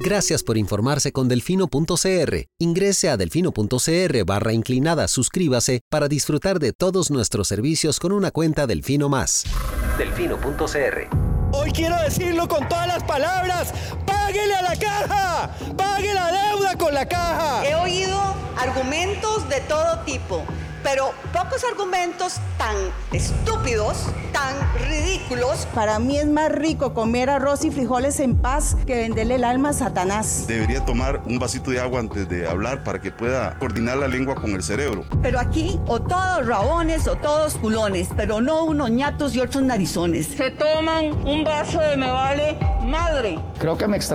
Gracias 0.00 0.42
por 0.44 0.56
informarse 0.56 1.12
con 1.12 1.28
delfino.cr. 1.28 2.44
Ingrese 2.58 3.08
a 3.08 3.16
delfino.cr 3.16 4.24
barra 4.24 4.52
inclinada, 4.52 5.08
suscríbase 5.08 5.80
para 5.90 6.08
disfrutar 6.08 6.60
de 6.60 6.72
todos 6.72 7.10
nuestros 7.10 7.48
servicios 7.48 7.98
con 7.98 8.12
una 8.12 8.30
cuenta 8.30 8.66
Delfino 8.66 9.08
Más. 9.08 9.44
Delfino.cr. 9.98 11.08
Hoy 11.52 11.72
quiero 11.72 11.96
decirlo 12.02 12.46
con 12.46 12.68
todas 12.68 12.86
las 12.86 13.02
palabras. 13.04 13.72
¡Páguele 14.28 14.54
a 14.56 14.60
la 14.60 14.76
caja! 14.76 15.50
¡Pague 15.74 16.12
la 16.12 16.30
deuda 16.30 16.76
con 16.76 16.92
la 16.92 17.08
caja! 17.08 17.66
He 17.66 17.74
oído 17.74 18.20
argumentos 18.58 19.48
de 19.48 19.58
todo 19.62 20.00
tipo 20.00 20.44
pero 20.82 21.12
pocos 21.32 21.64
argumentos 21.70 22.40
tan 22.56 22.74
estúpidos, 23.12 24.06
tan 24.32 24.54
ridículos. 24.88 25.66
Para 25.74 25.98
mí 25.98 26.18
es 26.18 26.26
más 26.26 26.50
rico 26.50 26.94
comer 26.94 27.30
arroz 27.30 27.64
y 27.64 27.70
frijoles 27.70 28.20
en 28.20 28.36
paz 28.36 28.76
que 28.86 28.96
venderle 28.96 29.36
el 29.36 29.44
alma 29.44 29.70
a 29.70 29.72
Satanás. 29.72 30.46
Debería 30.46 30.84
tomar 30.84 31.20
un 31.26 31.38
vasito 31.38 31.70
de 31.70 31.80
agua 31.80 32.00
antes 32.00 32.28
de 32.28 32.48
hablar 32.48 32.84
para 32.84 33.00
que 33.00 33.10
pueda 33.10 33.58
coordinar 33.58 33.98
la 33.98 34.08
lengua 34.08 34.34
con 34.34 34.52
el 34.52 34.62
cerebro. 34.62 35.04
Pero 35.22 35.38
aquí 35.38 35.78
o 35.86 36.00
todos 36.00 36.46
rabones 36.46 37.06
o 37.06 37.16
todos 37.16 37.56
culones, 37.56 38.08
pero 38.16 38.40
no 38.40 38.64
unos 38.64 38.90
ñatos 38.90 39.34
y 39.34 39.40
otros 39.40 39.62
narizones. 39.64 40.26
Se 40.26 40.50
toman 40.50 41.12
un 41.26 41.44
vaso 41.44 41.80
de 41.80 41.96
me 41.96 42.10
vale 42.10 42.58
madre. 42.82 43.38
Creo 43.58 43.76
que 43.76 43.86
me 43.86 43.96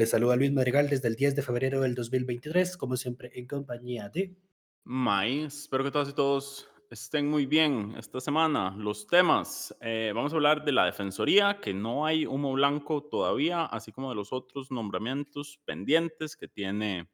Les 0.00 0.08
saluda 0.08 0.34
Luis 0.34 0.50
Madrigal 0.50 0.88
desde 0.88 1.08
el 1.08 1.14
10 1.14 1.36
de 1.36 1.42
febrero 1.42 1.82
del 1.82 1.94
2023, 1.94 2.78
como 2.78 2.96
siempre 2.96 3.32
en 3.34 3.46
compañía 3.46 4.08
de... 4.08 4.34
May, 4.82 5.42
espero 5.42 5.84
que 5.84 5.90
todas 5.90 6.08
y 6.08 6.14
todos 6.14 6.70
estén 6.88 7.28
muy 7.28 7.44
bien 7.44 7.92
esta 7.98 8.18
semana. 8.18 8.74
Los 8.78 9.06
temas, 9.06 9.76
eh, 9.82 10.10
vamos 10.14 10.32
a 10.32 10.36
hablar 10.36 10.64
de 10.64 10.72
la 10.72 10.86
Defensoría, 10.86 11.60
que 11.60 11.74
no 11.74 12.06
hay 12.06 12.24
humo 12.24 12.54
blanco 12.54 13.02
todavía, 13.10 13.66
así 13.66 13.92
como 13.92 14.08
de 14.08 14.14
los 14.14 14.32
otros 14.32 14.70
nombramientos 14.70 15.60
pendientes 15.66 16.34
que 16.34 16.48
tiene 16.48 17.10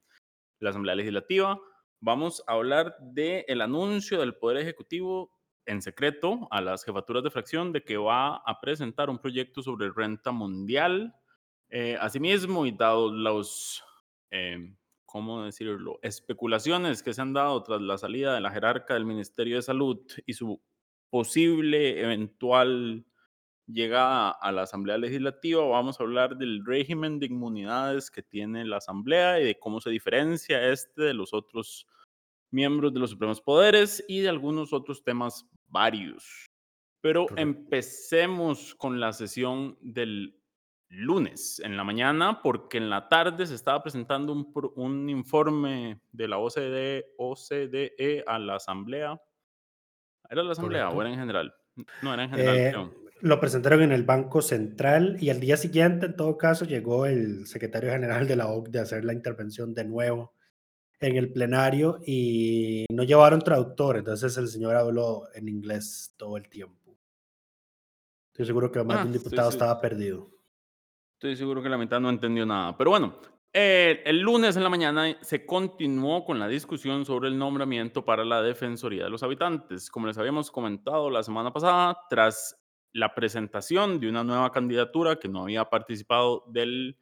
la 0.61 0.71
Asamblea 0.71 0.95
Legislativa. 0.95 1.59
Vamos 1.99 2.45
a 2.47 2.53
hablar 2.53 2.97
del 3.01 3.45
el 3.49 3.63
anuncio 3.63 4.21
del 4.21 4.37
Poder 4.37 4.59
Ejecutivo 4.59 5.33
en 5.65 5.83
secreto 5.83 6.47
a 6.53 6.61
las 6.61 6.85
jefaturas 6.85 7.25
de 7.25 7.33
fracción 7.33 7.73
de 7.73 7.83
que 7.83 7.97
va 7.97 8.37
a 8.37 8.61
presentar 8.61 9.11
un 9.11 9.19
proyecto 9.19 9.61
sobre 9.61 9.91
renta 9.91 10.31
mundial. 10.31 11.17
Eh, 11.71 11.97
asimismo, 12.01 12.67
y 12.67 12.73
dado 12.73 13.13
los... 13.13 13.83
Eh, 14.31 14.75
¿cómo 15.07 15.45
decirlo?, 15.45 15.99
especulaciones 16.03 17.03
que 17.03 17.15
se 17.15 17.23
han 17.23 17.33
dado 17.33 17.63
tras 17.63 17.81
la 17.81 17.97
salida 17.97 18.35
de 18.35 18.41
la 18.43 18.51
jerarca 18.51 18.95
del 18.95 19.07
Ministerio 19.07 19.57
de 19.57 19.63
Salud 19.63 19.99
y 20.27 20.35
su 20.35 20.61
posible 21.09 22.01
eventual 22.01 23.07
llegada 23.67 24.31
a 24.31 24.53
la 24.53 24.63
Asamblea 24.63 24.99
Legislativa, 24.99 25.65
vamos 25.65 25.99
a 25.99 26.05
hablar 26.05 26.37
del 26.37 26.65
régimen 26.65 27.19
de 27.19 27.27
inmunidades 27.27 28.11
que 28.11 28.23
tiene 28.23 28.65
la 28.65 28.77
Asamblea 28.77 29.41
y 29.41 29.45
de 29.45 29.59
cómo 29.59 29.81
se 29.81 29.91
diferencia 29.91 30.71
este 30.71 31.03
de 31.03 31.15
los 31.15 31.33
otros 31.33 31.87
miembros 32.51 32.93
de 32.93 33.01
los 33.01 33.11
supremos 33.11 33.41
poderes 33.41 34.05
y 34.09 34.21
de 34.21 34.29
algunos 34.29 34.73
otros 34.73 35.03
temas 35.03 35.47
varios. 35.69 36.47
Pero 37.01 37.27
empecemos 37.37 38.75
con 38.75 39.01
la 39.01 39.13
sesión 39.13 39.79
del 39.81 40.39
lunes 40.89 41.61
en 41.65 41.77
la 41.77 41.85
mañana, 41.85 42.41
porque 42.43 42.79
en 42.79 42.91
la 42.91 43.09
tarde 43.09 43.47
se 43.47 43.55
estaba 43.55 43.83
presentando 43.83 44.33
un, 44.33 44.53
un 44.77 45.09
informe 45.11 46.01
de 46.13 46.29
la 46.29 46.39
OCDE, 46.39 47.15
OCDE 47.19 48.25
a 48.27 48.39
la 48.39 48.57
Asamblea. 48.57 49.21
¿Era 50.29 50.43
la 50.43 50.53
Asamblea 50.53 50.91
o 50.91 51.01
era 51.01 51.11
en 51.11 51.19
general? 51.19 51.55
No, 52.03 52.15
era 52.15 52.25
en 52.25 52.31
general. 52.31 52.57
Eh, 52.57 53.11
lo 53.21 53.41
presentaron 53.41 53.83
en 53.83 53.93
el 53.93 54.05
Banco 54.05 54.43
Central 54.43 55.17
y 55.21 55.31
al 55.31 55.41
día 55.41 55.57
siguiente, 55.57 56.07
en 56.07 56.17
todo 56.17 56.37
caso, 56.37 56.65
llegó 56.65 57.07
el 57.07 57.47
secretario 57.47 57.91
general 57.91 58.27
de 58.29 58.37
la 58.37 58.49
OCDE 58.49 58.79
a 58.79 58.83
hacer 58.83 59.05
la 59.05 59.13
intervención 59.13 59.75
de 59.75 59.85
nuevo 59.85 60.35
en 61.01 61.17
el 61.17 61.33
plenario 61.33 62.01
y 62.07 62.87
no 62.91 63.03
llevaron 63.03 63.41
traductor, 63.41 63.99
entonces 63.99 64.37
el 64.37 64.49
señor 64.49 64.77
habló 64.77 65.29
en 65.35 65.49
inglés 65.49 66.15
todo 66.17 66.37
el 66.37 66.49
tiempo. 66.49 66.97
Estoy 68.33 68.47
seguro 68.47 68.71
que 68.71 68.83
más 68.83 68.99
de 68.99 69.03
un 69.05 69.15
ah, 69.15 69.19
diputado 69.19 69.51
estaba 69.51 69.81
perdido. 69.81 70.31
Estoy 71.17 71.35
seguro 71.35 71.63
que 71.63 71.71
la 71.71 71.79
mitad 71.79 71.99
no 71.99 72.11
entendió 72.11 72.45
nada. 72.45 72.77
Pero 72.77 72.91
bueno, 72.91 73.19
eh, 73.55 74.03
el 74.05 74.21
lunes 74.21 74.55
en 74.55 74.63
la 74.63 74.69
mañana 74.69 75.17
se 75.23 75.47
continuó 75.47 76.27
con 76.27 76.39
la 76.39 76.47
discusión 76.47 77.07
sobre 77.07 77.31
el 77.31 77.39
nombramiento 77.39 78.05
para 78.05 78.23
la 78.23 78.43
Defensoría 78.43 79.05
de 79.05 79.09
los 79.11 79.23
Habitantes. 79.23 79.91
Como 79.91 80.07
les 80.09 80.19
habíamos 80.19 80.51
comentado 80.51 81.09
la 81.09 81.23
semana 81.23 81.55
pasada, 81.55 81.97
tras 82.11 82.63
la 82.93 83.15
presentación 83.15 83.99
de 83.99 84.11
una 84.11 84.25
nueva 84.25 84.53
candidatura 84.53 85.17
que 85.17 85.29
no 85.29 85.45
había 85.45 85.65
participado 85.65 86.45
del 86.49 86.99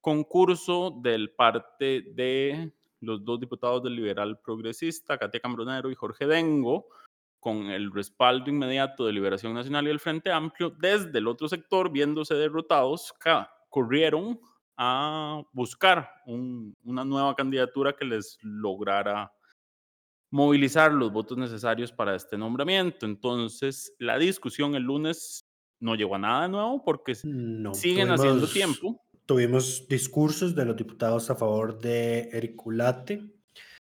concurso 0.00 0.96
del 1.02 1.32
parte 1.32 2.04
de 2.14 2.70
los 3.00 3.24
dos 3.24 3.40
diputados 3.40 3.82
del 3.82 3.96
liberal 3.96 4.38
progresista, 4.38 5.18
Katia 5.18 5.40
Cambronero 5.40 5.90
y 5.90 5.96
Jorge 5.96 6.28
Dengo, 6.28 6.86
con 7.40 7.66
el 7.66 7.92
respaldo 7.92 8.48
inmediato 8.48 9.06
de 9.06 9.12
Liberación 9.12 9.54
Nacional 9.54 9.88
y 9.88 9.90
el 9.90 9.98
Frente 9.98 10.30
Amplio, 10.30 10.70
desde 10.70 11.18
el 11.18 11.26
otro 11.26 11.48
sector, 11.48 11.90
viéndose 11.90 12.34
derrotados, 12.34 13.12
corrieron 13.76 14.40
a 14.78 15.42
buscar 15.52 16.08
una 16.24 17.04
nueva 17.04 17.34
candidatura 17.34 17.94
que 17.94 18.06
les 18.06 18.38
lograra 18.40 19.30
movilizar 20.32 20.94
los 20.94 21.12
votos 21.12 21.36
necesarios 21.36 21.92
para 21.92 22.16
este 22.16 22.38
nombramiento. 22.38 23.04
Entonces, 23.04 23.94
la 23.98 24.16
discusión 24.16 24.74
el 24.76 24.84
lunes 24.84 25.44
no 25.78 25.94
llegó 25.94 26.14
a 26.14 26.18
nada 26.18 26.48
nuevo 26.48 26.82
porque 26.84 27.14
siguen 27.14 28.08
haciendo 28.08 28.48
tiempo. 28.48 28.98
Tuvimos 29.26 29.86
discursos 29.88 30.54
de 30.54 30.64
los 30.64 30.76
diputados 30.76 31.28
a 31.28 31.36
favor 31.36 31.78
de 31.78 32.30
Ericulate 32.32 33.30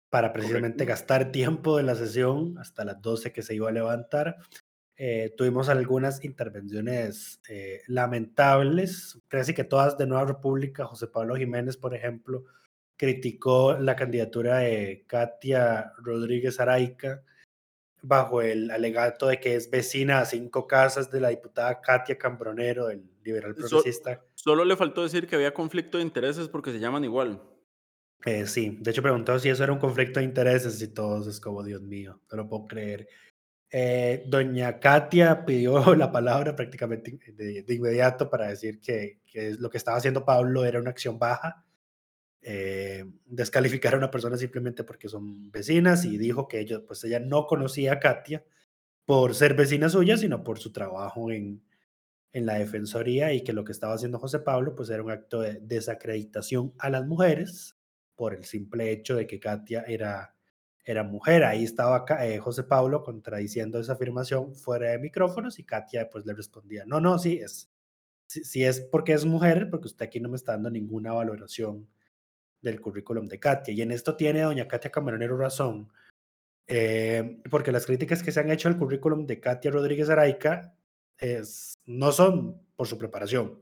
para 0.09 0.33
precisamente 0.33 0.87
gastar 0.87 1.31
tiempo 1.31 1.77
de 1.77 1.83
la 1.83 1.95
sesión 1.95 2.57
hasta 2.57 2.87
las 2.87 3.03
12 3.03 3.35
que 3.35 3.43
se 3.43 3.55
iba 3.55 3.69
a 3.69 3.73
levantar 3.73 4.39
eh, 4.97 5.35
tuvimos 5.37 5.69
algunas 5.69 6.25
intervenciones 6.25 7.41
eh, 7.49 7.83
lamentables, 7.89 9.21
casi 9.29 9.53
que 9.55 9.65
todas 9.65 9.99
de 9.99 10.07
Nueva 10.07 10.27
República. 10.27 10.87
José 10.87 11.09
Pablo 11.09 11.35
Jiménez, 11.37 11.77
por 11.77 11.95
ejemplo, 11.95 12.45
criticó 12.97 13.77
la 13.79 13.97
candidatura 13.97 14.59
de 14.59 15.05
Katia 15.07 15.93
Rodríguez 15.99 16.61
Araica 16.61 17.23
bajo 18.05 18.43
el 18.43 18.71
alegato 18.71 19.29
de 19.29 19.41
que 19.41 19.57
es 19.57 19.71
vecina 19.71 20.21
a 20.21 20.27
cinco 20.27 20.67
casas 20.67 21.11
de 21.11 21.21
la 21.21 21.31
diputada 21.31 21.81
Katia 21.81 22.19
Cambronero, 22.19 22.91
el 22.91 23.03
liberal 23.25 23.55
progresista. 23.55 24.23
solo 24.35 24.65
le 24.65 24.77
faltó 24.77 25.03
decir 25.03 25.27
que 25.27 25.37
había 25.37 25.55
conflicto 25.55 25.97
de 25.97 26.05
intereses 26.05 26.49
porque 26.49 26.71
se 26.71 26.79
llaman 26.79 27.05
igual. 27.05 27.43
Eh, 28.27 28.47
sí, 28.47 28.77
de 28.81 28.91
hecho 28.91 29.03
preguntó 29.03 29.39
si 29.39 29.49
eso 29.49 29.65
era 29.65 29.73
un 29.73 29.79
conflicto 29.79 30.21
de 30.21 30.27
intereses 30.27 30.81
y 30.83 30.89
todos 30.89 31.27
es 31.27 31.41
como, 31.41 31.63
Dios 31.63 31.83
mío, 31.83 32.21
no 32.31 32.37
lo 32.37 32.49
puedo 32.49 32.67
creer. 32.67 33.09
Eh, 33.77 34.23
doña 34.29 34.79
Katia 34.79 35.45
pidió 35.45 35.75
la 35.97 36.13
palabra 36.13 36.55
prácticamente 36.55 37.19
de, 37.35 37.65
inmediato 37.75 38.31
para 38.31 38.47
decir 38.47 38.81
que, 38.81 39.19
lo 39.59 39.69
que 39.69 39.79
estaba 39.79 39.97
haciendo 39.97 40.25
Pablo 40.25 40.65
era 40.65 40.79
una 40.79 40.91
acción 40.91 41.19
baja, 41.19 41.65
eh, 42.41 43.05
descalificar 43.27 43.95
a 43.95 43.99
una 43.99 44.13
persona 44.13 44.37
simplemente 44.37 44.85
porque 44.85 45.09
son 45.09 45.51
vecinas 45.51 46.05
y 46.05 46.19
dijo 46.19 46.47
que 46.47 46.61
ellos, 46.61 46.83
pues 46.87 47.03
ella 47.03 47.19
no 47.19 47.49
conocía 47.49 47.95
a 47.95 47.99
Katia 47.99 48.45
por 49.05 49.35
ser 49.35 49.55
vecina 49.55 49.89
suya, 49.89 50.17
sino 50.17 50.45
por 50.45 50.61
su 50.61 50.71
trabajo 50.71 51.33
en, 51.33 51.61
en 52.33 52.47
la 52.47 52.55
defensoría 52.55 53.33
y 53.33 53.43
que 53.43 53.53
lo 53.53 53.65
que 53.65 53.73
estaba 53.73 53.95
haciendo 53.95 54.21
José 54.21 54.39
Pablo 54.39 54.77
pues 54.77 54.89
era 54.91 55.03
un 55.03 55.11
acto 55.11 55.41
de 55.41 55.59
desacreditación 55.61 56.73
a 56.79 56.91
las 56.91 57.05
mujeres 57.05 57.77
por 58.15 58.35
el 58.35 58.45
simple 58.45 58.93
hecho 58.93 59.17
de 59.17 59.27
que 59.27 59.41
Katia 59.41 59.83
era 59.89 60.34
era 60.85 61.03
mujer. 61.03 61.45
Ahí 61.45 61.65
estaba 61.65 62.05
eh, 62.23 62.39
José 62.39 62.65
Pablo 62.65 63.03
contradiciendo 63.03 63.79
esa 63.79 63.95
afirmación 63.95 64.55
fuera 64.55 64.91
de 64.91 64.99
micrófonos 64.99 65.59
y 65.59 65.65
Katia 65.65 66.11
pues 66.11 66.27
le 66.27 66.35
respondía, 66.35 66.85
no, 66.87 67.01
no, 67.01 67.19
sí, 67.19 67.39
es, 67.39 67.71
sí, 68.27 68.65
es 68.65 68.81
porque 68.81 69.15
es 69.15 69.25
mujer, 69.25 69.69
porque 69.71 69.89
usted 69.89 70.07
aquí 70.07 70.21
no 70.21 70.29
me 70.29 70.37
está 70.37 70.53
dando 70.53 70.71
ninguna 70.71 71.13
valoración 71.13 71.89
del 72.61 72.81
currículum 72.81 73.27
de 73.27 73.39
Katia. 73.41 73.75
Y 73.75 73.83
en 73.83 73.93
esto 73.93 74.17
tiene 74.17 74.43
doña 74.43 74.69
Katia 74.69 74.91
Camaronero 74.91 75.37
razón, 75.37 75.91
eh, 76.67 77.41
porque 77.51 77.73
las 77.73 77.87
críticas 77.87 78.23
que 78.23 78.33
se 78.33 78.41
han 78.41 78.51
hecho 78.51 78.69
al 78.69 78.79
currículum 78.79 79.27
de 79.27 79.41
Katia 79.41 79.71
Rodríguez 79.71 80.09
Araica 80.11 80.75
no 81.87 82.13
son 82.13 82.61
por 82.77 82.87
su 82.87 82.99
preparación, 82.99 83.61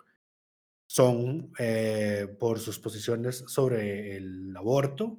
son 0.87 1.53
eh, 1.59 2.35
por 2.39 2.59
sus 2.59 2.79
posiciones 2.79 3.45
sobre 3.47 4.17
el 4.17 4.57
aborto, 4.57 5.19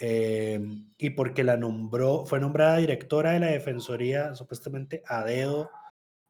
eh, 0.00 0.60
y 0.96 1.10
porque 1.10 1.44
la 1.44 1.56
nombró, 1.56 2.24
fue 2.26 2.40
nombrada 2.40 2.76
directora 2.76 3.32
de 3.32 3.40
la 3.40 3.46
Defensoría 3.48 4.34
supuestamente 4.34 5.02
a 5.06 5.24
dedo 5.24 5.70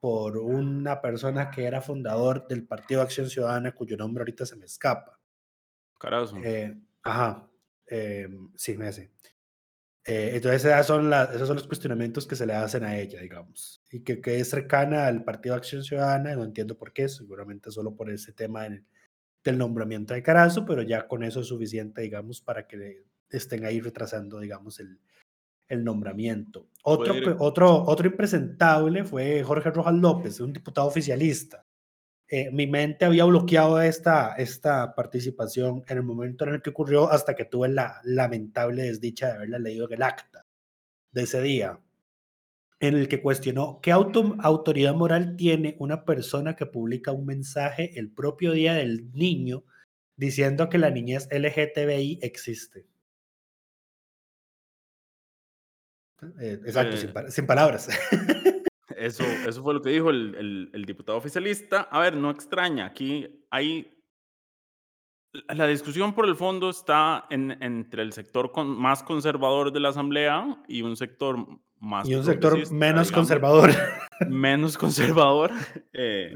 por 0.01 0.39
una 0.39 1.01
persona 1.01 1.51
que 1.51 1.65
era 1.65 1.81
fundador 1.81 2.47
del 2.47 2.67
Partido 2.67 3.03
Acción 3.03 3.29
Ciudadana, 3.29 3.73
cuyo 3.73 3.97
nombre 3.97 4.23
ahorita 4.23 4.47
se 4.47 4.57
me 4.57 4.67
escapa. 4.67 5.19
Carazo. 5.99 6.37
Eh, 6.43 6.79
ajá, 7.03 7.49
eh, 7.87 8.29
sí, 8.57 8.77
me 8.77 8.87
hace. 8.87 9.11
Eh, 10.05 10.31
entonces 10.37 10.65
esas 10.65 10.87
son 10.87 11.11
las, 11.11 11.35
esos 11.35 11.49
son 11.49 11.57
los 11.57 11.67
cuestionamientos 11.67 12.27
que 12.27 12.37
se 12.37 12.47
le 12.47 12.55
hacen 12.55 12.85
a 12.85 12.97
ella, 12.97 13.21
digamos, 13.21 13.83
y 13.91 14.01
que, 14.01 14.23
que 14.23 14.41
es 14.41 14.49
cercana 14.49 15.07
al 15.07 15.23
Partido 15.25 15.55
Acción 15.55 15.83
Ciudadana, 15.83 16.35
no 16.35 16.45
entiendo 16.45 16.79
por 16.79 16.93
qué, 16.93 17.09
seguramente 17.09 17.71
solo 17.71 17.95
por 17.95 18.09
ese 18.11 18.33
tema 18.33 18.63
del, 18.63 18.87
del 19.45 19.59
nombramiento 19.59 20.15
de 20.15 20.23
Carazo, 20.23 20.65
pero 20.65 20.83
ya 20.83 21.07
con 21.07 21.25
eso 21.25 21.41
es 21.41 21.49
suficiente, 21.49 22.01
digamos, 22.01 22.41
para 22.41 22.67
que 22.67 23.05
estén 23.31 23.65
ahí 23.65 23.81
retrasando, 23.81 24.39
digamos, 24.41 24.81
el, 24.81 24.99
el 25.69 25.85
nombramiento. 25.85 26.69
Otro, 26.83 27.15
ir- 27.15 27.37
otro, 27.41 27.83
otro 27.85 28.07
impresentable 28.07 29.05
fue 29.05 29.43
Jorge 29.43 29.71
Rojas 29.71 29.95
López, 29.95 30.41
un 30.41 30.53
diputado 30.53 30.87
oficialista. 30.87 31.65
Eh, 32.31 32.51
mi 32.51 32.67
mente 32.67 33.05
había 33.07 33.25
bloqueado 33.25 33.81
esta, 33.81 34.35
esta 34.37 34.95
participación 34.95 35.83
en 35.89 35.97
el 35.97 36.03
momento 36.03 36.45
en 36.45 36.55
el 36.55 36.63
que 36.63 36.71
ocurrió 36.71 37.09
hasta 37.11 37.35
que 37.35 37.47
tuve 37.47 37.69
la 37.71 38.01
lamentable 38.05 38.83
desdicha 38.83 39.29
de 39.29 39.33
haberla 39.33 39.59
leído 39.59 39.87
en 39.87 39.95
el 39.95 40.03
acta 40.03 40.45
de 41.11 41.23
ese 41.23 41.41
día, 41.41 41.81
en 42.81 42.95
el 42.97 43.09
que 43.09 43.23
cuestionó 43.23 43.81
qué 43.83 43.93
auto- 43.93 44.37
autoridad 44.41 44.95
moral 44.95 45.37
tiene 45.37 45.75
una 45.79 46.05
persona 46.05 46.55
que 46.55 46.67
publica 46.67 47.13
un 47.13 47.25
mensaje 47.25 47.99
el 47.99 48.11
propio 48.11 48.53
día 48.53 48.75
del 48.75 49.11
niño 49.13 49.65
diciendo 50.17 50.69
que 50.69 50.77
la 50.79 50.91
niñez 50.91 51.29
LGTBI 51.31 52.19
existe. 52.21 52.85
Eh, 56.41 56.61
exacto, 56.67 56.97
sin, 56.97 57.11
Eh, 57.11 57.13
pa- 57.13 57.31
sin 57.31 57.47
palabras. 57.47 57.89
Eso, 58.97 59.23
eso 59.47 59.63
fue 59.63 59.75
lo 59.75 59.81
que 59.81 59.91
dijo 59.91 60.11
el, 60.11 60.35
el- 60.35 60.71
el 60.73 60.85
diputado 60.85 61.17
oficialista. 61.19 61.83
A 61.83 62.01
ver, 62.01 62.17
no 62.17 62.31
extraña, 62.31 62.87
aquí 62.87 63.45
hay... 63.49 63.95
La 65.55 65.69
discusión 65.69 66.15
por 66.15 66.27
el 66.27 66.35
fondo 66.35 66.69
está 66.71 67.27
en- 67.31 67.63
entre 67.63 68.03
el 68.03 68.13
sector 68.13 68.51
con- 68.51 68.77
más 68.77 69.05
conservador 69.05 69.71
de 69.73 69.79
la 69.79 69.91
Asamblea 69.91 70.65
y 70.67 70.83
un 70.83 70.97
sector 70.97 71.47
más 71.79 72.09
y 72.09 72.15
un 72.17 72.25
sector 72.25 72.55
menos 72.73 72.73
digamos, 72.73 73.13
conservador. 73.13 73.71
menos 74.29 74.77
conservador, 74.77 75.53
eh, 75.93 76.35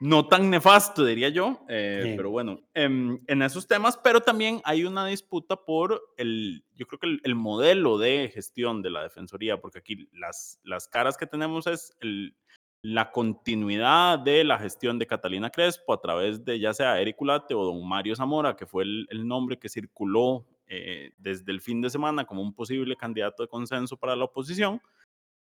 no 0.00 0.26
tan 0.28 0.48
nefasto, 0.50 1.04
diría 1.04 1.28
yo, 1.28 1.64
eh, 1.68 2.00
pero 2.16 2.30
bueno, 2.30 2.60
em, 2.74 3.20
en 3.26 3.42
esos 3.42 3.66
temas, 3.66 3.96
pero 3.96 4.20
también 4.20 4.60
hay 4.64 4.84
una 4.84 5.06
disputa 5.06 5.56
por 5.56 6.00
el, 6.16 6.64
yo 6.74 6.86
creo 6.86 6.98
que 7.00 7.06
el, 7.08 7.20
el 7.24 7.34
modelo 7.34 7.98
de 7.98 8.30
gestión 8.32 8.80
de 8.82 8.90
la 8.90 9.02
Defensoría, 9.02 9.60
porque 9.60 9.78
aquí 9.80 10.08
las, 10.12 10.60
las 10.62 10.86
caras 10.88 11.16
que 11.16 11.26
tenemos 11.26 11.66
es 11.66 11.96
el- 12.00 12.34
la 12.80 13.10
continuidad 13.10 14.20
de 14.20 14.44
la 14.44 14.56
gestión 14.56 15.00
de 15.00 15.06
Catalina 15.08 15.50
Crespo 15.50 15.92
a 15.92 16.00
través 16.00 16.44
de 16.44 16.60
ya 16.60 16.72
sea 16.72 17.00
Eric 17.00 17.20
Ulate 17.20 17.52
o 17.54 17.64
don 17.64 17.86
Mario 17.88 18.14
Zamora, 18.14 18.54
que 18.54 18.66
fue 18.66 18.84
el, 18.84 19.06
el 19.10 19.26
nombre 19.26 19.58
que 19.58 19.68
circuló 19.68 20.46
eh, 20.68 21.10
desde 21.18 21.50
el 21.50 21.60
fin 21.60 21.80
de 21.80 21.90
semana 21.90 22.24
como 22.24 22.40
un 22.40 22.54
posible 22.54 22.94
candidato 22.94 23.42
de 23.42 23.48
consenso 23.48 23.96
para 23.96 24.14
la 24.14 24.24
oposición 24.26 24.80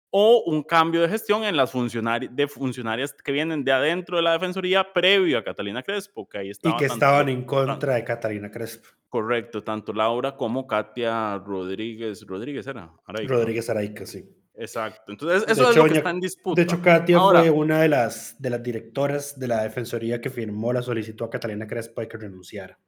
o 0.09 0.43
un 0.45 0.63
cambio 0.63 1.01
de 1.01 1.09
gestión 1.09 1.43
en 1.43 1.57
las 1.57 1.71
funcionari 1.71 2.27
de 2.31 2.47
funcionarias 2.47 3.13
que 3.13 3.31
vienen 3.31 3.63
de 3.63 3.71
adentro 3.71 4.17
de 4.17 4.23
la 4.23 4.31
Defensoría 4.33 4.93
previo 4.93 5.37
a 5.37 5.43
Catalina 5.43 5.83
Crespo, 5.83 6.27
que 6.27 6.37
ahí 6.39 6.47
y 6.47 6.51
estaba 6.51 6.77
que 6.77 6.87
tanto- 6.87 6.93
estaban 7.05 7.29
en 7.29 7.43
contra 7.43 7.95
de 7.95 8.03
Catalina 8.03 8.49
Crespo. 8.49 8.87
correcto, 9.09 9.63
tanto 9.63 9.93
Laura 9.93 10.35
como 10.35 10.65
Katia 10.67 11.37
Rodríguez, 11.39 12.25
Rodríguez 12.25 12.67
era, 12.67 12.91
Araica. 13.05 13.33
Rodríguez 13.33 13.69
Araica, 13.69 14.05
sí. 14.05 14.23
Exacto, 14.59 15.11
entonces 15.11 15.45
De 15.45 15.53
eso 15.53 15.63
es 15.65 15.69
hecho, 15.75 15.85
lo 15.85 15.91
que 15.91 15.97
está 15.99 16.09
en 16.09 16.19
disputa. 16.19 16.55
De 16.59 16.63
hecho, 16.63 16.81
Katia 16.81 17.17
Ahora, 17.17 17.41
fue 17.41 17.49
una 17.51 17.79
de 17.79 17.89
las, 17.89 18.35
de 18.41 18.49
las 18.49 18.63
directoras 18.63 19.37
de 19.39 19.47
la 19.47 19.61
Defensoría 19.63 20.19
que 20.19 20.31
firmó 20.31 20.73
la 20.73 20.81
solicitud 20.81 21.25
a 21.25 21.29
Catalina 21.29 21.67
Crespo 21.67 22.01
de 22.01 22.07
que 22.07 22.17
renunciara. 22.17 22.79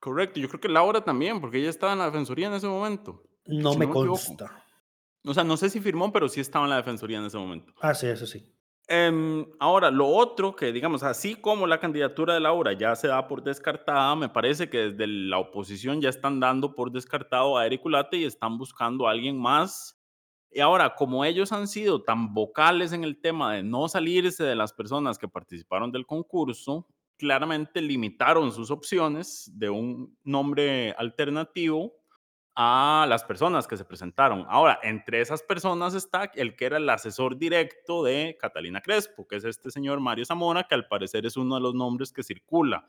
correcto, 0.00 0.38
yo 0.38 0.48
creo 0.48 0.60
que 0.60 0.68
Laura 0.68 1.00
también, 1.00 1.40
porque 1.40 1.58
ella 1.58 1.70
estaba 1.70 1.92
en 1.92 1.98
la 1.98 2.04
Defensoría 2.06 2.46
en 2.46 2.52
ese 2.54 2.68
momento. 2.68 3.24
No 3.46 3.72
Si 3.72 3.78
me 3.78 3.86
no 3.86 3.92
me 3.92 3.98
equivoco. 4.00 4.08
consta. 4.10 4.64
O 5.28 5.34
sea, 5.34 5.44
no 5.44 5.56
sé 5.56 5.68
si 5.68 5.80
firmó, 5.80 6.10
pero 6.12 6.28
sí 6.28 6.40
estaba 6.40 6.64
en 6.64 6.70
la 6.70 6.76
Defensoría 6.76 7.18
en 7.18 7.26
ese 7.26 7.36
momento. 7.36 7.72
Ah, 7.80 7.94
sí, 7.94 8.06
eso 8.06 8.26
sí. 8.26 8.44
Em, 8.90 9.44
ahora, 9.60 9.90
lo 9.90 10.08
otro 10.08 10.56
que, 10.56 10.72
digamos, 10.72 11.02
así 11.02 11.34
como 11.34 11.66
la 11.66 11.78
candidatura 11.78 12.32
de 12.32 12.40
Laura 12.40 12.72
ya 12.72 12.96
se 12.96 13.08
da 13.08 13.28
por 13.28 13.42
descartada, 13.42 14.16
me 14.16 14.30
parece 14.30 14.70
que 14.70 14.92
desde 14.92 15.06
la 15.06 15.38
oposición 15.38 16.00
ya 16.00 16.08
están 16.08 16.40
dando 16.40 16.74
por 16.74 16.90
descartado 16.90 17.58
a 17.58 17.66
Eric 17.66 17.84
Ulate 17.84 18.16
y 18.16 18.24
están 18.24 18.56
buscando 18.56 19.06
a 19.06 19.10
alguien 19.10 19.38
más. 19.38 20.00
Y 20.50 20.60
ahora, 20.60 20.94
como 20.94 21.26
ellos 21.26 21.52
han 21.52 21.68
sido 21.68 22.02
tan 22.02 22.32
vocales 22.32 22.94
en 22.94 23.04
el 23.04 23.20
tema 23.20 23.52
de 23.52 23.62
no 23.62 23.86
salirse 23.88 24.42
de 24.42 24.56
las 24.56 24.72
personas 24.72 25.18
que 25.18 25.28
participaron 25.28 25.92
del 25.92 26.06
concurso, 26.06 26.86
claramente 27.18 27.82
limitaron 27.82 28.52
sus 28.52 28.70
opciones 28.70 29.50
de 29.52 29.68
un 29.68 30.16
nombre 30.24 30.94
alternativo 30.96 31.97
a 32.60 33.06
las 33.08 33.22
personas 33.22 33.68
que 33.68 33.76
se 33.76 33.84
presentaron. 33.84 34.44
Ahora, 34.48 34.80
entre 34.82 35.20
esas 35.20 35.44
personas 35.44 35.94
está 35.94 36.28
el 36.34 36.56
que 36.56 36.64
era 36.66 36.78
el 36.78 36.90
asesor 36.90 37.38
directo 37.38 38.02
de 38.02 38.36
Catalina 38.40 38.80
Crespo, 38.80 39.28
que 39.28 39.36
es 39.36 39.44
este 39.44 39.70
señor 39.70 40.00
Mario 40.00 40.24
Zamora, 40.26 40.64
que 40.68 40.74
al 40.74 40.88
parecer 40.88 41.24
es 41.24 41.36
uno 41.36 41.54
de 41.54 41.60
los 41.60 41.74
nombres 41.76 42.12
que 42.12 42.24
circula 42.24 42.88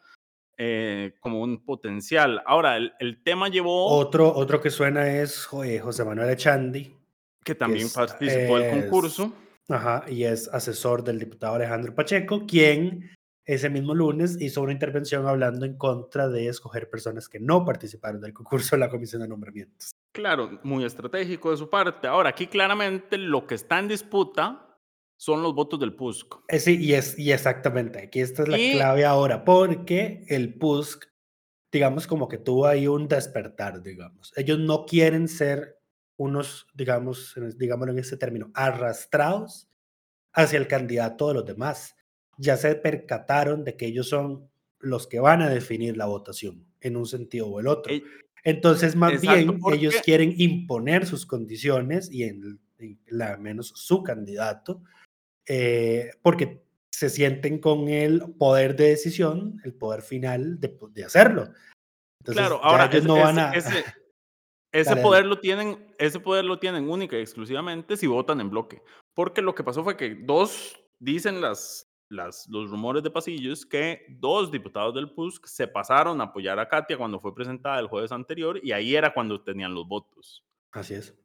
eh, 0.58 1.14
como 1.20 1.42
un 1.44 1.64
potencial. 1.64 2.42
Ahora, 2.48 2.78
el, 2.78 2.94
el 3.00 3.22
tema 3.22 3.48
llevó 3.48 3.86
Otro, 3.96 4.34
otro 4.34 4.60
que 4.60 4.72
suena 4.72 5.08
es 5.08 5.48
eh, 5.64 5.78
José 5.80 6.04
Manuel 6.04 6.32
Echandi, 6.32 6.92
que 7.44 7.54
también 7.54 7.86
es- 7.86 7.94
participó 7.94 8.58
del 8.58 8.72
concurso. 8.72 9.32
ajá, 9.70 10.04
y 10.10 10.24
es 10.24 10.48
asesor 10.48 11.04
del 11.04 11.20
diputado 11.20 11.54
Alejandro 11.56 11.94
Pacheco, 11.94 12.48
quien 12.48 13.12
ese 13.54 13.70
mismo 13.70 13.96
lunes 13.96 14.38
hizo 14.40 14.62
una 14.62 14.72
intervención 14.74 15.28
hablando 15.28 15.66
en 15.66 15.76
contra 15.76 16.28
de 16.30 16.48
escoger 16.48 16.88
personas 16.90 17.28
que 17.28 17.40
no 17.40 17.66
participaron 17.66 18.22
del 18.22 18.32
concurso 18.34 18.76
de 18.76 18.82
la 18.82 18.90
Comisión 18.90 19.24
de 19.24 19.28
Nombramientos. 19.28 19.92
Claro, 20.12 20.60
muy 20.64 20.86
estratégico 20.86 21.50
de 21.50 21.58
su 21.58 21.68
parte. 21.70 22.08
Ahora, 22.08 22.30
aquí 22.30 22.46
claramente 22.48 23.18
lo 23.18 23.48
que 23.48 23.56
está 23.56 23.80
en 23.80 23.88
disputa 23.88 24.78
son 25.18 25.42
los 25.42 25.56
votos 25.56 25.80
del 25.80 25.96
PUSC. 25.96 26.36
Eh, 26.48 26.60
sí, 26.60 26.78
y, 26.80 26.94
es, 26.94 27.18
y 27.18 27.32
exactamente, 27.32 28.00
aquí 28.04 28.22
esta 28.22 28.44
es 28.44 28.50
la 28.50 28.60
Y- 28.60 28.72
clave 28.74 29.04
ahora, 29.06 29.44
porque 29.44 30.24
el 30.30 30.54
PUSC, 30.58 31.06
digamos, 31.72 32.06
como 32.06 32.28
que 32.28 32.38
tuvo 32.38 32.68
ahí 32.68 32.88
un 32.88 33.08
despertar, 33.08 33.82
digamos. 33.82 34.32
Ellos 34.36 34.60
no 34.60 34.86
quieren 34.86 35.28
ser 35.28 35.80
unos, 36.18 36.68
digamos, 36.76 37.36
digámoslo 37.58 37.94
en 37.94 38.00
ese 38.00 38.16
término, 38.16 38.52
arrastrados 38.54 39.68
hacia 40.34 40.60
el 40.60 40.68
candidato 40.68 41.30
de 41.30 41.34
los 41.34 41.46
demás. 41.46 41.96
Ya 42.40 42.58
se 42.58 42.74
percataron 42.76 43.64
de 43.64 43.76
que 43.76 43.86
ellos 43.86 44.08
son 44.10 44.50
los 44.80 45.08
que 45.08 45.20
van 45.20 45.42
a 45.42 45.50
definir 45.50 45.98
la 45.98 46.06
votación 46.06 46.66
en 46.82 46.96
un 46.96 47.06
sentido 47.06 47.48
o 47.48 47.60
el 47.60 47.68
otro. 47.68 47.94
Eh, 47.94 48.02
Entonces, 48.44 48.96
más 48.96 49.14
exacto, 49.14 49.54
bien, 49.54 49.60
ellos 49.74 49.96
quieren 50.04 50.34
imponer 50.38 51.06
sus 51.06 51.26
condiciones 51.26 52.10
y 52.10 52.24
en, 52.24 52.60
en 52.80 52.98
la 53.08 53.36
menos 53.38 53.74
su 53.76 54.02
candidato, 54.04 54.82
eh, 55.46 56.12
porque 56.22 56.64
se 56.92 57.10
sienten 57.10 57.60
con 57.60 57.90
el 57.90 58.22
poder 58.38 58.76
de 58.76 58.90
decisión, 58.90 59.60
el 59.66 59.74
poder 59.74 60.02
final 60.02 60.60
de, 60.60 60.78
de 60.92 61.04
hacerlo. 61.04 61.50
Entonces, 62.22 62.46
claro, 62.48 62.64
ahora 62.64 62.86
ellos 62.86 63.00
ese, 63.00 63.08
no 63.08 63.16
van 63.20 63.40
a... 63.40 63.52
ese- 63.54 63.84
ese 64.72 64.96
poder 64.98 65.26
lo 65.26 65.40
tienen, 65.40 65.94
ese 65.98 66.20
poder 66.20 66.46
lo 66.46 66.60
tienen 66.60 66.90
única 66.90 67.18
y 67.18 67.22
exclusivamente 67.22 67.98
si 67.98 68.08
votan 68.08 68.40
en 68.40 68.50
bloque. 68.50 68.82
Porque 69.16 69.42
lo 69.42 69.54
que 69.56 69.64
pasó 69.64 69.84
fue 69.84 69.98
que 69.98 70.16
dos, 70.16 70.80
dicen 71.00 71.42
las, 71.42 71.89
las, 72.10 72.48
los 72.50 72.70
rumores 72.70 73.04
de 73.04 73.12
pasillos, 73.12 73.66
que 73.66 74.06
dos 74.10 74.52
diputados 74.52 74.94
del 74.96 75.12
PUSC 75.12 75.46
se 75.46 75.68
pasaron 75.68 76.20
a 76.22 76.26
apoyar 76.26 76.60
a 76.60 76.68
Katia 76.68 76.98
cuando 76.98 77.20
fue 77.20 77.34
presentada 77.36 77.80
el 77.80 77.88
jueves 77.88 78.12
anterior 78.12 78.60
y 78.64 78.72
ahí 78.72 78.96
era 78.96 79.14
cuando 79.14 79.42
tenían 79.42 79.74
los 79.74 79.88
votos. 79.88 80.44
Así 80.72 80.96
es. 80.96 81.16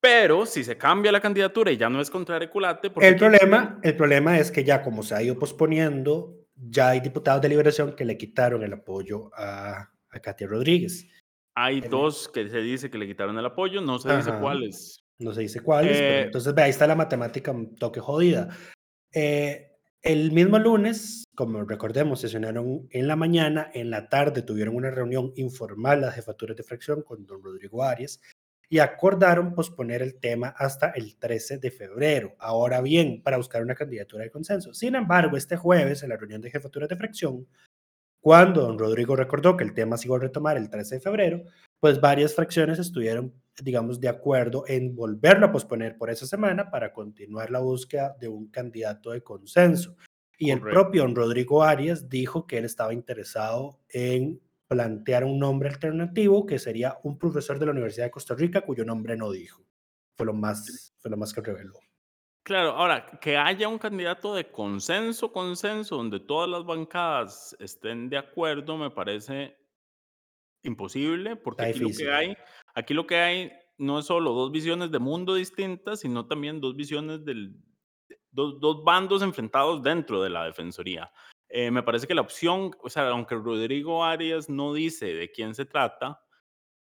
Pero 0.00 0.44
si 0.44 0.62
se 0.64 0.76
cambia 0.76 1.10
la 1.10 1.20
candidatura 1.20 1.72
y 1.72 1.78
ya 1.78 1.88
no 1.88 2.00
es 2.00 2.10
contra 2.10 2.36
Areculate, 2.36 2.90
porque 2.90 3.08
El 3.08 3.16
problema, 3.16 3.80
el 3.82 3.96
problema 3.96 4.38
es 4.38 4.50
que 4.50 4.62
ya 4.62 4.82
como 4.82 5.02
se 5.02 5.14
ha 5.14 5.22
ido 5.22 5.38
posponiendo, 5.38 6.46
ya 6.54 6.90
hay 6.90 7.00
diputados 7.00 7.40
de 7.40 7.48
liberación 7.48 7.96
que 7.96 8.04
le 8.04 8.18
quitaron 8.18 8.62
el 8.62 8.74
apoyo 8.74 9.30
a, 9.34 9.88
a 10.10 10.20
Katia 10.20 10.46
Rodríguez. 10.46 11.08
hay 11.56 11.78
el- 11.78 11.88
dos 11.88 12.28
que 12.28 12.48
se 12.50 12.58
dice 12.60 12.90
que 12.90 12.98
le 12.98 13.06
quitaron 13.06 13.38
el 13.38 13.46
apoyo, 13.46 13.80
no 13.80 13.98
se 13.98 14.14
dice 14.14 14.28
Ajá. 14.30 14.40
cuáles. 14.40 15.00
No 15.18 15.32
se 15.32 15.42
dice 15.42 15.60
cuáles, 15.60 15.96
pero 15.96 16.12
Eh, 16.14 16.22
entonces 16.24 16.54
ve, 16.54 16.62
ahí 16.64 16.70
está 16.70 16.86
la 16.86 16.96
matemática 16.96 17.52
un 17.52 17.74
toque 17.76 18.00
jodida. 18.00 18.48
Eh, 19.14 19.70
el 20.02 20.32
mismo 20.32 20.58
lunes, 20.58 21.24
como 21.34 21.64
recordemos, 21.64 22.20
sesionaron 22.20 22.88
en 22.90 23.08
la 23.08 23.16
mañana, 23.16 23.70
en 23.72 23.90
la 23.90 24.08
tarde 24.08 24.42
tuvieron 24.42 24.74
una 24.74 24.90
reunión 24.90 25.32
informal 25.36 26.00
las 26.02 26.14
jefaturas 26.14 26.56
de 26.56 26.62
fracción 26.64 27.02
con 27.02 27.24
don 27.24 27.42
Rodrigo 27.42 27.82
Arias 27.82 28.20
y 28.68 28.80
acordaron 28.80 29.54
posponer 29.54 30.02
el 30.02 30.18
tema 30.18 30.48
hasta 30.48 30.90
el 30.90 31.16
13 31.16 31.58
de 31.58 31.70
febrero. 31.70 32.34
Ahora 32.38 32.80
bien, 32.80 33.22
para 33.22 33.36
buscar 33.36 33.62
una 33.62 33.74
candidatura 33.74 34.24
de 34.24 34.30
consenso. 34.30 34.74
Sin 34.74 34.96
embargo, 34.96 35.36
este 35.36 35.56
jueves, 35.56 36.02
en 36.02 36.08
la 36.08 36.16
reunión 36.16 36.40
de 36.40 36.50
jefaturas 36.50 36.88
de 36.88 36.96
fracción, 36.96 37.46
Cuando 38.20 38.62
don 38.62 38.78
Rodrigo 38.78 39.16
recordó 39.16 39.56
que 39.56 39.64
el 39.64 39.74
tema 39.74 39.98
se 39.98 40.08
iba 40.08 40.16
a 40.16 40.20
retomar 40.20 40.56
el 40.56 40.70
13 40.70 40.96
de 40.96 41.00
febrero, 41.02 41.44
pues 41.80 42.00
varias 42.00 42.34
fracciones 42.34 42.78
estuvieron, 42.78 43.34
digamos, 43.62 44.00
de 44.00 44.08
acuerdo 44.08 44.64
en 44.66 44.94
volverlo 44.94 45.46
a 45.46 45.52
posponer 45.52 45.96
por 45.96 46.10
esa 46.10 46.26
semana 46.26 46.70
para 46.70 46.92
continuar 46.92 47.50
la 47.50 47.60
búsqueda 47.60 48.16
de 48.18 48.28
un 48.28 48.48
candidato 48.48 49.10
de 49.10 49.22
consenso. 49.22 49.96
Y 50.38 50.50
el 50.50 50.60
propio 50.60 51.02
don 51.02 51.14
Rodrigo 51.14 51.62
Arias 51.62 52.08
dijo 52.08 52.46
que 52.46 52.58
él 52.58 52.64
estaba 52.64 52.92
interesado 52.92 53.78
en 53.88 54.40
plantear 54.66 55.24
un 55.24 55.38
nombre 55.38 55.68
alternativo 55.68 56.46
que 56.46 56.58
sería 56.58 56.98
un 57.04 57.18
profesor 57.18 57.58
de 57.58 57.66
la 57.66 57.72
Universidad 57.72 58.06
de 58.06 58.10
Costa 58.10 58.34
Rica 58.34 58.62
cuyo 58.62 58.84
nombre 58.84 59.16
no 59.16 59.30
dijo. 59.30 59.62
Fue 60.16 60.26
lo 60.26 60.32
más, 60.32 60.92
fue 60.98 61.10
lo 61.10 61.16
más 61.16 61.32
que 61.32 61.40
reveló. 61.40 61.78
Claro, 62.44 62.72
ahora, 62.72 63.06
que 63.20 63.38
haya 63.38 63.68
un 63.68 63.78
candidato 63.78 64.34
de 64.34 64.50
consenso, 64.50 65.32
consenso, 65.32 65.96
donde 65.96 66.20
todas 66.20 66.48
las 66.48 66.64
bancadas 66.64 67.56
estén 67.58 68.10
de 68.10 68.18
acuerdo, 68.18 68.76
me 68.76 68.90
parece 68.90 69.56
imposible, 70.62 71.36
porque 71.36 71.64
aquí 71.64 71.78
lo 71.78 71.88
que 71.88 72.12
hay, 72.12 72.36
aquí 72.74 72.94
lo 72.94 73.06
que 73.06 73.16
hay 73.16 73.52
no 73.78 73.98
es 73.98 74.06
solo 74.06 74.32
dos 74.32 74.52
visiones 74.52 74.90
de 74.90 74.98
mundo 74.98 75.34
distintas, 75.34 76.00
sino 76.00 76.26
también 76.26 76.60
dos 76.60 76.76
visiones 76.76 77.24
del, 77.24 77.56
dos, 78.30 78.60
dos 78.60 78.84
bandos 78.84 79.22
enfrentados 79.22 79.82
dentro 79.82 80.22
de 80.22 80.30
la 80.30 80.44
defensoría. 80.44 81.10
Eh, 81.48 81.70
me 81.70 81.82
parece 81.82 82.06
que 82.06 82.14
la 82.14 82.20
opción, 82.20 82.72
o 82.82 82.90
sea, 82.90 83.08
aunque 83.08 83.36
Rodrigo 83.36 84.04
Arias 84.04 84.48
no 84.48 84.74
dice 84.74 85.14
de 85.14 85.30
quién 85.30 85.54
se 85.54 85.64
trata, 85.64 86.20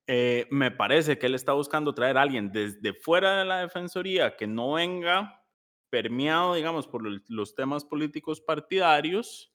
eh, 0.07 0.47
me 0.51 0.71
parece 0.71 1.19
que 1.19 1.27
él 1.27 1.35
está 1.35 1.53
buscando 1.53 1.95
traer 1.95 2.19
a 2.19 2.23
alguien 2.23 2.51
desde 2.51 2.93
fuera 2.93 3.39
de 3.39 3.45
la 3.45 3.61
defensoría 3.61 4.37
que 4.37 4.47
no 4.47 4.73
venga 4.73 5.45
permeado, 5.91 6.55
digamos, 6.55 6.87
por 6.87 7.03
los 7.29 7.55
temas 7.55 7.85
políticos 7.85 8.41
partidarios 8.41 9.52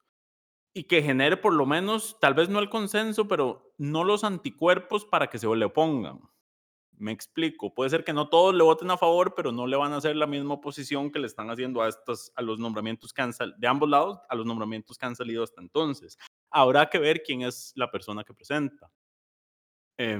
y 0.77 0.84
que 0.84 1.01
genere 1.01 1.38
por 1.38 1.53
lo 1.53 1.65
menos, 1.65 2.17
tal 2.22 2.36
vez 2.36 2.50
no 2.50 2.60
el 2.60 2.69
consenso, 2.69 3.27
pero 3.27 3.74
no 3.79 4.03
los 4.03 4.24
anticuerpos 4.24 5.05
para 5.05 5.27
que 5.27 5.39
se 5.39 5.48
le 5.48 5.65
opongan. 5.65 6.19
Me 7.00 7.12
explico, 7.12 7.74
puede 7.74 7.89
ser 7.89 8.03
que 8.03 8.13
no 8.13 8.29
todos 8.29 8.53
le 8.53 8.63
voten 8.63 8.91
a 8.91 8.98
favor, 8.98 9.34
pero 9.36 9.51
no 9.51 9.65
le 9.65 9.75
van 9.75 9.93
a 9.93 9.98
hacer 9.98 10.15
la 10.15 10.27
misma 10.27 10.55
oposición 10.55 11.12
que 11.12 11.17
le 11.19 11.25
están 11.25 11.50
haciendo 11.50 11.81
a 11.81 11.89
estos, 11.89 12.31
a 12.36 12.43
los 12.43 12.60
nombramientos 12.60 13.12
que 13.12 13.24
han 13.24 13.31
de 13.57 13.67
ambos 13.67 13.89
lados, 13.89 14.19
a 14.29 14.36
los 14.36 14.46
nombramientos 14.46 14.98
que 15.00 15.05
han 15.07 15.15
salido 15.15 15.43
hasta 15.43 15.62
entonces. 15.62 16.17
Habrá 16.51 16.89
que 16.89 17.00
ver 17.00 17.24
quién 17.24 17.41
es 17.41 17.72
la 17.75 17.89
persona 17.89 18.24
que 18.24 18.36
presenta. 18.36 18.91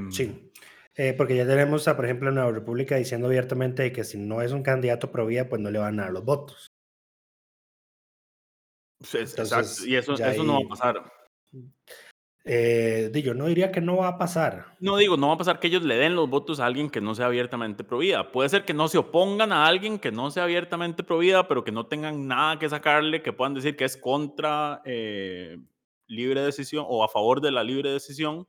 sí. 0.10 0.24
Em, 0.24 0.52
eh, 1.00 1.14
porque 1.14 1.36
ya 1.36 1.46
tenemos, 1.46 1.88
a, 1.88 1.96
por 1.96 2.06
ejemplo, 2.06 2.32
Nueva 2.32 2.52
República 2.52 2.96
diciendo 2.96 3.28
abiertamente 3.28 3.92
que 3.92 4.04
si 4.04 4.18
no 4.18 4.42
es 4.42 4.52
un 4.52 4.64
candidato 4.64 5.12
pro 5.12 5.28
pues 5.48 5.62
no 5.62 5.70
le 5.70 5.78
van 5.78 6.00
a 6.00 6.06
dar 6.06 6.14
los 6.14 6.26
votos. 6.26 6.72
Exacto, 9.00 9.86
y 9.86 9.96
eso, 9.96 10.14
eso 10.14 10.44
no 10.44 10.54
va 10.54 10.66
a 10.66 10.70
pasar. 10.70 11.14
Eh, 12.50 13.12
yo 13.24 13.34
no 13.34 13.48
diría 13.48 13.74
que 13.74 13.82
no 13.82 13.98
va 13.98 14.08
a 14.08 14.18
pasar. 14.18 14.78
No 14.80 14.96
digo, 14.96 15.18
no 15.18 15.28
va 15.28 15.34
a 15.34 15.38
pasar 15.38 15.60
que 15.60 15.68
ellos 15.68 15.84
le 15.84 15.98
den 15.98 16.16
los 16.16 16.30
votos 16.30 16.62
a 16.62 16.66
alguien 16.66 16.90
que 16.90 17.02
no 17.02 17.14
sea 17.14 17.26
abiertamente 17.26 17.84
pro 17.84 17.98
vida. 17.98 18.32
Puede 18.32 18.48
ser 18.48 18.64
que 18.64 18.74
no 18.74 18.88
se 18.88 18.98
opongan 18.98 19.52
a 19.52 19.68
alguien 19.68 20.00
que 20.00 20.14
no 20.14 20.32
sea 20.32 20.44
abiertamente 20.44 21.04
pro 21.04 21.18
vida, 21.18 21.48
pero 21.50 21.66
que 21.66 21.74
no 21.74 21.88
tengan 21.88 22.26
nada 22.26 22.58
que 22.58 22.70
sacarle, 22.70 23.22
que 23.22 23.34
puedan 23.34 23.54
decir 23.54 23.76
que 23.76 23.84
es 23.84 23.98
contra 23.98 24.82
eh, 24.86 25.58
libre 26.08 26.42
decisión 26.42 26.86
o 26.88 27.04
a 27.04 27.10
favor 27.10 27.42
de 27.42 27.52
la 27.52 27.66
libre 27.66 27.92
decisión. 27.92 28.48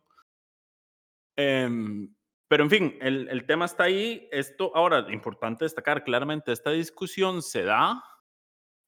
Eh, 1.37 1.69
pero 2.47 2.65
en 2.65 2.71
fin, 2.71 2.99
el, 3.01 3.29
el, 3.29 3.47
tema 3.47 3.65
está 3.65 3.85
ahí. 3.85 4.29
Esto, 4.31 4.71
ahora, 4.77 5.07
importante 5.13 5.65
destacar 5.65 6.05
claramente, 6.05 6.53
esta 6.53 6.71
discusión 6.71 7.43
se 7.43 7.65
da 7.65 8.03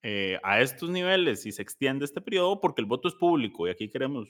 eh, 0.02 0.38
a 0.42 0.60
estos 0.60 0.88
niveles 0.88 1.44
y 1.44 1.52
se 1.52 1.62
extiende 1.62 2.04
este 2.04 2.20
periodo 2.20 2.60
porque 2.60 2.80
el 2.80 2.86
voto 2.86 3.08
es 3.08 3.14
público 3.14 3.66
y 3.66 3.70
aquí 3.70 3.90
queremos, 3.90 4.28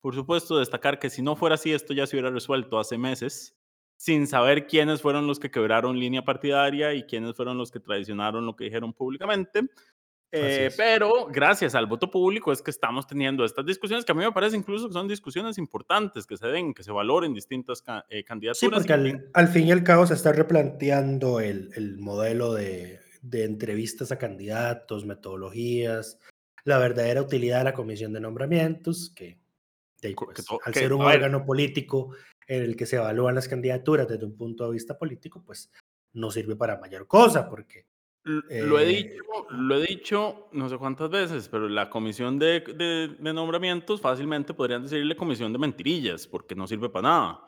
por 0.00 0.14
supuesto, 0.14 0.58
destacar 0.58 0.98
que 0.98 1.08
si 1.08 1.22
no 1.22 1.34
fuera 1.34 1.54
así, 1.54 1.72
esto 1.72 1.94
ya 1.94 2.06
se 2.06 2.16
hubiera 2.16 2.30
resuelto 2.30 2.78
hace 2.78 2.98
meses 2.98 3.56
sin 3.96 4.26
saber 4.26 4.66
quiénes 4.66 5.02
fueron 5.02 5.26
los 5.26 5.40
que 5.40 5.50
quebraron 5.50 5.98
línea 5.98 6.24
partidaria 6.24 6.94
y 6.94 7.02
quiénes 7.04 7.34
fueron 7.34 7.58
los 7.58 7.70
que 7.70 7.80
traicionaron 7.80 8.46
lo 8.46 8.54
que 8.54 8.64
dijeron 8.64 8.92
públicamente. 8.92 9.62
Eh, 10.30 10.70
pero 10.76 11.26
gracias 11.32 11.74
al 11.74 11.86
voto 11.86 12.10
público 12.10 12.52
es 12.52 12.60
que 12.60 12.70
estamos 12.70 13.06
teniendo 13.06 13.46
estas 13.46 13.64
discusiones 13.64 14.04
que 14.04 14.12
a 14.12 14.14
mí 14.14 14.22
me 14.22 14.30
parece 14.30 14.56
incluso 14.56 14.86
que 14.86 14.92
son 14.92 15.08
discusiones 15.08 15.56
importantes, 15.56 16.26
que 16.26 16.36
se 16.36 16.46
den, 16.48 16.74
que 16.74 16.82
se 16.82 16.92
valoren 16.92 17.32
distintas 17.32 17.82
eh, 18.10 18.24
candidaturas. 18.24 18.58
Sí, 18.58 18.68
porque 18.68 18.92
al, 19.32 19.48
fin 19.48 19.68
y 19.68 19.72
al 19.72 19.82
cabo 19.82 20.06
se 20.06 20.14
está 20.14 20.32
replanteando 20.32 21.40
el, 21.40 21.70
el 21.74 21.96
modelo 21.96 22.52
de, 22.52 23.00
de, 23.22 23.44
entrevistas 23.44 24.12
a 24.12 24.18
candidatos, 24.18 25.04
metodologías, 25.04 26.18
la 26.64 26.78
verdadera 26.78 27.22
utilidad 27.22 27.58
de 27.58 27.64
la 27.64 27.74
comisión 27.74 28.12
de 28.12 28.20
nombramientos, 28.20 29.10
que, 29.14 29.38
pues, 30.00 30.46
al 30.64 30.74
ser 30.74 30.92
un 30.92 31.02
órgano 31.02 31.44
político 31.44 32.14
en 32.46 32.62
el 32.62 32.76
que 32.76 32.86
se 32.86 32.96
evalúan 32.96 33.34
las 33.34 33.48
candidaturas 33.48 34.08
desde 34.08 34.24
un 34.24 34.36
punto 34.36 34.66
de 34.66 34.72
vista 34.72 34.96
político, 34.96 35.42
pues 35.44 35.70
no 36.14 36.30
sirve 36.30 36.56
para 36.56 36.80
mayor 36.80 37.06
cosa, 37.06 37.48
porque 37.48 37.86
lo 38.24 38.78
he 38.78 38.82
eh, 38.82 38.86
dicho, 38.86 39.22
lo 39.50 39.76
he 39.76 39.86
dicho 39.86 40.48
no 40.52 40.68
sé 40.68 40.76
cuántas 40.76 41.08
veces, 41.08 41.48
pero 41.48 41.68
la 41.68 41.88
comisión 41.88 42.38
de, 42.38 42.60
de, 43.18 43.32
nombramientos 43.32 44.00
fácilmente 44.00 44.52
podrían 44.52 44.82
decirle 44.82 45.16
comisión 45.16 45.52
de 45.52 45.58
mentirillas, 45.58 46.26
porque 46.26 46.54
no 46.54 46.66
sirve 46.66 46.90
para 46.90 47.08
nada. 47.08 47.44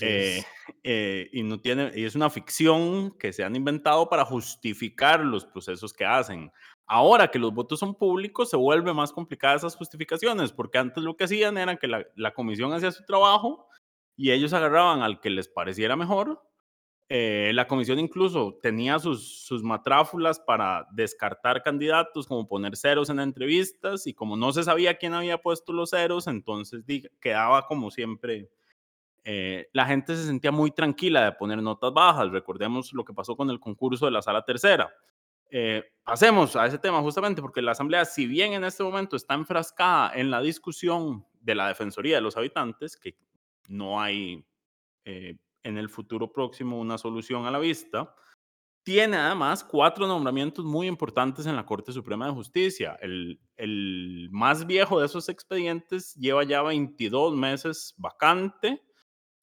Eh, 0.00 0.42
eh, 0.82 1.28
y 1.32 1.42
no 1.42 1.60
tiene, 1.60 1.90
y 1.94 2.04
es 2.04 2.14
una 2.14 2.30
ficción 2.30 3.10
que 3.18 3.32
se 3.32 3.44
han 3.44 3.56
inventado 3.56 4.08
para 4.08 4.24
justificar 4.24 5.20
los 5.20 5.44
procesos 5.44 5.92
que 5.92 6.04
hacen. 6.04 6.50
Ahora 6.86 7.28
que 7.30 7.38
los 7.38 7.52
votos 7.52 7.80
son 7.80 7.94
públicos, 7.94 8.50
se 8.50 8.56
vuelve 8.56 8.94
más 8.94 9.12
complicada 9.12 9.56
esas 9.56 9.76
justificaciones, 9.76 10.52
porque 10.52 10.78
antes 10.78 11.02
lo 11.02 11.16
que 11.16 11.24
hacían 11.24 11.58
era 11.58 11.76
que 11.76 11.88
la, 11.88 12.06
la 12.14 12.32
comisión 12.32 12.72
hacía 12.72 12.92
su 12.92 13.04
trabajo 13.04 13.68
y 14.16 14.30
ellos 14.30 14.52
agarraban 14.52 15.02
al 15.02 15.20
que 15.20 15.30
les 15.30 15.48
pareciera 15.48 15.96
mejor 15.96 16.40
eh, 17.10 17.52
la 17.54 17.68
comisión 17.68 17.98
incluso 17.98 18.58
tenía 18.62 18.98
sus, 18.98 19.44
sus 19.44 19.62
matráfulas 19.62 20.40
para 20.40 20.86
descartar 20.92 21.62
candidatos, 21.62 22.26
como 22.26 22.48
poner 22.48 22.76
ceros 22.76 23.10
en 23.10 23.20
entrevistas, 23.20 24.06
y 24.06 24.14
como 24.14 24.36
no 24.36 24.52
se 24.52 24.64
sabía 24.64 24.96
quién 24.96 25.12
había 25.12 25.38
puesto 25.38 25.72
los 25.72 25.90
ceros, 25.90 26.26
entonces 26.26 26.82
quedaba 27.20 27.66
como 27.66 27.90
siempre. 27.90 28.50
Eh, 29.24 29.68
la 29.72 29.86
gente 29.86 30.14
se 30.16 30.26
sentía 30.26 30.52
muy 30.52 30.70
tranquila 30.70 31.24
de 31.24 31.32
poner 31.32 31.62
notas 31.62 31.92
bajas. 31.92 32.30
Recordemos 32.30 32.92
lo 32.92 33.04
que 33.04 33.14
pasó 33.14 33.36
con 33.36 33.50
el 33.50 33.58
concurso 33.58 34.04
de 34.04 34.12
la 34.12 34.22
sala 34.22 34.44
tercera. 34.44 34.92
Eh, 35.50 35.82
pasemos 36.04 36.56
a 36.56 36.66
ese 36.66 36.78
tema 36.78 37.00
justamente 37.00 37.40
porque 37.40 37.62
la 37.62 37.72
Asamblea, 37.72 38.04
si 38.04 38.26
bien 38.26 38.52
en 38.52 38.64
este 38.64 38.82
momento 38.82 39.16
está 39.16 39.34
enfrascada 39.34 40.12
en 40.14 40.30
la 40.30 40.40
discusión 40.40 41.24
de 41.40 41.54
la 41.54 41.68
Defensoría 41.68 42.16
de 42.16 42.22
los 42.22 42.36
Habitantes, 42.36 42.96
que 42.96 43.16
no 43.68 44.00
hay 44.00 44.44
en 45.64 45.78
el 45.78 45.88
futuro 45.88 46.30
próximo 46.30 46.78
una 46.78 46.98
solución 46.98 47.46
a 47.46 47.50
la 47.50 47.58
vista. 47.58 48.14
Tiene 48.84 49.16
además 49.16 49.64
cuatro 49.64 50.06
nombramientos 50.06 50.64
muy 50.64 50.86
importantes 50.86 51.46
en 51.46 51.56
la 51.56 51.64
Corte 51.64 51.90
Suprema 51.90 52.26
de 52.26 52.32
Justicia. 52.32 52.98
El, 53.00 53.40
el 53.56 54.28
más 54.30 54.66
viejo 54.66 55.00
de 55.00 55.06
esos 55.06 55.30
expedientes 55.30 56.14
lleva 56.16 56.44
ya 56.44 56.62
22 56.62 57.34
meses 57.34 57.94
vacante, 57.96 58.82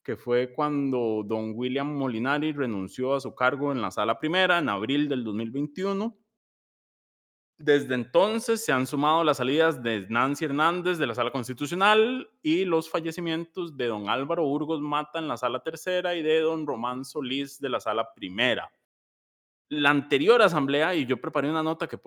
que 0.04 0.16
fue 0.16 0.54
cuando 0.54 1.24
don 1.26 1.54
William 1.56 1.96
Molinari 1.96 2.52
renunció 2.54 3.14
a 3.14 3.20
su 3.22 3.36
cargo 3.36 3.72
en 3.72 3.82
la 3.82 3.92
sala 3.92 4.20
primera 4.20 4.60
en 4.60 4.70
abril 4.70 5.08
del 5.08 5.24
2021. 5.24 6.18
Desde 7.64 7.94
entonces 7.94 8.66
se 8.66 8.72
han 8.72 8.88
sumado 8.88 9.24
las 9.24 9.38
salidas 9.38 9.84
de 9.84 10.08
Nancy 10.10 10.46
Hernández 10.46 10.98
de 10.98 11.06
la 11.06 11.14
Sala 11.14 11.30
Constitucional 11.30 12.28
y 12.42 12.66
los 12.66 12.90
fallecimientos 12.90 13.78
de 13.78 13.86
don 13.86 14.10
Álvaro 14.10 14.44
Burgos 14.46 14.82
Mata 14.82 15.20
en 15.20 15.28
la 15.28 15.38
Sala 15.38 15.60
Tercera 15.60 16.16
y 16.16 16.24
de 16.24 16.40
don 16.40 16.66
Román 16.66 17.06
Solís 17.06 17.60
de 17.60 17.70
la 17.70 17.80
Sala 17.80 18.12
Primera. 18.16 18.72
La 19.70 19.92
anterior 19.92 20.42
asamblea, 20.42 20.96
y 20.96 21.06
yo 21.06 21.22
preparé 21.22 21.52
una 21.52 21.62
nota 21.62 21.88
que, 21.88 22.00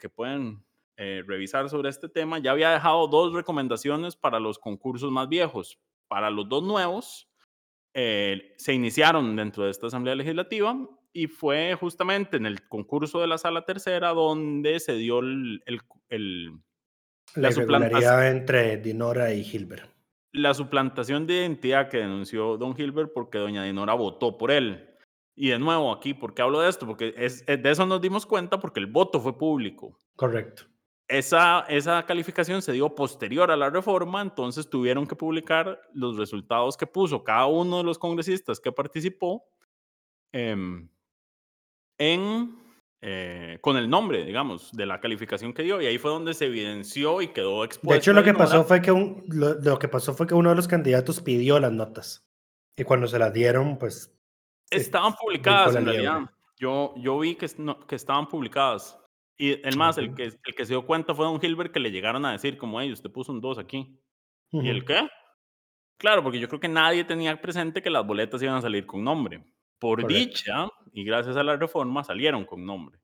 que, 0.00 0.08
pueden 0.10 0.64
eh, 0.96 1.22
revisar 1.24 1.70
sobre 1.70 1.88
este 1.88 2.08
tema, 2.08 2.40
ya 2.40 2.50
había 2.50 2.70
dejado 2.70 3.06
dos 3.06 3.32
recomendaciones 3.32 4.16
para 4.16 4.40
los 4.40 4.58
concursos 4.58 5.12
más 5.12 5.28
viejos. 5.28 5.78
Para 6.08 6.30
los 6.30 6.48
dos 6.48 6.64
nuevos, 6.64 7.25
eh, 7.98 8.52
se 8.58 8.74
iniciaron 8.74 9.36
dentro 9.36 9.64
de 9.64 9.70
esta 9.70 9.86
asamblea 9.86 10.14
legislativa 10.14 10.76
y 11.14 11.28
fue 11.28 11.74
justamente 11.80 12.36
en 12.36 12.44
el 12.44 12.68
concurso 12.68 13.22
de 13.22 13.26
la 13.26 13.38
sala 13.38 13.64
tercera 13.64 14.10
donde 14.10 14.78
se 14.80 14.96
dio 14.96 15.20
el, 15.20 15.62
el, 16.10 16.52
la, 17.36 17.48
la 17.48 18.28
entre 18.28 18.76
Dinora 18.76 19.32
y 19.32 19.40
Hilbert. 19.40 19.90
La 20.32 20.52
suplantación 20.52 21.26
de 21.26 21.36
identidad 21.36 21.88
que 21.88 21.96
denunció 21.96 22.58
don 22.58 22.78
Hilbert 22.78 23.12
porque 23.14 23.38
doña 23.38 23.64
Dinora 23.64 23.94
votó 23.94 24.36
por 24.36 24.50
él. 24.50 24.90
Y 25.34 25.48
de 25.48 25.58
nuevo 25.58 25.90
aquí, 25.90 26.12
¿por 26.12 26.34
qué 26.34 26.42
hablo 26.42 26.60
de 26.60 26.68
esto? 26.68 26.86
Porque 26.86 27.14
es, 27.16 27.46
de 27.46 27.70
eso 27.70 27.86
nos 27.86 28.02
dimos 28.02 28.26
cuenta 28.26 28.60
porque 28.60 28.80
el 28.80 28.88
voto 28.88 29.20
fue 29.20 29.38
público. 29.38 29.98
Correcto. 30.16 30.64
Esa, 31.08 31.60
esa 31.68 32.04
calificación 32.04 32.62
se 32.62 32.72
dio 32.72 32.94
posterior 32.94 33.50
a 33.50 33.56
la 33.56 33.70
reforma, 33.70 34.20
entonces 34.22 34.68
tuvieron 34.68 35.06
que 35.06 35.14
publicar 35.14 35.80
los 35.92 36.16
resultados 36.16 36.76
que 36.76 36.86
puso 36.86 37.22
cada 37.22 37.46
uno 37.46 37.78
de 37.78 37.84
los 37.84 37.98
congresistas 37.98 38.58
que 38.58 38.72
participó. 38.72 39.44
Eh, 40.32 40.56
en 41.98 42.66
eh, 43.02 43.58
con 43.60 43.76
el 43.76 43.88
nombre, 43.88 44.24
digamos, 44.24 44.72
de 44.72 44.86
la 44.86 45.00
calificación 45.00 45.52
que 45.52 45.62
dio, 45.62 45.80
y 45.80 45.86
ahí 45.86 45.98
fue 45.98 46.10
donde 46.10 46.34
se 46.34 46.46
evidenció 46.46 47.20
y 47.20 47.28
quedó 47.28 47.62
expuesto. 47.62 47.92
De 47.92 47.98
hecho, 47.98 48.12
lo 48.12 48.24
que, 48.24 48.34
pasó 48.34 48.64
fue 48.64 48.80
que 48.80 48.90
un, 48.90 49.22
lo, 49.28 49.54
lo 49.54 49.78
que 49.78 49.86
pasó 49.86 50.14
fue 50.14 50.26
que 50.26 50.34
uno 50.34 50.50
de 50.50 50.56
los 50.56 50.66
candidatos 50.66 51.20
pidió 51.20 51.60
las 51.60 51.72
notas. 51.72 52.26
Y 52.76 52.84
cuando 52.84 53.06
se 53.06 53.18
las 53.18 53.32
dieron, 53.32 53.78
pues. 53.78 54.12
Estaban 54.70 55.14
publicadas 55.14 55.76
en 55.76 55.84
realidad. 55.84 56.22
Yo, 56.58 56.94
yo 56.96 57.18
vi 57.18 57.36
que, 57.36 57.48
no, 57.58 57.86
que 57.86 57.94
estaban 57.94 58.28
publicadas. 58.28 58.98
Y 59.38 59.66
el 59.66 59.76
más, 59.76 59.98
el 59.98 60.14
que, 60.14 60.24
el 60.24 60.54
que 60.56 60.64
se 60.64 60.72
dio 60.72 60.86
cuenta 60.86 61.14
fue 61.14 61.26
Don 61.26 61.40
Gilbert 61.40 61.72
que 61.72 61.80
le 61.80 61.90
llegaron 61.90 62.24
a 62.24 62.32
decir 62.32 62.56
como, 62.56 62.80
hey, 62.80 62.90
usted 62.92 63.10
puso 63.10 63.32
un 63.32 63.40
2 63.40 63.58
aquí. 63.58 64.00
¿Y 64.50 64.68
el 64.68 64.84
qué? 64.84 65.08
Claro, 65.98 66.22
porque 66.22 66.38
yo 66.38 66.48
creo 66.48 66.60
que 66.60 66.68
nadie 66.68 67.04
tenía 67.04 67.40
presente 67.40 67.82
que 67.82 67.90
las 67.90 68.06
boletas 68.06 68.42
iban 68.42 68.56
a 68.56 68.60
salir 68.60 68.86
con 68.86 69.04
nombre. 69.04 69.44
Por 69.78 70.00
Correcto. 70.00 70.14
dicha, 70.14 70.68
y 70.92 71.04
gracias 71.04 71.36
a 71.36 71.42
la 71.42 71.56
reforma, 71.56 72.02
salieron 72.02 72.44
con 72.46 72.64
nombre. 72.64 72.98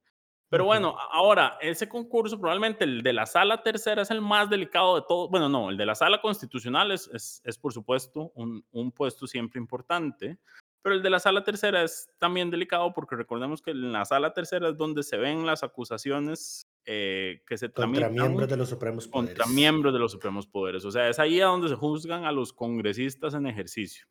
Pero 0.49 0.67
bueno, 0.67 0.95
ahora, 1.11 1.57
ese 1.63 1.89
concurso, 1.89 2.39
probablemente 2.39 2.85
el 2.85 3.03
de 3.03 3.15
la 3.15 3.25
sala 3.25 3.63
tercera 3.63 4.03
es 4.03 4.11
el 4.11 4.21
más 4.21 4.51
delicado 4.51 4.97
de 4.97 5.03
todo. 5.09 5.31
Bueno, 5.31 5.49
no, 5.49 5.71
el 5.71 5.79
de 5.79 5.87
la 5.87 5.95
sala 5.95 6.21
constitucional 6.21 6.93
es, 6.93 7.09
es, 7.15 7.41
es, 7.43 7.57
por 7.57 7.73
supuesto 7.73 8.33
un, 8.35 8.63
un 8.71 8.93
puesto 8.93 9.27
siempre 9.27 9.59
importante, 9.59 10.39
pero 10.83 10.97
el 10.97 11.03
de 11.03 11.11
la 11.11 11.21
sala 11.21 11.45
tercera 11.45 11.83
es 11.83 12.11
también 12.19 12.51
delicado 12.51 12.93
porque 12.93 13.15
recordemos 13.17 13.63
que 13.63 13.71
en 13.71 13.93
la 13.93 14.05
sala 14.05 14.33
tercera 14.33 14.69
es 14.69 14.77
donde 14.77 15.03
se 15.03 15.17
ven 15.17 15.47
las 15.47 15.63
acusaciones 15.63 16.69
eh, 16.85 17.43
que 17.47 17.57
se 17.57 17.71
Contra 17.71 18.09
miembros 18.09 18.49
de 18.51 18.57
los 18.57 18.69
Supremos 18.69 19.07
Poderes. 19.07 19.39
contra 19.39 19.55
miembros 19.55 19.93
de 19.93 19.99
los 20.01 20.13
supremos 20.13 20.47
poderes. 20.47 20.85
O 20.85 20.91
sea, 20.91 21.09
es 21.09 21.19
ahí 21.21 21.41
a 21.41 21.47
donde 21.47 21.69
se 21.69 21.77
juzgan 21.77 22.25
a 22.25 22.33
los 22.33 22.53
congresistas 22.53 23.35
en 23.35 23.47
ejercicio. 23.47 24.07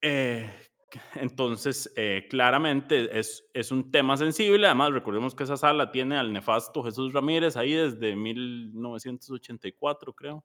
Eh, 0.00 0.50
entonces, 1.16 1.92
eh, 1.96 2.26
claramente 2.30 3.18
es, 3.18 3.48
es 3.52 3.70
un 3.70 3.90
tema 3.90 4.16
sensible. 4.16 4.66
Además, 4.66 4.92
recordemos 4.92 5.34
que 5.34 5.44
esa 5.44 5.56
sala 5.56 5.90
tiene 5.90 6.16
al 6.16 6.32
nefasto 6.32 6.82
Jesús 6.82 7.12
Ramírez 7.12 7.56
ahí 7.56 7.72
desde 7.72 8.16
1984, 8.16 10.14
creo. 10.14 10.44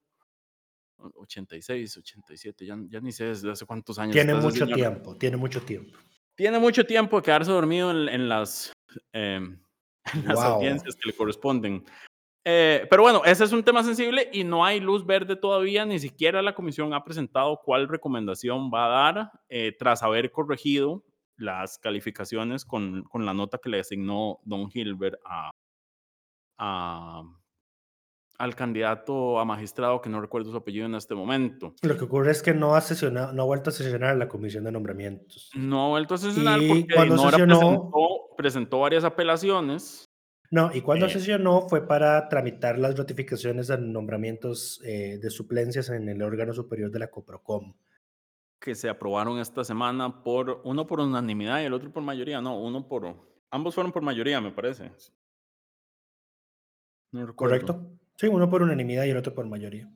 O- 0.99 1.11
86, 1.21 1.97
87, 1.97 2.65
ya, 2.65 2.77
ya 2.89 2.99
ni 2.99 3.11
sé 3.11 3.25
desde 3.25 3.51
hace 3.51 3.65
cuántos 3.65 3.97
años. 3.99 4.13
Tiene 4.13 4.35
mucho 4.35 4.65
tiempo, 4.67 5.15
tiene 5.17 5.37
mucho 5.37 5.61
tiempo. 5.61 5.97
Tiene 6.35 6.59
mucho 6.59 6.85
tiempo 6.85 7.17
de 7.17 7.23
quedarse 7.23 7.51
dormido 7.51 7.91
en, 7.91 8.09
en 8.09 8.29
las, 8.29 8.71
em, 9.13 9.59
en 10.13 10.27
las 10.27 10.35
Wow. 10.35 10.53
audiencias 10.55 10.95
que 10.95 11.09
le 11.09 11.15
corresponden. 11.15 11.83
Eh, 12.45 12.87
pero 12.89 13.01
bueno, 13.03 13.21
ese 13.25 13.43
es 13.43 13.51
un 13.51 13.63
tema 13.63 13.83
sensible 13.83 14.29
y 14.31 14.43
no 14.45 14.63
hay 14.65 14.79
luz 14.79 15.05
verde 15.05 15.35
todavía, 15.35 15.85
ni 15.85 15.99
siquiera 15.99 16.41
la 16.41 16.55
comisión 16.55 16.93
ha 16.93 17.03
presentado 17.03 17.59
cuál 17.63 17.87
recomendación 17.87 18.71
va 18.73 18.85
a 18.85 19.13
dar 19.13 19.31
eh, 19.49 19.75
tras 19.77 20.01
haber 20.03 20.31
corregido 20.31 21.03
las 21.37 21.77
calificaciones 21.77 22.63
con, 22.65 23.03
con 23.03 23.25
la 23.25 23.33
nota 23.33 23.59
que 23.61 23.69
le 23.69 23.79
asignó 23.81 24.39
Don 24.45 24.69
Gilbert 24.71 25.19
a, 25.25 25.51
a- 26.57 27.23
al 28.39 28.55
candidato 28.55 29.37
a 29.39 29.45
magistrado, 29.45 30.01
que 30.01 30.09
no 30.09 30.19
recuerdo 30.21 30.49
su 30.49 30.57
apellido 30.57 30.85
en 30.85 30.95
este 30.95 31.13
momento. 31.13 31.75
Lo 31.83 31.97
que 31.97 32.05
ocurre 32.05 32.31
es 32.31 32.41
que 32.41 32.53
no 32.53 32.73
ha 32.73 32.81
sesionado, 32.81 33.33
no 33.33 33.43
ha 33.43 33.45
vuelto 33.45 33.69
a 33.69 33.73
sesionar 33.73 34.15
la 34.17 34.27
comisión 34.29 34.63
de 34.63 34.71
nombramientos. 34.71 35.51
No 35.55 35.85
ha 35.85 35.89
vuelto 35.89 36.15
a 36.15 36.17
sesionar 36.17 36.61
Y 36.61 36.67
porque 36.69 36.95
cuando 36.95 37.17
sesionó- 37.17 37.59
presentó, 37.59 38.35
presentó 38.37 38.79
varias 38.79 39.03
apelaciones 39.03 40.05
No, 40.51 40.71
y 40.73 40.81
cuando 40.81 41.05
Eh. 41.05 41.09
sesionó 41.09 41.67
fue 41.69 41.85
para 41.87 42.27
tramitar 42.27 42.79
las 42.79 42.97
ratificaciones 42.97 43.67
de 43.67 43.77
nombramientos 43.77 44.81
eh, 44.83 45.19
de 45.21 45.29
suplencias 45.29 45.89
en 45.91 46.09
el 46.09 46.23
órgano 46.23 46.53
superior 46.53 46.89
de 46.89 46.97
la 46.99 47.11
COPROCOM. 47.11 47.75
que 48.61 48.73
se 48.75 48.89
aprobaron 48.89 49.39
esta 49.39 49.63
semana 49.63 50.21
por 50.23 50.59
uno 50.65 50.85
por 50.87 50.99
unanimidad 51.01 51.61
y 51.61 51.65
el 51.65 51.73
otro 51.73 51.93
por 51.93 52.03
mayoría. 52.03 52.41
No, 52.41 52.59
uno 52.59 52.87
por 52.87 53.15
ambos 53.51 53.73
fueron 53.75 53.91
por 53.93 54.01
mayoría, 54.01 54.41
me 54.41 54.51
parece. 54.51 54.91
No 57.11 57.25
recuerdo. 57.25 57.35
¿Correcto? 57.35 57.98
Sí, 58.19 58.27
uno 58.27 58.49
por 58.49 58.61
unanimidad 58.61 59.05
y 59.05 59.11
el 59.11 59.17
otro 59.17 59.33
por 59.33 59.47
mayoría. 59.47 59.89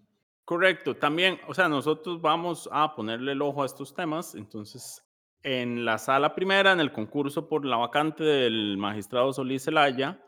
Correcto. 0.46 0.96
También, 0.96 1.40
o 1.46 1.54
sea, 1.54 1.68
nosotros 1.68 2.22
vamos 2.22 2.70
a 2.72 2.96
ponerle 2.96 3.34
el 3.34 3.42
ojo 3.42 3.64
a 3.64 3.66
estos 3.66 3.94
temas. 3.94 4.34
Entonces, 4.36 5.06
en 5.42 5.84
la 5.84 5.98
sala 5.98 6.34
primera, 6.34 6.72
en 6.72 6.80
el 6.80 6.94
concurso 6.94 7.50
por 7.50 7.66
la 7.66 7.76
vacante 7.76 8.24
del 8.24 8.78
magistrado 8.78 9.34
Solís 9.34 9.66
Zelaya, 9.66 10.24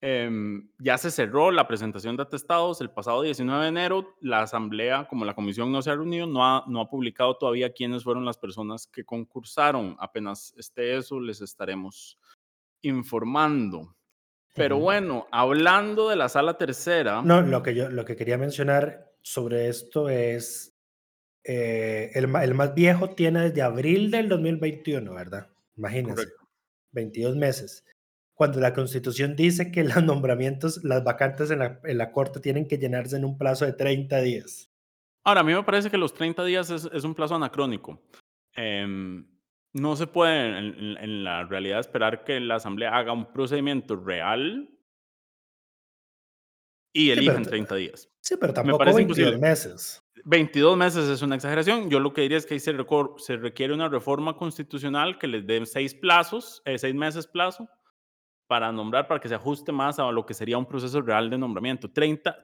em, 0.00 0.70
ya 0.78 0.98
se 0.98 1.10
cerró 1.10 1.50
la 1.50 1.66
presentación 1.66 2.16
de 2.16 2.22
atestados 2.22 2.80
el 2.80 2.90
pasado 2.90 3.22
19 3.22 3.64
de 3.64 3.68
enero. 3.70 4.14
La 4.20 4.42
asamblea, 4.42 5.08
como 5.08 5.24
la 5.24 5.34
comisión 5.34 5.72
no 5.72 5.82
se 5.82 5.90
ha 5.90 5.96
reunido, 5.96 6.28
no 6.28 6.46
ha, 6.46 6.62
no 6.68 6.80
ha 6.80 6.88
publicado 6.88 7.36
todavía 7.36 7.72
quiénes 7.72 8.04
fueron 8.04 8.24
las 8.24 8.38
personas 8.38 8.86
que 8.86 9.04
concursaron. 9.04 9.96
Apenas 9.98 10.54
esté 10.56 10.96
eso, 10.96 11.18
les 11.18 11.40
estaremos 11.40 12.20
informando. 12.82 13.95
Pero 14.56 14.78
bueno, 14.78 15.26
hablando 15.30 16.08
de 16.08 16.16
la 16.16 16.28
sala 16.28 16.56
tercera, 16.58 17.22
No, 17.22 17.42
lo 17.42 17.62
que 17.62 17.74
yo 17.74 17.90
lo 17.90 18.04
que 18.04 18.16
quería 18.16 18.38
mencionar 18.38 19.12
sobre 19.22 19.68
esto 19.68 20.08
es 20.08 20.74
eh, 21.44 22.10
el, 22.14 22.34
el 22.34 22.54
más 22.54 22.74
viejo 22.74 23.10
tiene 23.10 23.42
desde 23.42 23.62
abril 23.62 24.10
del 24.10 24.28
2021, 24.28 25.14
¿verdad? 25.14 25.48
Imagínense, 25.76 26.24
Correcto. 26.24 26.48
22 26.92 27.36
meses. 27.36 27.84
Cuando 28.34 28.60
la 28.60 28.72
Constitución 28.74 29.36
dice 29.36 29.70
que 29.70 29.84
los 29.84 30.02
nombramientos, 30.04 30.82
las 30.84 31.04
vacantes 31.04 31.50
en 31.50 31.60
la, 31.60 31.80
en 31.84 31.98
la 31.98 32.10
Corte 32.10 32.40
tienen 32.40 32.66
que 32.66 32.78
llenarse 32.78 33.16
en 33.16 33.24
un 33.24 33.38
plazo 33.38 33.64
de 33.64 33.74
30 33.74 34.20
días. 34.22 34.70
Ahora, 35.24 35.40
a 35.40 35.44
mí 35.44 35.52
me 35.52 35.62
parece 35.64 35.90
que 35.90 35.98
los 35.98 36.14
30 36.14 36.44
días 36.44 36.70
es, 36.70 36.88
es 36.92 37.04
un 37.04 37.14
plazo 37.14 37.34
anacrónico. 37.34 38.00
Em, 38.54 39.26
no 39.80 39.96
se 39.96 40.06
puede 40.06 40.58
en, 40.58 40.64
en- 40.74 40.96
en 40.98 41.24
la 41.24 41.44
realidad 41.44 41.80
esperar 41.80 42.24
que 42.24 42.40
la 42.40 42.56
Asamblea 42.56 42.96
haga 42.96 43.12
un 43.12 43.32
procedimiento 43.32 43.96
real 43.96 44.68
y 46.92 47.08
pero 47.10 47.20
elija 47.20 47.36
en 47.36 47.42
t- 47.44 47.50
30 47.50 47.74
días. 47.76 48.08
Sí, 48.20 48.36
pero 48.40 48.52
tampoco 48.54 48.78
parece 48.78 48.96
22 48.98 49.18
imposible. 49.18 49.48
meses. 49.48 50.02
22 50.24 50.76
meses 50.76 51.08
es 51.08 51.22
una 51.22 51.36
exageración. 51.36 51.90
Yo 51.90 52.00
lo 52.00 52.12
que 52.12 52.22
diría 52.22 52.38
es 52.38 52.46
que 52.46 52.54
ahí 52.54 52.60
se, 52.60 52.72
recor- 52.76 53.18
se 53.18 53.36
requiere 53.36 53.74
una 53.74 53.88
reforma 53.88 54.36
constitucional 54.36 55.18
que 55.18 55.26
les 55.28 55.46
dé 55.46 55.64
seis 55.66 55.94
plazos, 55.94 56.62
eh, 56.64 56.78
seis 56.78 56.94
meses 56.94 57.26
plazo 57.26 57.68
para 58.48 58.72
nombrar, 58.72 59.06
para 59.08 59.20
que 59.20 59.28
se 59.28 59.34
ajuste 59.34 59.72
más 59.72 59.98
a 59.98 60.10
lo 60.10 60.24
que 60.24 60.32
sería 60.34 60.56
un 60.58 60.66
proceso 60.66 61.00
real 61.02 61.28
de 61.30 61.36
nombramiento. 61.38 61.90
30, 61.90 62.34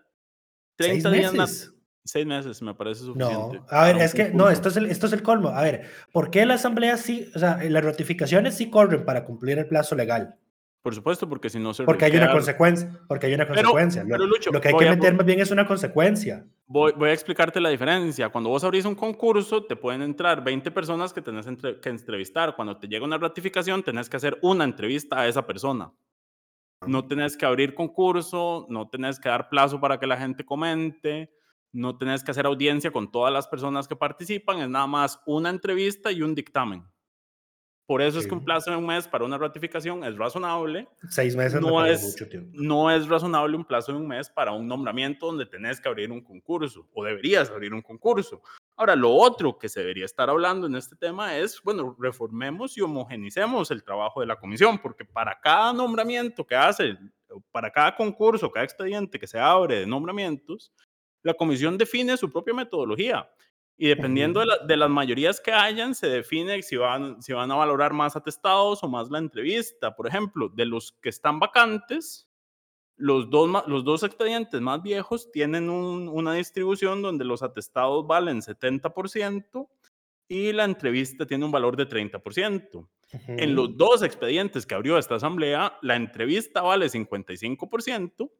30 0.76 1.10
¿Seis 1.10 1.20
días, 1.20 1.34
na- 1.34 1.42
meses? 1.44 1.74
Seis 2.04 2.26
meses 2.26 2.60
me 2.62 2.74
parece 2.74 3.04
suficiente. 3.04 3.58
No, 3.58 3.64
a 3.68 3.84
ver, 3.84 3.96
es 3.98 4.12
que 4.14 4.30
no, 4.30 4.48
esto 4.50 4.68
es, 4.68 4.76
el, 4.76 4.86
esto 4.86 5.06
es 5.06 5.12
el 5.12 5.22
colmo. 5.22 5.48
A 5.50 5.62
ver, 5.62 5.82
¿por 6.12 6.30
qué 6.30 6.44
la 6.46 6.54
Asamblea 6.54 6.96
sí, 6.96 7.30
o 7.34 7.38
sea, 7.38 7.58
las 7.62 7.84
ratificaciones 7.84 8.56
sí 8.56 8.70
corren 8.70 9.04
para 9.04 9.24
cumplir 9.24 9.58
el 9.58 9.66
plazo 9.66 9.94
legal? 9.94 10.36
Por 10.82 10.96
supuesto, 10.96 11.28
porque 11.28 11.48
si 11.48 11.60
no 11.60 11.72
se 11.74 11.84
Porque 11.84 12.06
hay 12.06 12.16
una 12.16 12.32
consecuencia, 12.32 12.90
porque 13.06 13.26
hay 13.26 13.34
una 13.34 13.44
Pero- 13.46 13.56
consecuencia. 13.70 14.02
Lo, 14.02 14.08
pero, 14.08 14.26
Lucho, 14.26 14.50
lo 14.50 14.60
que 14.60 14.66
hay 14.68 14.74
que 14.76 14.88
a- 14.88 14.90
meter 14.96 15.14
más 15.14 15.24
bien 15.24 15.38
es 15.38 15.52
una 15.52 15.64
consecuencia. 15.64 16.44
Voy, 16.66 16.92
voy 16.96 17.10
a 17.10 17.12
explicarte 17.12 17.60
la 17.60 17.68
diferencia. 17.68 18.30
Cuando 18.30 18.50
vos 18.50 18.64
abrís 18.64 18.84
un 18.84 18.96
concurso, 18.96 19.62
te 19.64 19.76
pueden 19.76 20.02
entrar 20.02 20.42
20 20.42 20.72
personas 20.72 21.12
que 21.12 21.22
tenés 21.22 21.46
entre- 21.46 21.78
que 21.78 21.88
entrevistar. 21.88 22.56
Cuando 22.56 22.76
te 22.78 22.88
llega 22.88 23.04
una 23.04 23.16
ratificación, 23.16 23.84
tenés 23.84 24.08
que 24.10 24.16
hacer 24.16 24.36
una 24.42 24.64
entrevista 24.64 25.20
a 25.20 25.28
esa 25.28 25.46
persona. 25.46 25.92
No 26.84 27.06
tenés 27.06 27.36
que 27.36 27.46
abrir 27.46 27.74
concurso, 27.74 28.66
no 28.68 28.88
tenés 28.88 29.20
que 29.20 29.28
dar 29.28 29.48
plazo 29.48 29.78
para 29.80 30.00
que 30.00 30.06
la 30.08 30.16
gente 30.16 30.44
comente, 30.44 31.30
no 31.72 31.96
tenés 31.96 32.22
que 32.22 32.30
hacer 32.30 32.46
audiencia 32.46 32.90
con 32.90 33.10
todas 33.10 33.32
las 33.32 33.48
personas 33.48 33.88
que 33.88 33.96
participan, 33.96 34.60
es 34.60 34.68
nada 34.68 34.86
más 34.86 35.20
una 35.26 35.50
entrevista 35.50 36.12
y 36.12 36.22
un 36.22 36.34
dictamen. 36.34 36.84
Por 37.86 38.00
eso 38.00 38.20
es 38.20 38.26
que 38.26 38.32
un 38.32 38.44
plazo 38.44 38.70
de 38.70 38.76
un 38.76 38.86
mes 38.86 39.08
para 39.08 39.24
una 39.24 39.36
ratificación 39.36 40.04
es 40.04 40.16
razonable, 40.16 40.88
Seis 41.10 41.34
meses 41.34 41.60
me 41.60 41.68
no 41.68 41.84
es, 41.84 42.02
mucho 42.02 42.28
tiempo. 42.28 42.50
no 42.54 42.90
es 42.90 43.08
razonable 43.08 43.56
un 43.56 43.64
plazo 43.64 43.92
de 43.92 43.98
un 43.98 44.06
mes 44.06 44.30
para 44.30 44.52
un 44.52 44.66
nombramiento 44.66 45.26
donde 45.26 45.46
tenés 45.46 45.80
que 45.80 45.88
abrir 45.88 46.10
un 46.10 46.22
concurso 46.22 46.88
o 46.94 47.04
deberías 47.04 47.50
abrir 47.50 47.74
un 47.74 47.82
concurso. 47.82 48.40
Ahora, 48.76 48.96
lo 48.96 49.12
otro 49.12 49.58
que 49.58 49.68
se 49.68 49.80
debería 49.80 50.04
estar 50.04 50.30
hablando 50.30 50.66
en 50.68 50.76
este 50.76 50.96
tema 50.96 51.36
es, 51.36 51.60
bueno, 51.62 51.94
reformemos 51.98 52.78
y 52.78 52.80
homogenicemos 52.80 53.70
el 53.70 53.82
trabajo 53.82 54.20
de 54.20 54.26
la 54.26 54.38
comisión, 54.38 54.78
porque 54.78 55.04
para 55.04 55.38
cada 55.40 55.72
nombramiento 55.72 56.46
que 56.46 56.54
hace, 56.54 56.96
para 57.50 57.70
cada 57.70 57.94
concurso, 57.94 58.50
cada 58.50 58.64
expediente 58.64 59.18
que 59.18 59.26
se 59.26 59.38
abre 59.38 59.80
de 59.80 59.86
nombramientos, 59.86 60.72
la 61.22 61.34
comisión 61.34 61.78
define 61.78 62.16
su 62.16 62.30
propia 62.30 62.54
metodología. 62.54 63.28
Y 63.76 63.88
dependiendo 63.88 64.40
de, 64.40 64.46
la- 64.46 64.58
de 64.58 64.76
las 64.76 64.90
mayorías 64.90 65.40
que 65.40 65.50
hayan, 65.52 65.94
se 65.94 66.08
define 66.08 66.62
si 66.62 66.76
van, 66.76 67.20
si 67.22 67.32
van 67.32 67.50
a 67.50 67.54
valorar 67.56 67.92
más 67.92 68.14
atestados 68.16 68.82
o 68.84 68.88
más 68.88 69.10
la 69.10 69.18
entrevista. 69.18 69.96
Por 69.96 70.06
ejemplo, 70.06 70.48
de 70.48 70.66
los 70.66 70.92
que 71.00 71.08
están 71.08 71.40
vacantes, 71.40 72.28
los 72.96 73.30
dos, 73.30 73.48
los 73.66 73.82
dos 73.84 74.02
expedientes 74.02 74.60
más 74.60 74.82
viejos 74.82 75.32
tienen 75.32 75.70
un- 75.70 76.08
una 76.08 76.34
distribución 76.34 77.02
donde 77.02 77.24
los 77.24 77.42
atestados 77.42 78.06
valen 78.06 78.42
70% 78.42 79.68
y 80.28 80.52
la 80.52 80.64
entrevista 80.64 81.26
tiene 81.26 81.44
un 81.44 81.50
valor 81.50 81.76
de 81.76 81.86
30%. 81.86 82.88
En 83.26 83.54
los 83.54 83.76
dos 83.76 84.02
expedientes 84.02 84.64
que 84.66 84.74
abrió 84.74 84.96
esta 84.98 85.16
asamblea, 85.16 85.78
la 85.82 85.96
entrevista 85.96 86.62
vale 86.62 86.88
55% 86.88 88.30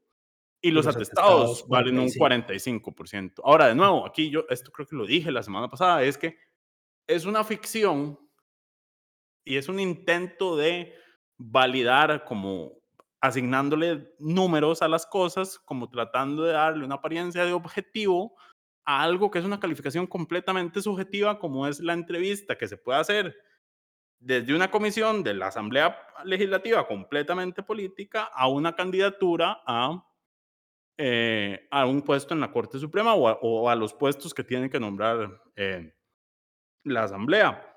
y 0.63 0.71
los, 0.71 0.87
los 0.87 0.97
atestados, 0.97 1.43
atestados, 1.43 1.69
valen 1.69 1.99
un 1.99 2.09
45%. 2.09 3.43
Ahora, 3.45 3.67
de 3.67 3.75
nuevo, 3.75 4.07
aquí 4.07 4.31
yo, 4.31 4.45
esto 4.49 4.71
creo 4.71 4.87
que 4.87 4.97
lo 4.97 5.05
dije 5.05 5.31
la 5.31 5.43
semana 5.43 5.69
pasada, 5.69 6.03
es 6.03 6.17
que 6.17 6.39
es 7.07 7.27
una 7.27 7.45
ficción 7.45 8.19
y 9.45 9.57
es 9.57 9.69
un 9.69 9.81
intento 9.81 10.57
de 10.57 10.95
validar 11.37 12.25
como 12.25 12.81
asignándole 13.21 14.15
números 14.19 14.83
a 14.83 14.89
las 14.89 15.05
cosas, 15.05 15.59
como 15.59 15.91
tratando 15.91 16.45
de 16.45 16.53
darle 16.53 16.85
una 16.85 16.97
apariencia 16.97 17.45
de 17.45 17.53
objetivo 17.53 18.37
a 18.85 19.03
algo 19.03 19.31
que 19.31 19.41
es 19.41 19.45
una 19.45 19.61
calificación 19.61 20.07
completamente 20.07 20.81
subjetiva, 20.81 21.39
como 21.39 21.67
es 21.67 21.81
la 21.81 21.93
entrevista 21.93 22.57
que 22.57 22.69
se 22.69 22.77
puede 22.77 23.01
hacer 23.01 23.37
desde 24.23 24.55
una 24.55 24.71
comisión 24.71 25.25
de 25.25 25.35
la 25.35 25.49
Asamblea 25.49 25.99
Legislativa 26.25 26.87
completamente 26.87 27.65
política 27.65 28.25
a 28.25 28.47
una 28.47 28.75
candidatura 28.77 29.61
a, 29.67 30.05
eh, 30.99 31.67
a 31.71 31.87
un 31.87 32.03
puesto 32.03 32.35
en 32.35 32.41
la 32.41 32.53
Corte 32.53 32.79
Suprema 32.79 33.15
o 33.15 33.69
a, 33.69 33.75
los 33.75 33.95
puestos 33.95 34.35
que 34.35 34.45
tiene 34.45 34.69
que 34.71 34.81
nombrar 34.81 35.43
eh, 35.57 35.95
la 36.85 37.05
Asamblea. 37.05 37.69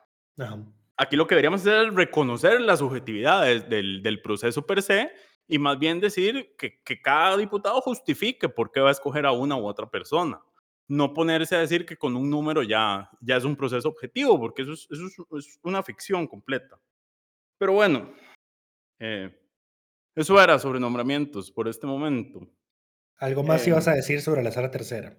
Aquí 0.98 1.16
lo 1.16 1.28
que 1.28 1.36
deberíamos 1.36 1.62
hacer 1.62 1.88
es 1.88 1.94
reconocer 1.94 2.62
la 2.62 2.78
subjetividad 2.78 3.44
del, 3.44 4.02
del 4.02 4.22
proceso 4.22 4.66
per 4.66 4.82
se 4.82 5.12
y 5.48 5.60
más 5.60 5.78
bien 5.78 6.00
decir 6.00 6.56
que, 6.58 6.82
que, 6.84 7.02
cada 7.02 7.38
diputado 7.38 7.80
justifique 7.82 8.50
por 8.50 8.72
qué 8.72 8.80
va 8.80 8.90
a 8.90 8.94
escoger 8.94 9.26
a 9.26 9.32
una 9.32 9.56
u 9.56 9.66
otra 9.66 9.90
persona. 9.90 10.42
No 10.88 11.14
ponerse 11.14 11.56
a 11.56 11.60
decir 11.60 11.86
que 11.86 11.98
con 11.98 12.16
un 12.16 12.30
número 12.30 12.64
ya, 12.64 13.10
ya 13.22 13.38
es 13.38 13.44
un 13.44 13.56
proceso 13.56 13.90
objetivo, 13.90 14.40
porque 14.40 14.64
eso 14.64 14.74
es, 14.74 14.88
eso 14.92 15.28
es, 15.38 15.60
una 15.64 15.84
ficción 15.84 16.28
completa. 16.28 16.80
Pero 17.58 17.74
bueno, 17.74 18.14
eh, 19.00 19.36
eso 20.16 20.42
era 20.42 20.58
sobre 20.60 20.80
nombramientos 20.80 21.52
por 21.52 21.68
este 21.68 21.86
momento. 21.88 22.48
¿Algo 23.18 23.44
más 23.44 23.66
ibas 23.68 23.88
a 23.88 23.92
em 23.92 23.98
decir 23.98 24.22
sobre 24.22 24.44
la 24.44 24.52
sala 24.52 24.72
tercera? 24.72 25.18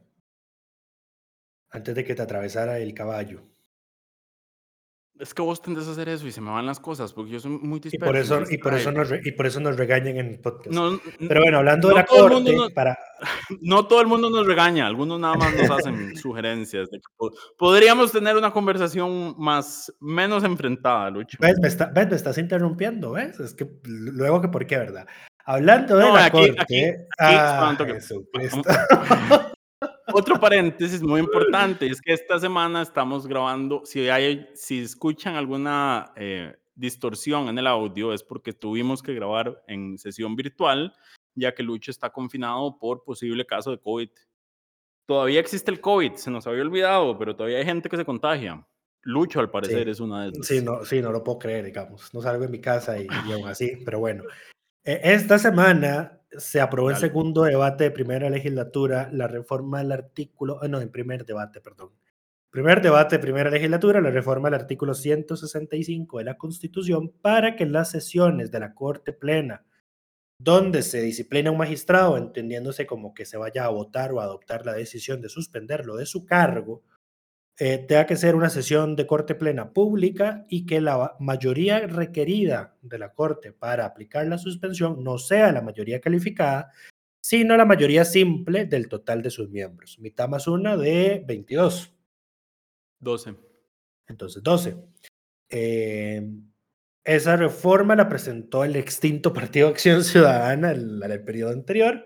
Antes 1.70 1.94
de 1.94 2.04
que 2.04 2.14
te 2.14 2.22
atravesara 2.22 2.78
el 2.78 2.94
caballo. 2.94 3.42
Es 5.18 5.32
que 5.32 5.40
vos 5.40 5.62
tendés 5.62 5.88
a 5.88 5.92
hacer 5.92 6.10
eso 6.10 6.26
y 6.26 6.32
se 6.32 6.42
me 6.42 6.50
van 6.50 6.66
las 6.66 6.78
cosas, 6.78 7.14
porque 7.14 7.32
yo 7.32 7.40
soy 7.40 7.52
muy 7.52 7.80
disperso. 7.80 7.96
Y 7.96 8.06
por 8.06 8.16
eso, 8.16 8.42
y 8.50 8.58
por 8.58 8.74
eso, 8.74 8.92
nos, 8.92 9.10
y 9.24 9.32
por 9.32 9.46
eso 9.46 9.60
nos 9.60 9.76
regañan 9.76 10.18
en 10.18 10.26
el 10.26 10.40
podcast. 10.40 10.74
No, 10.74 11.00
Pero 11.26 11.40
bueno, 11.40 11.58
hablando 11.58 11.88
de 11.88 11.94
la 11.94 12.04
corte, 12.04 12.54
para... 12.74 12.98
No 13.62 13.86
todo 13.86 14.02
el 14.02 14.08
mundo 14.08 14.28
nos 14.28 14.46
regaña, 14.46 14.86
algunos 14.86 15.18
nada 15.18 15.36
más 15.36 15.56
nos 15.56 15.70
hacen 15.70 16.16
sugerencias. 16.16 16.90
De 16.90 16.98
que 16.98 17.28
podríamos 17.56 18.12
tener 18.12 18.36
una 18.36 18.50
conversación 18.50 19.34
más, 19.38 19.90
menos 20.00 20.44
enfrentada, 20.44 21.08
Lucho. 21.08 21.38
¿Ves? 21.40 21.58
Me, 21.62 21.68
está, 21.68 21.86
¿Ves? 21.86 22.10
me 22.10 22.16
estás 22.16 22.36
interrumpiendo, 22.36 23.12
¿ves? 23.12 23.40
Es 23.40 23.54
que 23.54 23.66
luego 23.84 24.42
que 24.42 24.48
por 24.48 24.66
qué, 24.66 24.76
¿verdad? 24.76 25.06
Hablando 25.46 25.96
de 25.96 26.12
la 26.12 26.30
corte... 26.30 26.60
Aquí, 26.60 26.82
ah, 27.18 27.76
otro 30.12 30.40
paréntesis 30.40 31.02
muy 31.02 31.20
importante 31.20 31.86
es 31.86 32.00
que 32.00 32.12
esta 32.12 32.38
semana 32.38 32.82
estamos 32.82 33.26
grabando, 33.26 33.82
si, 33.84 34.08
hay, 34.08 34.48
si 34.54 34.80
escuchan 34.80 35.36
alguna 35.36 36.12
eh, 36.16 36.56
distorsión 36.74 37.48
en 37.48 37.58
el 37.58 37.66
audio 37.66 38.12
es 38.12 38.24
porque 38.24 38.52
tuvimos 38.52 39.02
que 39.02 39.14
grabar 39.14 39.62
en 39.68 39.98
sesión 39.98 40.34
virtual, 40.34 40.92
ya 41.34 41.54
que 41.54 41.62
Lucho 41.62 41.92
está 41.92 42.10
confinado 42.10 42.78
por 42.78 43.04
posible 43.04 43.46
caso 43.46 43.70
de 43.70 43.78
COVID. 43.78 44.08
Todavía 45.06 45.38
existe 45.38 45.70
el 45.70 45.80
COVID, 45.80 46.14
se 46.14 46.30
nos 46.30 46.46
había 46.48 46.62
olvidado, 46.62 47.16
pero 47.18 47.36
todavía 47.36 47.58
hay 47.58 47.64
gente 47.64 47.88
que 47.88 47.96
se 47.96 48.04
contagia. 48.04 48.66
Lucho, 49.02 49.38
al 49.38 49.50
parecer, 49.50 49.88
es 49.88 50.00
una 50.00 50.24
de 50.24 50.30
esas. 50.30 50.46
Sí 50.46 50.60
no, 50.60 50.84
sí, 50.84 51.00
no 51.00 51.12
lo 51.12 51.22
puedo 51.22 51.38
creer, 51.38 51.64
digamos. 51.64 52.12
No 52.12 52.20
salgo 52.20 52.42
de 52.42 52.48
mi 52.48 52.60
casa 52.60 52.98
y, 52.98 53.06
y 53.28 53.32
aún 53.32 53.46
así, 53.46 53.80
pero 53.84 54.00
bueno. 54.00 54.24
E, 54.86 55.00
esta 55.02 55.38
semana 55.38 56.20
se 56.38 56.60
aprobó 56.60 56.90
en 56.90 56.96
segundo 56.96 57.42
debate 57.42 57.84
de 57.84 57.90
primera 57.90 58.30
legislatura 58.30 59.10
la 59.12 59.26
reforma 59.26 59.78
del 59.78 59.90
artículo, 59.90 60.62
eh, 60.62 60.68
no, 60.68 60.80
en 60.80 60.90
primer 60.90 61.26
debate, 61.26 61.60
perdón. 61.60 61.90
Primer 62.50 62.80
debate 62.80 63.16
de 63.16 63.22
primera 63.22 63.50
legislatura, 63.50 64.00
la 64.00 64.10
reforma 64.10 64.48
del 64.48 64.60
artículo 64.60 64.94
165 64.94 66.18
de 66.18 66.24
la 66.24 66.38
Constitución 66.38 67.12
para 67.20 67.56
que 67.56 67.66
las 67.66 67.90
sesiones 67.90 68.52
de 68.52 68.60
la 68.60 68.74
Corte 68.74 69.12
Plena, 69.12 69.66
donde 70.38 70.82
se 70.82 71.00
disciplina 71.00 71.50
un 71.50 71.58
magistrado, 71.58 72.16
entendiéndose 72.16 72.86
como 72.86 73.12
que 73.12 73.24
se 73.24 73.36
vaya 73.36 73.64
a 73.64 73.70
votar 73.70 74.12
o 74.12 74.20
adoptar 74.20 74.64
la 74.64 74.74
decisión 74.74 75.20
de 75.20 75.28
suspenderlo 75.28 75.96
de 75.96 76.06
su 76.06 76.24
cargo, 76.24 76.84
eh, 77.58 77.78
tenga 77.78 78.06
que 78.06 78.16
ser 78.16 78.34
una 78.34 78.50
sesión 78.50 78.96
de 78.96 79.06
corte 79.06 79.34
plena 79.34 79.72
pública 79.72 80.44
y 80.48 80.66
que 80.66 80.80
la 80.80 81.16
mayoría 81.20 81.86
requerida 81.86 82.76
de 82.82 82.98
la 82.98 83.14
corte 83.14 83.52
para 83.52 83.86
aplicar 83.86 84.26
la 84.26 84.38
suspensión 84.38 85.02
no 85.02 85.18
sea 85.18 85.52
la 85.52 85.62
mayoría 85.62 86.00
calificada, 86.00 86.70
sino 87.20 87.56
la 87.56 87.64
mayoría 87.64 88.04
simple 88.04 88.66
del 88.66 88.88
total 88.88 89.22
de 89.22 89.30
sus 89.30 89.48
miembros. 89.48 89.98
Mitad 89.98 90.28
más 90.28 90.46
una 90.46 90.76
de 90.76 91.24
22. 91.26 91.92
12. 93.00 93.34
Entonces, 94.08 94.42
12. 94.42 94.76
Eh, 95.48 96.28
esa 97.04 97.36
reforma 97.36 97.96
la 97.96 98.08
presentó 98.08 98.64
el 98.64 98.76
extinto 98.76 99.32
Partido 99.32 99.68
Acción 99.68 100.04
Ciudadana 100.04 100.72
en 100.72 101.02
el, 101.02 101.02
el 101.02 101.24
periodo 101.24 101.52
anterior 101.52 102.04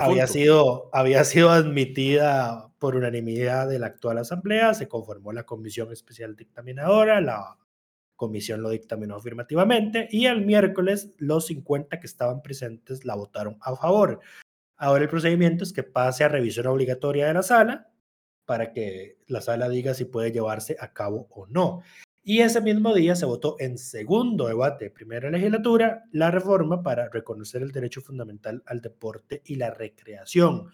había 0.00 0.26
sido, 0.26 0.90
había 0.92 1.24
sido 1.24 1.50
admitida 1.50 2.65
por 2.78 2.96
unanimidad 2.96 3.68
de 3.68 3.78
la 3.78 3.86
actual 3.86 4.18
Asamblea, 4.18 4.74
se 4.74 4.88
conformó 4.88 5.32
la 5.32 5.44
Comisión 5.44 5.92
Especial 5.92 6.36
Dictaminadora, 6.36 7.20
la 7.20 7.56
Comisión 8.16 8.62
lo 8.62 8.70
dictaminó 8.70 9.16
afirmativamente 9.16 10.08
y 10.10 10.26
el 10.26 10.44
miércoles 10.44 11.14
los 11.18 11.46
50 11.46 12.00
que 12.00 12.06
estaban 12.06 12.42
presentes 12.42 13.04
la 13.04 13.14
votaron 13.14 13.58
a 13.60 13.76
favor. 13.76 14.20
Ahora 14.76 15.04
el 15.04 15.10
procedimiento 15.10 15.64
es 15.64 15.72
que 15.72 15.82
pase 15.82 16.24
a 16.24 16.28
revisión 16.28 16.66
obligatoria 16.66 17.26
de 17.26 17.34
la 17.34 17.42
sala 17.42 17.90
para 18.44 18.72
que 18.72 19.18
la 19.26 19.40
sala 19.40 19.68
diga 19.68 19.94
si 19.94 20.04
puede 20.04 20.32
llevarse 20.32 20.76
a 20.80 20.92
cabo 20.92 21.26
o 21.30 21.46
no. 21.46 21.82
Y 22.22 22.40
ese 22.40 22.60
mismo 22.60 22.92
día 22.92 23.14
se 23.14 23.24
votó 23.24 23.56
en 23.58 23.78
segundo 23.78 24.48
debate 24.48 24.86
de 24.86 24.90
primera 24.90 25.30
legislatura 25.30 26.04
la 26.10 26.30
reforma 26.30 26.82
para 26.82 27.08
reconocer 27.08 27.62
el 27.62 27.70
derecho 27.70 28.00
fundamental 28.00 28.62
al 28.66 28.80
deporte 28.80 29.42
y 29.44 29.56
la 29.56 29.70
recreación. 29.70 30.70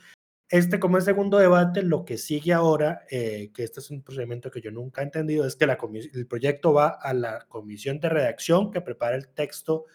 Este 0.52 0.78
como 0.78 0.98
el 0.98 1.02
segundo 1.02 1.38
debate, 1.38 1.82
lo 1.82 2.04
que 2.04 2.18
sigue 2.18 2.52
ahora, 2.52 3.06
eh, 3.10 3.50
que 3.54 3.64
este 3.64 3.80
es 3.80 3.90
un 3.90 4.02
procedimiento 4.02 4.50
que 4.50 4.60
yo 4.60 4.70
nunca 4.70 5.00
he 5.00 5.04
entendido, 5.04 5.46
es 5.46 5.56
que 5.56 5.66
la 5.66 5.78
el 6.12 6.26
proyecto 6.26 6.74
va 6.74 6.88
a 6.88 7.14
la 7.14 7.46
comisión 7.48 8.00
de 8.00 8.10
redacción 8.10 8.70
que 8.70 8.82
prepara 8.82 9.16
el 9.16 9.28
texto 9.28 9.86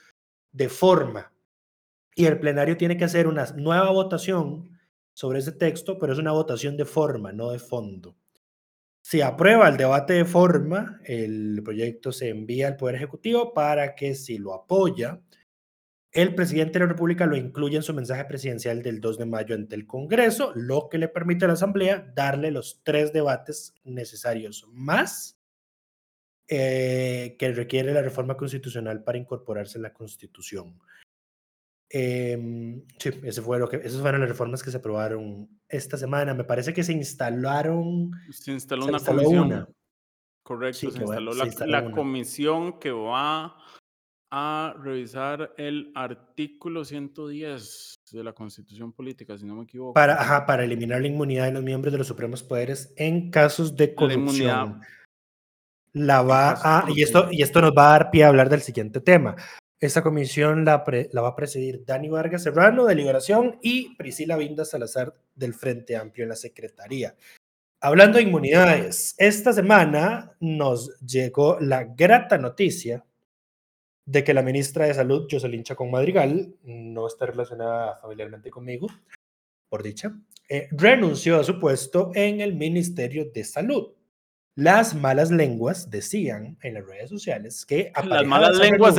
de 0.51 0.67
forma 0.67 1.31
y 2.15 2.25
el 2.25 2.39
plenario 2.39 2.75
tiene 2.75 2.97
que 2.97 3.05
hacer 3.05 3.27
una 3.27 3.45
nueva 3.55 3.91
votación 3.91 4.79
sobre 5.13 5.37
ese 5.37 5.51
texto, 5.51 5.99
pero 5.99 6.13
es 6.13 6.17
una 6.17 6.31
votación 6.31 6.75
de 6.75 6.85
forma, 6.85 7.31
no 7.31 7.51
de 7.51 7.59
fondo. 7.59 8.17
Si 9.03 9.21
aprueba 9.21 9.69
el 9.69 9.77
debate 9.77 10.13
de 10.13 10.25
forma, 10.25 10.99
el 11.05 11.61
proyecto 11.63 12.11
se 12.11 12.29
envía 12.29 12.67
al 12.67 12.77
Poder 12.77 12.95
Ejecutivo 12.95 13.53
para 13.53 13.93
que 13.93 14.15
si 14.15 14.39
lo 14.39 14.55
apoya, 14.55 15.21
el 16.17 16.33
presidente 16.33 16.73
de 16.73 16.79
la 16.79 16.91
República 16.91 17.27
lo 17.27 17.37
incluya 17.37 17.77
en 17.77 17.83
su 17.83 17.93
mensaje 17.93 18.25
presidencial 18.25 18.81
del 18.81 18.99
2 18.99 19.19
de 19.19 19.25
mayo 19.27 19.53
ante 19.53 19.75
el 19.75 19.85
Congreso, 19.85 20.51
lo 20.55 20.89
que 20.89 20.97
le 20.97 21.09
permite 21.09 21.45
a 21.45 21.47
la 21.47 21.53
Asamblea 21.53 22.11
darle 22.15 22.49
los 22.49 22.81
tres 22.83 23.13
debates 23.13 23.75
necesarios 23.83 24.65
más 24.73 25.39
eh, 26.47 27.35
que 27.37 27.51
requiere 27.51 27.93
la 27.93 28.01
reforma 28.01 28.35
constitucional 28.35 29.03
para 29.03 29.19
incorporarse 29.19 29.77
en 29.77 29.83
la 29.83 29.93
Constitución. 29.93 30.79
Eh, 31.87 32.81
sí, 32.97 33.09
ese 33.23 33.41
fue 33.43 33.59
lo 33.59 33.69
que, 33.69 33.77
esas 33.77 34.01
fueron 34.01 34.21
las 34.21 34.29
reformas 34.29 34.63
que 34.63 34.71
se 34.71 34.77
aprobaron 34.77 35.47
esta 35.69 35.97
semana. 35.97 36.33
Me 36.33 36.45
parece 36.45 36.73
que 36.73 36.83
se 36.83 36.93
instalaron. 36.93 38.09
Se 38.31 38.53
instaló 38.53 38.87
una 38.87 38.99
comisión. 38.99 39.67
Correcto, 40.41 40.79
se, 40.79 40.85
instaló 40.87 41.33
la, 41.67 41.91
comisión 41.91 42.79
que 42.79 42.89
va 42.89 43.55
a 44.29 44.75
revisar 44.81 45.53
el 45.57 45.91
artículo 45.95 46.83
110 46.83 47.95
de 48.11 48.23
la 48.23 48.33
Constitución 48.33 48.91
Política, 48.91 49.37
si 49.37 49.45
no 49.45 49.55
me 49.55 49.63
equivoco. 49.63 49.93
Para, 49.93 50.19
ajá, 50.19 50.45
para 50.45 50.63
eliminar 50.63 51.01
la 51.01 51.07
inmunidad 51.07 51.45
de 51.45 51.53
los 51.53 51.63
miembros 51.63 51.91
de 51.91 51.97
los 51.97 52.07
supremos 52.07 52.43
poderes 52.43 52.93
en 52.97 53.31
casos 53.31 53.75
de 53.75 53.95
corrupción. 53.95 54.81
La, 55.93 56.21
va 56.21 56.59
a, 56.61 56.85
y 56.91 57.01
esto, 57.01 57.29
y 57.31 57.41
esto 57.41 57.61
nos 57.61 57.71
va 57.71 57.87
a 57.87 57.97
dar 57.97 58.11
pie 58.11 58.23
a 58.23 58.27
hablar 58.27 58.49
del 58.49 58.61
siguiente 58.61 58.99
tema. 58.99 59.35
Esta 59.79 60.01
comisión 60.01 60.65
la, 60.65 60.77
va 60.77 61.27
a 61.27 61.35
presidir 61.35 61.85
Dani 61.85 62.09
Vargas 62.09 62.43
Serrano 62.43 62.85
de 62.85 62.95
Liberación 62.95 63.59
y 63.61 63.95
Priscila 63.95 64.35
Vinda 64.35 64.65
Salazar 64.65 65.13
del 65.35 65.53
Frente 65.53 65.95
Amplio 65.95 66.23
en 66.23 66.29
la 66.29 66.35
Secretaría. 66.35 67.15
Hablando 67.79 68.17
de 68.17 68.23
inmunidades, 68.23 69.13
esta 69.19 69.53
semana 69.53 70.35
nos 70.39 70.99
llegó 70.99 71.59
la 71.59 71.83
grata 71.83 72.39
noticia 72.39 73.05
de 74.07 74.23
que 74.23 74.33
la 74.33 74.41
ministra 74.41 74.85
de 74.85 74.93
Salud, 74.93 75.27
Jocelyn 75.29 75.63
Chacón 75.63 75.91
Madrigal, 75.91 76.55
no 76.63 77.07
está 77.07 77.25
relacionada 77.25 77.97
familiarmente 77.97 78.49
conmigo, 78.49 78.87
por 79.69 79.83
dicha, 79.83 80.13
eh, 80.49 80.69
renunció 80.71 81.39
a 81.39 81.43
su 81.43 81.59
puesto 81.59 82.11
en 82.15 82.39
el 82.39 82.55
Ministerio 82.55 83.29
de 83.33 83.43
Salud. 83.43 83.89
Las 84.55 84.95
malas 84.95 85.29
lenguas 85.29 85.89
decían 85.91 86.57
en 86.63 86.75
las 86.75 86.87
redes 86.87 87.09
sociales 87.09 87.65
que... 87.65 87.91
Las 88.05 88.25
malas 88.25 88.57
lenguas 88.57 88.95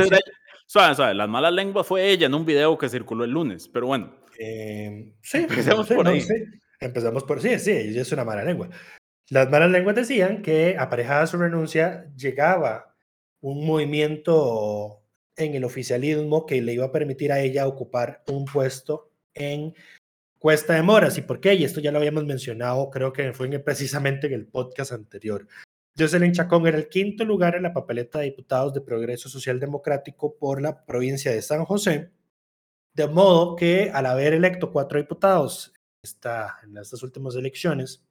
Suave, 0.67 1.15
Las 1.15 1.29
malas 1.31 1.55
lenguas 1.55 1.87
fue 1.87 2.11
ella 2.11 2.27
en 2.27 2.35
un 2.35 2.45
video 2.45 2.77
que 2.77 2.91
circuló 2.91 3.25
el 3.25 3.31
lunes, 3.31 3.67
pero 3.67 3.87
bueno. 3.87 4.15
Eh, 4.39 5.15
sí, 5.23 5.39
empezamos 5.39 5.89
por 5.89 6.07
ahí. 6.07 6.23
Empezamos 6.81 7.25
por 7.25 7.41
sí, 7.41 7.59
sí, 7.59 7.73
ella 7.73 8.03
es 8.03 8.13
una 8.13 8.27
mala 8.27 8.45
lengua. 8.45 8.69
Las 9.31 9.51
malas 9.51 9.71
lenguas 9.71 9.97
decían 9.97 10.43
que 10.43 10.77
aparejada 10.79 11.27
su 11.27 11.39
renuncia 11.39 12.13
llegaba 12.15 12.88
un 13.41 13.67
movimiento 13.67 15.03
en 15.37 15.55
el 15.55 15.65
oficialismo 15.65 16.47
que 16.47 16.61
le 16.61 16.75
iba 16.75 16.87
a 16.87 16.93
permitir 16.93 17.33
a 17.33 17.41
ella 17.41 17.67
ocupar 17.67 18.23
un 18.29 18.45
puesto 18.45 19.11
en 19.35 19.75
Cuesta 20.39 20.75
de 20.75 20.83
Moras. 20.83 21.17
¿Y 21.19 21.23
por 21.23 21.41
qué? 21.41 21.55
Y 21.55 21.65
esto 21.65 21.81
ya 21.81 21.93
lo 21.93 21.99
habíamos 21.99 22.25
mencionado, 22.25 22.91
creo 22.91 23.13
que 23.13 23.33
fue 23.33 23.49
precisamente 23.61 24.27
en 24.27 24.33
el 24.35 24.47
podcast 24.47 24.93
anterior. 24.93 25.47
Jocelyn 25.99 26.33
Chacón 26.33 26.67
era 26.67 26.79
el 26.79 26.89
quinto 26.89 27.25
lugar 27.25 27.57
en 27.57 27.65
la 27.65 27.73
papeleta 27.73 28.21
de 28.21 28.27
diputados 28.27 28.73
de 28.73 28.81
Progreso 28.81 29.29
Social 29.29 29.59
Democrático 29.59 30.37
por 30.37 30.63
la 30.63 30.85
provincia 30.85 31.33
de 31.33 31.43
San 31.43 31.65
José, 31.65 32.11
de 32.95 33.09
modo 33.09 33.57
que 33.57 33.91
al 33.93 34.07
haber 34.07 34.33
electo 34.33 34.71
cuatro 34.71 34.99
diputados 34.99 35.73
esta, 36.03 36.59
en 36.63 36.77
estas 36.77 37.03
últimas 37.03 37.35
elecciones, 37.35 38.05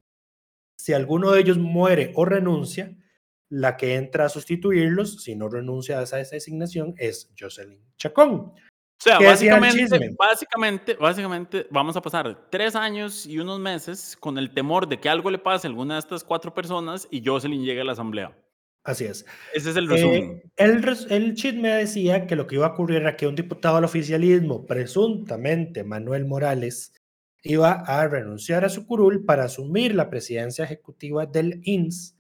si 0.77 0.93
alguno 0.93 1.31
de 1.31 1.39
ellos 1.39 1.57
muere 1.57 2.11
o 2.15 2.25
renuncia, 2.25 2.95
la 3.49 3.77
que 3.77 3.95
entra 3.95 4.25
a 4.25 4.29
sustituirlos, 4.29 5.23
si 5.23 5.36
no 5.36 5.49
renuncia 5.49 5.99
a 5.99 6.03
esa, 6.03 6.17
designación, 6.17 6.93
es 6.97 7.31
Jocelyn 7.38 7.81
Chacón. 7.97 8.53
O 8.99 8.99
sea, 8.99 9.19
básicamente, 9.19 10.15
básicamente, 10.17 10.95
básicamente 10.95 11.67
vamos 11.69 11.95
a 11.95 12.01
pasar 12.01 12.49
tres 12.49 12.75
años 12.75 13.27
y 13.27 13.38
unos 13.38 13.60
meses 13.60 14.17
con 14.19 14.39
el 14.39 14.51
temor 14.51 14.88
de 14.88 14.99
que 14.99 15.07
algo 15.07 15.29
le 15.29 15.38
pase 15.38 15.67
a 15.67 15.69
alguna 15.69 15.93
de 15.95 15.99
estas 15.99 16.23
cuatro 16.23 16.51
personas 16.53 17.07
y 17.12 17.23
Jocelyn 17.23 17.63
llegue 17.63 17.81
a 17.81 17.83
la 17.83 17.91
asamblea. 17.91 18.36
Así 18.83 19.05
es. 19.05 19.25
Ese 19.53 19.69
es 19.69 19.75
el 19.75 19.88
resumen. 19.88 20.41
Eh, 20.41 20.51
el, 20.55 20.97
el 21.10 21.33
chisme 21.36 21.69
decía 21.75 22.25
que 22.25 22.36
lo 22.36 22.47
que 22.47 22.55
iba 22.55 22.65
a 22.65 22.71
ocurrir 22.71 23.01
era 23.01 23.17
que 23.17 23.27
un 23.27 23.36
diputado 23.36 23.77
al 23.77 23.83
oficialismo, 23.83 24.65
presuntamente 24.65 25.83
Manuel 25.83 26.25
Morales, 26.25 26.93
iba 27.43 27.71
a 27.71 28.07
renunciar 28.07 28.65
a 28.65 28.69
su 28.69 28.88
curul 28.88 29.25
para 29.25 29.43
asumir 29.43 29.93
la 29.93 30.10
presidencia 30.10 30.65
ejecutiva 30.65 31.25
del 31.25 31.62
INS 31.63 32.16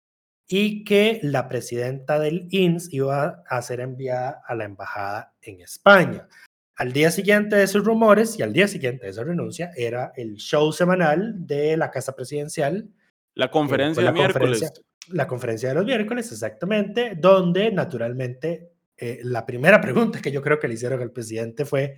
y 0.54 0.84
que 0.84 1.18
la 1.22 1.48
presidenta 1.48 2.18
del 2.18 2.46
INS 2.50 2.92
iba 2.92 3.42
a 3.48 3.62
ser 3.62 3.80
enviada 3.80 4.42
a 4.46 4.54
la 4.54 4.64
embajada 4.64 5.32
en 5.40 5.62
España. 5.62 6.28
Al 6.76 6.92
día 6.92 7.10
siguiente 7.10 7.56
de 7.56 7.62
esos 7.62 7.82
rumores 7.82 8.38
y 8.38 8.42
al 8.42 8.52
día 8.52 8.68
siguiente 8.68 9.06
de 9.06 9.12
esa 9.12 9.24
renuncia 9.24 9.70
era 9.74 10.12
el 10.14 10.36
show 10.36 10.70
semanal 10.70 11.46
de 11.46 11.78
la 11.78 11.90
Casa 11.90 12.14
Presidencial. 12.14 12.86
La 13.32 13.50
conferencia 13.50 14.04
de 14.04 14.12
miércoles. 14.12 14.70
la 15.08 15.26
conferencia 15.26 15.70
de 15.70 15.74
los 15.76 15.86
miércoles, 15.86 16.30
exactamente, 16.30 17.14
donde 17.16 17.72
naturalmente 17.72 18.72
eh, 18.98 19.20
la 19.22 19.46
primera 19.46 19.80
pregunta 19.80 20.20
que 20.20 20.32
yo 20.32 20.42
creo 20.42 20.58
que 20.58 20.68
le 20.68 20.74
hicieron 20.74 21.00
al 21.00 21.12
presidente 21.12 21.64
fue, 21.64 21.96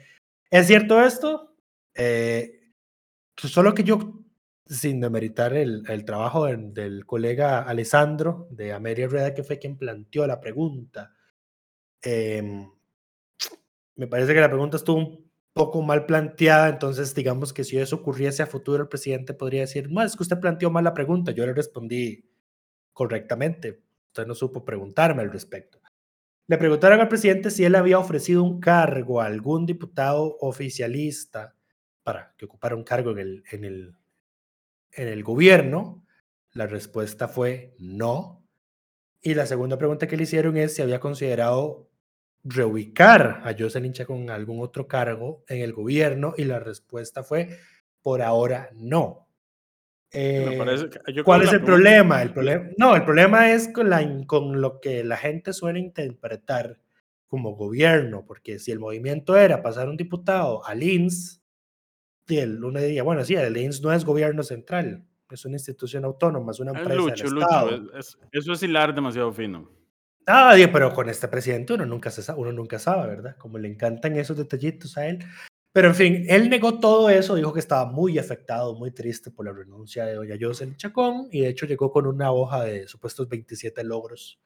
¿es 0.48 0.68
cierto 0.68 1.02
esto? 1.02 1.56
Eh, 1.92 2.70
solo 3.36 3.74
que 3.74 3.82
yo 3.82 4.23
sin 4.66 5.00
demeritar 5.00 5.55
el, 5.55 5.85
el 5.88 6.05
trabajo 6.05 6.46
del, 6.46 7.05
colega 7.07 7.62
Alessandro 7.62 8.48
de 8.50 8.72
Ameria 8.72 9.09
Rueda, 9.09 9.35
que 9.35 9.44
fue 9.44 9.59
quien 9.59 9.77
planteó 9.77 10.27
la 10.27 10.40
pregunta. 10.40 11.12
Em, 12.03 12.70
me 13.96 14.07
parece 14.07 14.35
que 14.35 14.40
la 14.40 14.48
pregunta 14.48 14.77
estuvo 14.77 14.96
un 14.98 15.31
poco 15.53 15.83
mal 15.83 16.07
planteada, 16.07 16.68
entonces 16.68 17.14
digamos 17.14 17.53
que 17.53 17.64
si 17.64 17.79
eso 17.79 17.96
ocurriese 17.96 18.42
a 18.42 18.46
futuro, 18.46 18.83
el 18.83 18.88
presidente 18.88 19.35
podría 19.35 19.62
decir, 19.62 19.90
no, 19.90 20.03
es 20.03 20.16
que 20.16 20.22
usted 20.22 20.40
planteó 20.40 20.70
mal 20.70 20.85
la 20.85 20.94
pregunta, 20.94 21.33
yo 21.33 21.46
le 21.46 21.55
respondí 21.55 22.24
correctamente, 22.92 23.83
usted 24.09 24.27
no 24.27 24.35
supo 24.35 24.64
preguntarme 24.64 25.22
al 25.22 25.31
respecto. 25.31 25.81
Le 26.46 26.59
preguntaron 26.59 27.00
al 27.00 27.09
presidente 27.09 27.50
si 27.50 27.64
él 27.64 27.74
había 27.74 27.98
ofrecido 27.98 28.42
un 28.42 28.61
cargo 28.61 29.20
a 29.20 29.27
algún 29.27 29.64
diputado 29.64 30.37
oficialista 30.40 31.55
para 32.03 32.35
que 32.37 32.44
ocupara 32.44 32.77
un 32.77 32.85
cargo 32.85 33.12
en 33.12 33.18
el, 33.18 33.44
en 33.50 33.64
el 33.64 33.96
en 34.96 35.09
el 35.09 35.22
gobierno? 35.22 36.04
La 36.52 36.66
respuesta 36.66 37.28
fue 37.28 37.74
no. 37.78 38.44
Y 39.20 39.35
la 39.35 39.46
segunda 39.46 39.78
pregunta 39.78 40.07
que 40.07 40.16
le 40.16 40.24
hicieron 40.24 40.57
es 40.57 40.74
si 40.74 40.83
había 40.83 41.00
considerado 41.00 41.90
reubicar 42.44 43.40
a 43.44 43.54
Jocelyn 43.59 43.92
Chacón 43.92 44.26
con 44.26 44.30
algún 44.30 44.61
otro 44.61 44.87
cargo 44.87 45.44
en 45.48 45.62
el 45.62 45.72
gobierno 45.72 46.35
y 46.37 46.44
la 46.44 46.61
respuesta 46.61 47.24
fue 47.24 47.59
por 48.02 48.20
ahora 48.20 48.68
no. 48.74 49.26
Eh, 50.12 50.57
¿Cuál 51.24 51.42
es 51.42 51.52
el 51.52 51.62
problema? 51.62 52.22
El 52.22 52.33
problema? 52.33 52.68
No, 52.76 52.94
el 52.94 53.04
problema 53.04 53.50
es 53.50 53.68
con, 53.68 53.90
la, 53.90 54.07
con 54.26 54.61
lo 54.61 54.80
que 54.80 55.02
la 55.02 55.16
gente 55.16 55.52
suele 55.52 55.80
interpretar 55.80 56.78
como 57.26 57.57
gobierno, 57.57 58.24
porque 58.24 58.61
si 58.61 58.70
el 58.70 58.78
movimiento 58.78 59.37
era 59.37 59.61
pasar 59.61 59.88
un 59.88 59.96
diputado 59.96 60.64
al 60.64 60.85
INS, 60.85 61.42
uno 62.28 62.80
diría, 62.80 63.02
bueno, 63.02 63.24
sí, 63.24 63.34
el 63.34 63.56
INS 63.56 63.82
no 63.82 63.92
es 63.92 64.04
gobierno 64.04 64.42
central, 64.42 65.04
es 65.30 65.44
una 65.44 65.56
institución 65.56 66.04
autónoma, 66.04 66.52
es 66.52 66.60
una 66.60 66.72
empresa 66.72 66.94
Lucho, 66.94 67.24
del 67.24 67.42
Estado. 67.42 67.92
eso 68.32 68.52
es 68.52 68.62
hilar 68.62 68.94
demasiado 68.94 69.32
fino. 69.32 69.70
Ah, 70.26 70.56
pero 70.72 70.92
con 70.94 71.08
este 71.08 71.28
presidente 71.28 71.74
uno 71.74 71.84
nunca, 71.84 72.10
se 72.10 72.22
sabe, 72.22 72.40
uno 72.40 72.52
nunca 72.52 72.78
sabe, 72.78 73.08
¿verdad? 73.08 73.37
Como 73.37 73.58
le 73.58 73.68
encantan 73.68 74.16
esos 74.16 74.37
detallitos 74.37 74.96
a 74.96 75.06
él. 75.06 75.18
Pero 75.72 75.88
en 75.88 75.94
fin, 75.94 76.24
él 76.28 76.48
negó 76.48 76.78
todo 76.78 77.10
eso, 77.10 77.34
dijo 77.34 77.52
que 77.52 77.58
estaba 77.58 77.90
muy 77.90 78.18
afectado, 78.18 78.74
muy 78.74 78.92
triste 78.92 79.30
por 79.30 79.44
la 79.44 79.52
renuncia 79.52 80.06
de 80.06 80.14
doña 80.14 80.37
Jocelyn 80.40 80.76
Chacón 80.76 81.28
y 81.30 81.40
de 81.40 81.48
hecho 81.48 81.66
llegó 81.66 81.90
con 81.90 82.06
una 82.06 82.32
hoja 82.32 82.62
de 82.64 82.87
supuestos 82.87 83.28
27 83.28 83.82
logros 83.82 84.38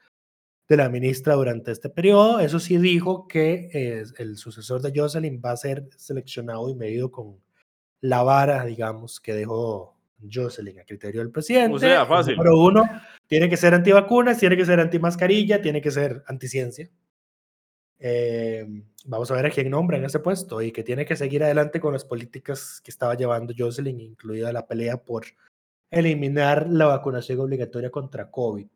de 0.69 0.77
la 0.77 0.89
ministra 0.89 1.35
durante 1.35 1.71
este 1.71 1.91
periodo. 1.91 2.41
Eso 2.41 2.59
sí 2.59 2.79
dijo 2.79 3.29
que 3.29 3.69
eh, 3.73 4.05
el 4.17 4.37
sucesor 4.37 4.81
de 4.81 4.93
Jocelyn 4.99 5.41
va 5.45 5.53
a 5.53 5.57
ser 5.59 5.89
seleccionado 5.97 6.71
y 6.71 6.75
medido 6.75 7.11
con 7.11 7.39
la 8.01 8.23
vara, 8.23 8.65
digamos, 8.65 9.21
que 9.21 9.35
dejó 9.35 9.97
Jocelyn 10.31 10.81
a 10.81 10.85
criterio 10.85 11.21
del 11.21 11.31
presidente. 11.31 11.77
O 11.77 11.79
sea, 11.79 12.07
fácil. 12.07 12.37
Número 12.37 12.57
uno, 12.59 12.85
tiene 13.27 13.49
que 13.49 13.57
ser 13.57 13.75
antivacunas, 13.75 14.39
tiene 14.39 14.57
que 14.57 14.65
ser 14.65 14.81
antimascarilla, 14.81 15.61
tiene 15.61 15.81
que 15.81 15.91
ser 15.91 16.23
anticiencia. 16.27 16.89
Eh, 18.01 18.65
vamos 19.07 19.31
a 19.31 19.35
ver 19.35 19.47
a 19.47 19.51
quién 19.51 19.71
nombra 19.71 19.97
en 19.97 20.05
ese 20.05 20.21
puesto 20.21 20.63
y 20.63 20.71
que 20.71 20.85
tiene 20.85 21.05
que 21.05 21.17
seguir 21.17 21.43
adelante 21.43 21.81
con 21.81 21.93
las 21.93 22.05
políticas 22.05 22.81
que 22.83 22.91
estaba 22.91 23.15
llevando 23.17 23.55
Jocelyn, 23.57 24.01
incluida 24.01 24.53
la 24.53 24.67
pelea 24.67 24.99
por 24.99 25.25
eliminar 25.91 26.69
la 26.69 26.87
vacunación 26.87 27.41
obligatoria 27.41 27.91
contra 27.91 28.31
COVID. 28.31 28.69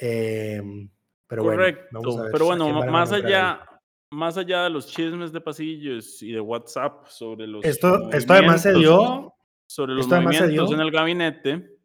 Eh, 0.00 0.62
pero 1.26 1.42
Correcto, 1.42 2.00
pero 2.32 2.46
bueno, 2.46 2.72
más 2.86 3.12
allá, 3.12 3.67
más 4.10 4.36
allá 4.36 4.64
de 4.64 4.70
los 4.70 4.86
chismes 4.86 5.32
de 5.32 5.40
pasillos 5.40 6.22
y 6.22 6.32
de 6.32 6.40
WhatsApp 6.40 7.06
sobre 7.08 7.46
los. 7.46 7.64
Esto, 7.64 8.10
esto 8.10 8.32
además 8.32 8.62
se 8.62 8.74
dio. 8.74 9.34
Sobre 9.66 9.94
los 9.94 10.08
movimientos 10.08 10.72
en 10.72 10.80
el 10.80 10.90
gabinete. 10.90 11.78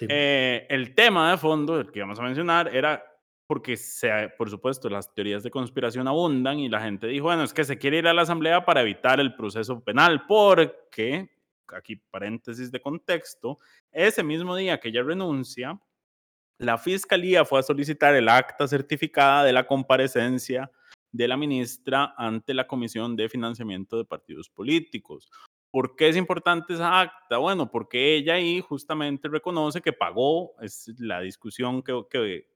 Eh, 0.00 0.66
el 0.68 0.94
tema 0.94 1.30
de 1.30 1.38
fondo, 1.38 1.78
el 1.78 1.90
que 1.90 2.00
vamos 2.00 2.18
a 2.18 2.22
mencionar, 2.22 2.74
era 2.74 3.04
porque, 3.46 3.76
se, 3.76 4.28
por 4.36 4.48
supuesto, 4.50 4.88
las 4.88 5.12
teorías 5.12 5.42
de 5.42 5.50
conspiración 5.50 6.06
abundan 6.06 6.58
y 6.58 6.68
la 6.68 6.80
gente 6.80 7.08
dijo, 7.08 7.24
bueno, 7.24 7.42
es 7.42 7.52
que 7.52 7.64
se 7.64 7.78
quiere 7.78 7.98
ir 7.98 8.06
a 8.06 8.14
la 8.14 8.22
Asamblea 8.22 8.64
para 8.64 8.82
evitar 8.82 9.18
el 9.18 9.34
proceso 9.34 9.82
penal, 9.82 10.24
porque, 10.26 11.30
aquí 11.68 11.96
paréntesis 11.96 12.70
de 12.70 12.80
contexto, 12.80 13.58
ese 13.90 14.22
mismo 14.22 14.54
día 14.54 14.78
que 14.78 14.88
ella 14.90 15.02
renuncia, 15.02 15.80
la 16.58 16.78
Fiscalía 16.78 17.44
fue 17.44 17.58
a 17.58 17.64
solicitar 17.64 18.14
el 18.14 18.28
acta 18.28 18.68
certificada 18.68 19.42
de 19.42 19.52
la 19.52 19.66
comparecencia 19.66 20.70
de 21.12 21.28
la 21.28 21.36
ministra 21.36 22.14
ante 22.16 22.54
la 22.54 22.66
Comisión 22.66 23.16
de 23.16 23.28
Financiamiento 23.28 23.96
de 23.96 24.04
Partidos 24.04 24.48
Políticos. 24.48 25.30
¿Por 25.70 25.94
qué 25.94 26.08
es 26.08 26.16
importante 26.16 26.74
esa 26.74 27.00
acta? 27.00 27.38
Bueno, 27.38 27.70
porque 27.70 28.16
ella 28.16 28.34
ahí 28.34 28.60
justamente 28.60 29.28
reconoce 29.28 29.80
que 29.80 29.92
pagó, 29.92 30.54
es 30.60 30.92
la 30.98 31.20
discusión 31.20 31.82
que, 31.82 32.02
que 32.10 32.48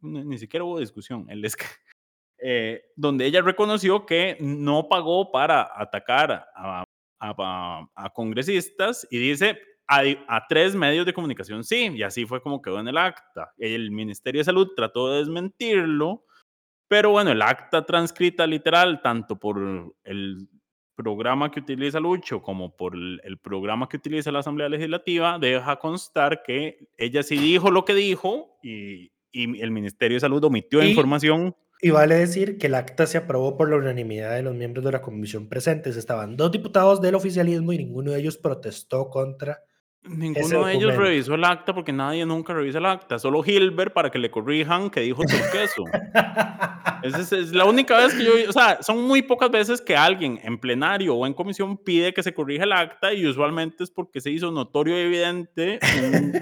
ni 0.00 0.38
siquiera 0.38 0.64
hubo 0.64 0.78
discusión, 0.78 1.26
el 1.30 1.44
es 1.44 1.56
eh, 2.38 2.82
donde 2.96 3.24
ella 3.24 3.40
reconoció 3.40 4.04
que 4.04 4.36
no 4.40 4.88
pagó 4.88 5.30
para 5.30 5.70
atacar 5.74 6.46
a, 6.56 6.84
a, 7.20 8.10
congresistas 8.14 9.06
y 9.10 9.18
dice, 9.18 9.58
a, 9.86 10.46
tres 10.48 10.74
medios 10.74 11.06
de 11.06 11.12
comunicación 11.12 11.62
sí, 11.62 11.92
y 11.94 12.02
así 12.02 12.26
fue 12.26 12.42
como 12.42 12.60
quedó 12.60 12.80
en 12.80 12.88
el 12.88 12.98
acta. 12.98 13.52
El 13.58 13.90
Ministerio 13.90 14.40
de 14.40 14.44
Salud 14.44 14.72
trató 14.74 15.12
de 15.12 15.18
desmentirlo, 15.18 16.24
pero 16.92 17.08
bueno, 17.08 17.32
el 17.32 17.40
acta 17.40 17.86
transcrita 17.86 18.46
literal, 18.46 19.00
tanto 19.00 19.38
por 19.38 19.56
el 20.04 20.46
programa 20.94 21.50
que 21.50 21.60
utiliza 21.60 21.98
Lucho 21.98 22.42
como 22.42 22.76
por 22.76 22.94
el, 22.94 23.38
programa 23.42 23.88
que 23.88 23.96
utiliza 23.96 24.30
la 24.30 24.40
Asamblea 24.40 24.68
Legislativa, 24.68 25.38
deja 25.38 25.78
constar 25.78 26.42
que 26.42 26.90
ella 26.98 27.22
sí 27.22 27.38
dijo 27.38 27.70
lo 27.70 27.86
que 27.86 27.94
dijo 27.94 28.58
y, 28.62 29.10
y 29.32 29.62
el 29.62 29.70
Ministerio 29.70 30.16
de 30.16 30.20
Salud 30.20 30.44
omitió 30.44 30.82
información. 30.82 31.56
Y 31.80 31.88
vale 31.88 32.16
decir 32.16 32.58
que 32.58 32.66
el 32.66 32.74
acta 32.74 33.06
se 33.06 33.16
aprobó 33.16 33.56
por 33.56 33.70
la 33.70 33.76
unanimidad 33.76 34.34
de 34.34 34.42
los 34.42 34.54
miembros 34.54 34.84
de 34.84 34.92
la 34.92 35.00
comisión 35.00 35.48
presentes. 35.48 35.96
Estaban 35.96 36.36
dos 36.36 36.52
diputados 36.52 37.00
del 37.00 37.14
oficialismo 37.14 37.72
y 37.72 37.78
ninguno 37.78 38.10
de 38.10 38.20
ellos 38.20 38.36
protestó 38.36 39.08
contra 39.08 39.62
Ninguno 40.04 40.64
de 40.66 40.74
ellos 40.74 40.96
revisó 40.96 41.34
el 41.34 41.44
acta 41.44 41.72
porque 41.72 41.92
nadie 41.92 42.26
nunca 42.26 42.52
revisa 42.52 42.78
el 42.78 42.86
acta. 42.86 43.18
Solo 43.20 43.42
Hilbert 43.44 43.92
para 43.92 44.10
que 44.10 44.18
le 44.18 44.30
corrijan 44.32 44.90
que 44.90 45.00
dijo 45.00 45.22
turqueso. 45.22 45.84
Esa 47.04 47.18
es, 47.20 47.32
es 47.32 47.52
la 47.52 47.64
única 47.64 47.96
vez 47.98 48.14
que 48.14 48.24
yo, 48.24 48.32
o 48.48 48.52
sea, 48.52 48.80
son 48.82 49.02
muy 49.02 49.22
pocas 49.22 49.50
veces 49.50 49.80
que 49.80 49.96
alguien 49.96 50.38
en 50.42 50.58
plenario 50.58 51.14
o 51.16 51.26
en 51.26 51.34
comisión 51.34 51.76
pide 51.76 52.12
que 52.14 52.22
se 52.22 52.32
corrija 52.34 52.64
el 52.64 52.72
acta 52.72 53.12
y 53.12 53.26
usualmente 53.26 53.82
es 53.84 53.90
porque 53.90 54.20
se 54.20 54.30
hizo 54.30 54.50
notorio 54.52 54.96
y 54.96 55.02
evidente 55.02 55.78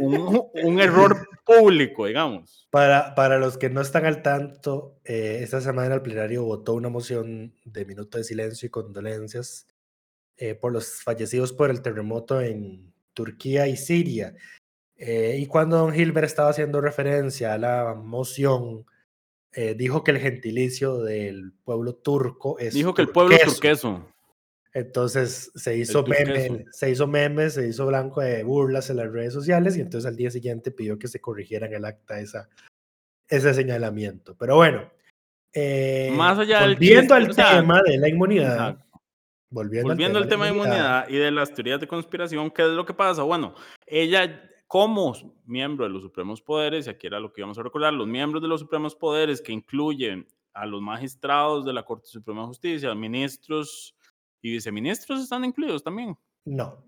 un, 0.00 0.14
un- 0.16 0.42
un 0.62 0.80
error 0.80 1.16
público, 1.44 2.06
digamos. 2.06 2.66
Para, 2.70 3.14
para 3.14 3.38
los 3.38 3.56
que 3.58 3.70
no 3.70 3.80
están 3.80 4.04
al 4.06 4.22
tanto, 4.22 4.98
eh, 5.04 5.40
esta 5.42 5.60
semana 5.60 5.94
el 5.94 6.02
plenario 6.02 6.44
votó 6.44 6.74
una 6.74 6.88
moción 6.90 7.54
de 7.64 7.84
minuto 7.86 8.18
de 8.18 8.24
silencio 8.24 8.66
y 8.66 8.70
condolencias 8.70 9.66
eh, 10.36 10.54
por 10.54 10.72
los 10.72 11.02
fallecidos 11.02 11.52
por 11.52 11.70
el 11.70 11.82
terremoto 11.82 12.40
en 12.40 12.89
Turquía 13.14 13.66
y 13.68 13.76
Siria. 13.76 14.34
Eh, 14.96 15.36
y 15.38 15.46
cuando 15.46 15.78
don 15.78 15.94
Hilbert 15.94 16.26
estaba 16.26 16.50
haciendo 16.50 16.80
referencia 16.80 17.54
a 17.54 17.58
la 17.58 17.94
moción, 17.94 18.84
eh, 19.52 19.74
dijo 19.74 20.04
que 20.04 20.10
el 20.10 20.18
gentilicio 20.18 20.98
del 20.98 21.52
pueblo 21.64 21.94
turco 21.94 22.58
es 22.58 22.74
Dijo 22.74 22.94
que 22.94 23.02
el 23.02 23.08
pueblo 23.08 23.36
turqueso. 23.38 23.88
turqueso. 23.88 24.08
Entonces 24.72 25.50
se 25.56 25.76
hizo, 25.76 26.04
meme, 26.06 26.64
se 26.70 26.90
hizo 26.90 27.08
meme, 27.08 27.50
se 27.50 27.66
hizo 27.66 27.86
blanco 27.86 28.20
de 28.20 28.44
burlas 28.44 28.88
en 28.90 28.98
las 28.98 29.10
redes 29.10 29.32
sociales 29.32 29.76
y 29.76 29.80
entonces 29.80 30.08
al 30.08 30.16
día 30.16 30.30
siguiente 30.30 30.70
pidió 30.70 30.96
que 30.96 31.08
se 31.08 31.20
corrigiera 31.20 31.66
en 31.66 31.74
el 31.74 31.84
acta 31.84 32.20
esa, 32.20 32.48
ese 33.26 33.52
señalamiento. 33.52 34.36
Pero 34.38 34.56
bueno, 34.56 34.88
eh, 35.52 36.12
Más 36.12 36.38
allá 36.38 36.60
del 36.60 36.74
volviendo 36.74 37.14
al 37.14 37.34
sea, 37.34 37.56
tema 37.56 37.82
de 37.84 37.98
la 37.98 38.08
inmunidad, 38.08 38.70
Exacto. 38.70 38.89
Volviendo, 39.50 39.88
Volviendo 39.88 40.18
al 40.18 40.28
tema 40.28 40.46
de 40.46 40.52
inmunidad 40.52 41.08
y 41.08 41.16
de 41.16 41.30
las 41.30 41.52
teorías 41.52 41.80
de 41.80 41.88
conspiración, 41.88 42.50
¿qué 42.50 42.62
es 42.62 42.68
lo 42.68 42.86
que 42.86 42.94
pasa? 42.94 43.22
Bueno, 43.22 43.54
ella 43.86 44.46
como 44.66 45.12
miembro 45.46 45.84
de 45.84 45.90
los 45.90 46.02
supremos 46.02 46.40
poderes, 46.40 46.86
y 46.86 46.90
aquí 46.90 47.08
era 47.08 47.18
lo 47.18 47.32
que 47.32 47.40
íbamos 47.40 47.58
a 47.58 47.62
recordar, 47.64 47.92
los 47.92 48.06
miembros 48.06 48.40
de 48.40 48.48
los 48.48 48.60
supremos 48.60 48.94
poderes 48.94 49.42
que 49.42 49.52
incluyen 49.52 50.28
a 50.54 50.64
los 50.64 50.80
magistrados 50.80 51.64
de 51.64 51.72
la 51.72 51.84
Corte 51.84 52.06
Suprema 52.06 52.42
de 52.42 52.46
Justicia, 52.46 52.94
ministros 52.94 53.96
y 54.40 54.52
viceministros 54.52 55.22
están 55.22 55.44
incluidos 55.44 55.82
también. 55.82 56.16
no, 56.44 56.84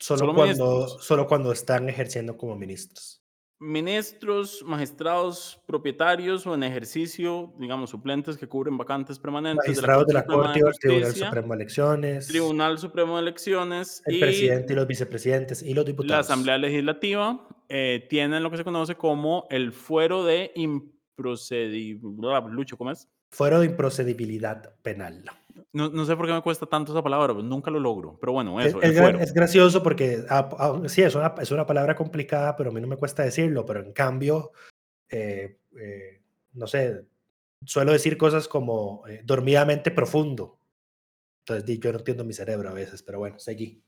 solo, 0.00 0.20
Solo 0.20 0.34
cuando, 0.34 0.64
ministros. 0.64 1.04
solo 1.04 1.26
cuando 1.26 1.52
están 1.52 1.88
ejerciendo 1.88 2.36
como 2.36 2.56
ministros. 2.56 3.21
Ministros, 3.62 4.64
magistrados, 4.66 5.62
propietarios 5.66 6.46
o 6.46 6.54
en 6.54 6.64
ejercicio, 6.64 7.54
digamos, 7.58 7.90
suplentes 7.90 8.36
que 8.36 8.48
cubren 8.48 8.76
vacantes 8.76 9.20
permanentes 9.20 9.64
Magistrados 9.68 10.06
de 10.08 10.14
la 10.14 10.24
Corte 10.24 10.60
Tribunal 10.80 11.04
Justicia, 11.04 11.26
Supremo 11.26 11.48
de 11.48 11.54
Elecciones, 11.54 12.26
Tribunal 12.26 12.78
Supremo 12.78 13.16
de 13.16 13.22
Elecciones 13.22 14.02
el 14.06 14.16
y 14.16 14.20
presidente 14.20 14.72
y 14.72 14.76
los 14.76 14.86
vicepresidentes 14.88 15.62
y 15.62 15.74
los 15.74 15.86
diputados. 15.86 16.10
la 16.10 16.18
Asamblea 16.18 16.58
Legislativa 16.58 17.48
eh, 17.68 18.04
tienen 18.10 18.42
lo 18.42 18.50
que 18.50 18.56
se 18.56 18.64
conoce 18.64 18.96
como 18.96 19.46
el 19.48 19.72
fuero 19.72 20.24
de 20.24 20.50
improcedibilidad. 20.56 22.44
Lucho, 22.48 22.76
¿cómo 22.76 22.90
es? 22.90 23.08
Fuero 23.30 23.60
de 23.60 23.66
improcedibilidad 23.66 24.74
penal. 24.82 25.24
No, 25.72 25.88
no 25.88 26.04
sé 26.04 26.16
por 26.16 26.26
qué 26.26 26.32
me 26.32 26.42
cuesta 26.42 26.66
tanto 26.66 26.92
esa 26.92 27.02
palabra, 27.02 27.34
pues 27.34 27.44
nunca 27.44 27.70
lo 27.70 27.80
logro. 27.80 28.18
Pero 28.20 28.32
bueno, 28.32 28.60
Es, 28.60 28.68
eso, 28.68 28.82
es 28.82 28.96
el 28.96 29.20
es 29.20 29.32
gracioso 29.32 29.82
porque 29.82 30.24
ah, 30.28 30.48
ah, 30.58 30.82
sí, 30.86 31.02
es 31.02 31.14
una, 31.14 31.34
es 31.40 31.50
una 31.50 31.66
palabra 31.66 31.94
complicada, 31.94 32.56
pero 32.56 32.70
a 32.70 32.72
mí 32.72 32.80
no 32.80 32.86
me 32.86 32.96
cuesta 32.96 33.22
decirlo, 33.22 33.64
pero 33.64 33.80
en 33.80 33.92
cambio, 33.92 34.52
eh, 35.08 35.58
eh, 35.78 36.22
no 36.54 36.66
sé, 36.66 37.06
suelo 37.64 37.92
decir 37.92 38.16
cosas 38.16 38.48
como 38.48 39.06
eh, 39.08 39.22
dormidamente 39.24 39.90
profundo. 39.90 40.58
Entonces, 41.46 41.78
yo 41.80 41.92
no 41.92 41.98
entiendo 41.98 42.24
mi 42.24 42.32
cerebro 42.32 42.68
a 42.68 42.74
veces, 42.74 43.02
pero 43.02 43.18
bueno, 43.18 43.38
seguí. 43.38 43.82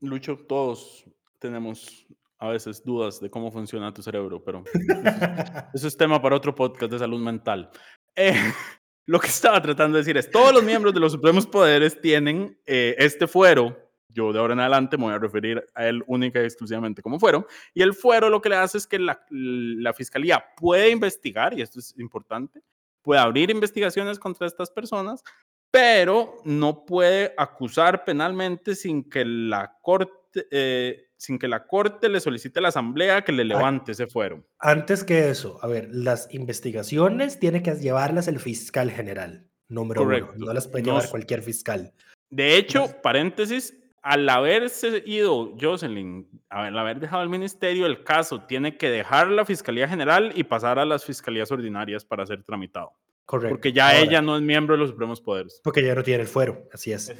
Lucho, 0.00 0.36
todos 0.36 1.04
tenemos 1.38 2.06
a 2.38 2.48
veces 2.48 2.84
dudas 2.84 3.20
de 3.20 3.30
cómo 3.30 3.50
funciona 3.50 3.92
tu 3.92 4.02
cerebro, 4.02 4.42
pero 4.42 4.64
eso 4.74 4.78
es, 4.88 5.64
eso 5.74 5.88
es 5.88 5.96
tema 5.96 6.22
para 6.22 6.36
otro 6.36 6.54
podcast 6.54 6.92
de 6.92 6.98
salud 6.98 7.20
mental. 7.20 7.70
Eh, 8.14 8.34
lo 9.08 9.18
que 9.18 9.28
estaba 9.28 9.60
tratando 9.62 9.96
de 9.96 10.02
decir 10.02 10.18
es, 10.18 10.30
todos 10.30 10.52
los 10.52 10.62
miembros 10.62 10.92
de 10.92 11.00
los 11.00 11.12
supremos 11.12 11.46
poderes 11.46 11.98
tienen 11.98 12.60
eh, 12.66 12.94
este 12.98 13.26
fuero. 13.26 13.74
Yo 14.10 14.34
de 14.34 14.38
ahora 14.38 14.52
en 14.52 14.60
adelante 14.60 14.98
me 14.98 15.04
voy 15.04 15.14
a 15.14 15.18
referir 15.18 15.64
a 15.74 15.88
él 15.88 16.04
única 16.06 16.42
y 16.42 16.44
exclusivamente 16.44 17.00
como 17.00 17.18
fuero. 17.18 17.46
Y 17.72 17.80
el 17.80 17.94
fuero 17.94 18.28
lo 18.28 18.42
que 18.42 18.50
le 18.50 18.56
hace 18.56 18.76
es 18.76 18.86
que 18.86 18.98
la, 18.98 19.24
la 19.30 19.94
fiscalía 19.94 20.44
puede 20.58 20.90
investigar, 20.90 21.58
y 21.58 21.62
esto 21.62 21.78
es 21.78 21.94
importante, 21.98 22.60
puede 23.00 23.18
abrir 23.18 23.48
investigaciones 23.48 24.18
contra 24.18 24.46
estas 24.46 24.70
personas, 24.70 25.22
pero 25.70 26.36
no 26.44 26.84
puede 26.84 27.32
acusar 27.38 28.04
penalmente 28.04 28.74
sin 28.74 29.08
que 29.08 29.24
la 29.24 29.78
corte, 29.80 30.46
eh, 30.50 31.07
sin 31.18 31.38
que 31.38 31.48
la 31.48 31.66
corte 31.66 32.08
le 32.08 32.20
solicite 32.20 32.60
a 32.60 32.62
la 32.62 32.68
asamblea 32.68 33.22
que 33.22 33.32
le 33.32 33.44
levante 33.44 33.92
ese 33.92 34.06
fuero. 34.06 34.44
Antes 34.58 35.04
que 35.04 35.28
eso, 35.28 35.58
a 35.62 35.66
ver, 35.66 35.88
las 35.90 36.32
investigaciones 36.32 37.38
tiene 37.38 37.62
que 37.62 37.74
llevarlas 37.74 38.28
el 38.28 38.38
fiscal 38.38 38.90
general, 38.90 39.46
número 39.68 40.04
Correcto. 40.04 40.32
uno. 40.36 40.46
No 40.46 40.52
las 40.54 40.68
puede 40.68 40.84
llevar 40.84 41.08
cualquier 41.10 41.42
fiscal. 41.42 41.92
De 42.30 42.56
hecho, 42.56 42.86
paréntesis, 43.02 43.74
al 44.00 44.28
haberse 44.28 45.02
ido 45.04 45.56
Jocelyn, 45.60 46.28
al 46.50 46.78
haber 46.78 47.00
dejado 47.00 47.22
el 47.24 47.28
ministerio, 47.28 47.86
el 47.86 48.04
caso 48.04 48.42
tiene 48.44 48.76
que 48.76 48.88
dejar 48.88 49.28
la 49.28 49.44
Fiscalía 49.44 49.88
General 49.88 50.32
y 50.34 50.44
pasar 50.44 50.78
a 50.78 50.84
las 50.84 51.04
fiscalías 51.04 51.50
ordinarias 51.50 52.04
para 52.04 52.24
ser 52.24 52.44
tramitado. 52.44 52.92
Correcto. 53.24 53.56
Porque 53.56 53.72
ya 53.72 53.88
Ahora, 53.88 54.00
ella 54.00 54.22
no 54.22 54.36
es 54.36 54.42
miembro 54.42 54.76
de 54.76 54.80
los 54.80 54.90
Supremos 54.90 55.20
Poderes. 55.20 55.60
Porque 55.64 55.84
ya 55.84 55.94
no 55.94 56.02
tiene 56.02 56.22
el 56.22 56.28
fuero, 56.28 56.68
así 56.72 56.92
es. 56.92 57.12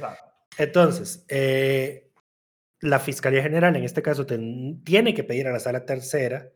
Entonces, 0.57 1.25
eh, 1.29 2.08
la 2.81 2.99
Fiscalía 3.01 3.43
General 3.43 3.75
en 3.77 3.85
este 3.85 4.03
caso 4.03 4.25
ten- 4.27 4.83
tiene 4.85 5.15
que 5.15 5.25
pedir 5.25 5.47
a 5.49 5.53
la 5.53 5.61
sala 5.61 5.85
tercera 5.85 6.51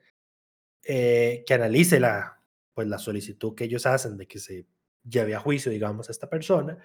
eh, 0.84 1.44
que 1.46 1.54
analice 1.54 2.00
la, 2.00 2.40
pues, 2.74 2.88
la 2.88 2.98
solicitud 2.98 3.54
que 3.54 3.64
ellos 3.64 3.86
hacen 3.86 4.16
de 4.16 4.26
que 4.26 4.38
se 4.38 4.66
lleve 5.08 5.34
a 5.34 5.40
juicio, 5.40 5.70
digamos, 5.70 6.08
a 6.08 6.12
esta 6.12 6.28
persona. 6.28 6.78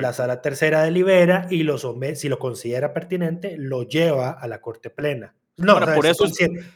La 0.00 0.12
sala 0.14 0.40
tercera 0.40 0.82
delibera 0.82 1.46
y 1.50 1.62
lo 1.62 1.76
somete, 1.76 2.16
si 2.16 2.28
lo 2.30 2.38
considera 2.38 2.94
pertinente, 2.94 3.56
lo 3.58 3.82
lleva 3.82 4.30
a 4.30 4.48
la 4.48 4.60
Corte 4.62 4.88
Plena. 4.88 5.34
No, 5.58 5.72
Ahora, 5.74 5.84
o 5.84 5.86
sea, 5.88 5.94
por 5.96 6.06
eso 6.06 6.24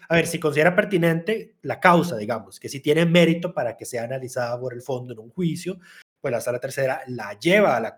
a 0.09 0.15
ver, 0.15 0.27
si 0.27 0.39
considera 0.39 0.77
pertinente 0.77 1.55
la 1.63 1.81
causa, 1.81 2.17
digamos, 2.17 2.61
que 2.61 2.69
si 2.69 2.81
tiene 2.81 3.07
mérito 3.07 3.53
para 3.55 3.77
que 3.77 3.87
sea 3.87 4.05
analizada 4.05 4.61
por 4.61 4.75
el 4.75 4.83
fondo 4.83 5.15
en 5.15 5.19
un 5.21 5.31
juicio, 5.31 5.79
pues 6.21 6.33
la 6.33 6.41
sala 6.41 6.61
tercera 6.61 7.01
la 7.07 7.39
lleva 7.39 7.77
a 7.77 7.81
la 7.81 7.97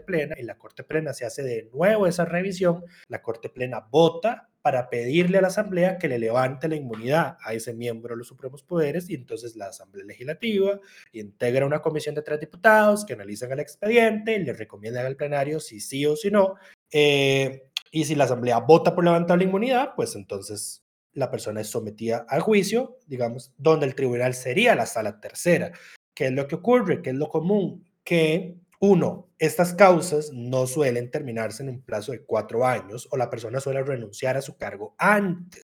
Plena 0.00 0.36
y 0.38 0.44
la 0.44 0.56
Corte 0.56 0.84
Plena 0.84 1.12
se 1.12 1.26
hace 1.26 1.42
de 1.42 1.68
nuevo 1.72 2.06
esa 2.06 2.24
revisión, 2.24 2.84
la 3.08 3.20
Corte 3.20 3.48
Plena 3.48 3.80
vota 3.90 4.48
para 4.62 4.88
pedirle 4.88 5.38
a 5.38 5.40
la 5.40 5.48
Asamblea 5.48 5.98
que 5.98 6.06
le 6.06 6.18
levante 6.18 6.68
la 6.68 6.76
inmunidad 6.76 7.36
a 7.44 7.54
ese 7.54 7.74
miembro 7.74 8.14
de 8.14 8.18
los 8.18 8.28
supremos 8.28 8.62
poderes 8.62 9.10
y 9.10 9.14
entonces 9.14 9.56
la 9.56 9.66
Asamblea 9.66 10.04
Legislativa 10.04 10.78
integra 11.12 11.66
una 11.66 11.82
comisión 11.82 12.14
de 12.14 12.22
tres 12.22 12.38
diputados 12.38 13.04
que 13.04 13.14
analizan 13.14 13.50
el 13.50 13.58
expediente 13.58 14.36
y 14.36 14.44
le 14.44 14.52
recomiendan 14.52 15.06
al 15.06 15.16
plenario 15.16 15.58
si 15.58 15.80
sí 15.80 16.06
o 16.06 16.14
si 16.14 16.30
no. 16.30 16.54
eh, 16.92 17.64
y 17.92 18.04
si 18.04 18.14
la 18.14 18.24
Asamblea 18.24 18.58
vota 18.58 18.94
por 18.94 19.04
levantar 19.04 19.38
la 19.38 19.44
inmunidad, 19.44 19.94
pues 19.96 20.14
entonces 20.14 20.84
la 21.12 21.30
persona 21.30 21.60
es 21.60 21.68
sometida 21.68 22.24
al 22.28 22.40
juicio, 22.40 22.98
digamos, 23.06 23.52
donde 23.56 23.86
el 23.86 23.94
tribunal 23.94 24.34
sería 24.34 24.74
la 24.74 24.86
sala 24.86 25.20
tercera. 25.20 25.72
¿Qué 26.14 26.26
es 26.26 26.32
lo 26.32 26.46
que 26.46 26.54
ocurre? 26.56 27.02
¿Qué 27.02 27.10
es 27.10 27.16
lo 27.16 27.28
común? 27.28 27.84
Que 28.04 28.59
uno, 28.80 29.28
estas 29.38 29.74
causas 29.74 30.32
no 30.32 30.66
suelen 30.66 31.10
terminarse 31.10 31.62
en 31.62 31.68
un 31.68 31.82
plazo 31.82 32.12
de 32.12 32.24
cuatro 32.24 32.66
años 32.66 33.06
o 33.10 33.16
la 33.18 33.28
persona 33.28 33.60
suele 33.60 33.82
renunciar 33.82 34.38
a 34.38 34.42
su 34.42 34.56
cargo 34.56 34.94
antes. 34.98 35.62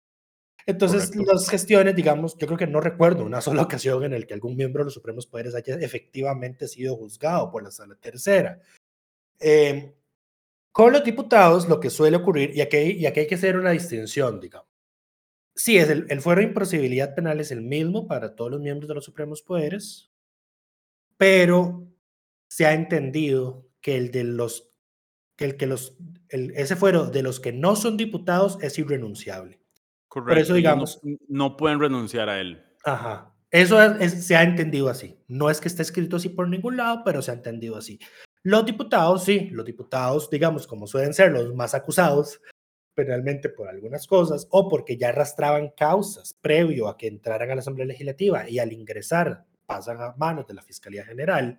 Entonces, 0.65 1.09
Correcto. 1.09 1.33
las 1.33 1.49
gestiones, 1.49 1.95
digamos, 1.95 2.37
yo 2.37 2.47
creo 2.47 2.57
que 2.57 2.67
no 2.67 2.79
recuerdo 2.79 3.25
una 3.25 3.41
sola 3.41 3.63
ocasión 3.63 4.03
en 4.05 4.11
la 4.11 4.25
que 4.25 4.33
algún 4.33 4.55
miembro 4.55 4.83
de 4.83 4.85
los 4.85 4.93
Supremos 4.93 5.27
Poderes 5.27 5.55
haya 5.55 5.75
efectivamente 5.75 6.67
sido 6.67 6.95
juzgado 6.95 7.51
por 7.51 7.63
la 7.63 7.71
sala 7.71 7.95
tercera. 7.95 8.61
Eh, 9.39 9.93
con 10.71 10.93
los 10.93 11.03
diputados, 11.03 11.67
lo 11.67 11.81
que 11.81 11.89
suele 11.89 12.15
ocurrir, 12.15 12.55
y 12.55 12.61
aquí, 12.61 12.77
y 12.77 13.05
aquí 13.05 13.21
hay 13.21 13.27
que 13.27 13.35
hacer 13.35 13.57
una 13.57 13.71
distinción, 13.71 14.39
digamos. 14.39 14.69
Sí, 15.53 15.77
es 15.77 15.89
el, 15.89 16.05
el 16.09 16.21
fuero 16.21 16.39
de 16.39 16.47
imposibilidad 16.47 17.13
penal 17.13 17.41
es 17.41 17.51
el 17.51 17.61
mismo 17.61 18.07
para 18.07 18.35
todos 18.35 18.51
los 18.51 18.61
miembros 18.61 18.87
de 18.87 18.95
los 18.95 19.03
Supremos 19.03 19.41
Poderes, 19.41 20.09
pero 21.17 21.90
se 22.51 22.65
ha 22.65 22.73
entendido 22.73 23.65
que 23.79 23.95
el 23.95 24.11
de 24.11 24.25
los, 24.25 24.69
que 25.37 25.45
el 25.45 25.55
que 25.55 25.67
los, 25.67 25.95
el- 26.27 26.51
ese 26.51 26.75
fuero 26.75 27.05
de 27.05 27.23
los 27.23 27.39
que 27.39 27.53
no 27.53 27.77
son 27.77 27.95
diputados 27.95 28.57
es 28.61 28.77
irrenunciable. 28.77 29.61
Correcto. 30.09 30.41
eso, 30.41 30.53
ellos 30.53 30.57
digamos- 30.57 30.99
No, 31.03 31.17
no 31.29 31.55
pueden 31.57 31.79
renunciar 31.79 32.27
a 32.27 32.41
él. 32.41 32.61
Ajá. 32.83 33.33
Eso 33.51 33.81
es- 33.81 34.01
es- 34.13 34.25
se 34.25 34.35
ha 34.35 34.43
entendido 34.43 34.89
así. 34.89 35.17
No 35.29 35.49
es 35.49 35.61
que 35.61 35.69
esté 35.69 35.81
escrito 35.81 36.17
así 36.17 36.27
por 36.27 36.49
ningún 36.49 36.75
lado, 36.75 37.03
pero 37.05 37.21
se 37.21 37.31
ha 37.31 37.35
entendido 37.35 37.77
así. 37.77 37.99
Los 38.43 38.65
diputados, 38.65 39.23
sí, 39.23 39.47
los 39.51 39.65
diputados, 39.65 40.29
digamos, 40.29 40.67
como 40.67 40.87
suelen 40.87 41.13
ser 41.13 41.31
los 41.31 41.55
más 41.55 41.73
acusados 41.73 42.41
penalmente 42.93 43.47
por 43.47 43.69
algunas 43.69 44.05
cosas 44.07 44.45
o 44.51 44.67
porque 44.67 44.97
ya 44.97 45.09
arrastraban 45.09 45.69
causas 45.77 46.33
previo 46.41 46.89
a 46.89 46.97
que 46.97 47.07
entraran 47.07 47.49
a 47.49 47.55
la 47.55 47.61
Asamblea 47.61 47.87
Legislativa 47.87 48.49
y 48.49 48.59
al 48.59 48.73
ingresar 48.73 49.45
pasan 49.65 50.01
a 50.01 50.13
manos 50.17 50.45
de 50.47 50.53
la 50.55 50.61
Fiscalía 50.61 51.05
General, 51.05 51.57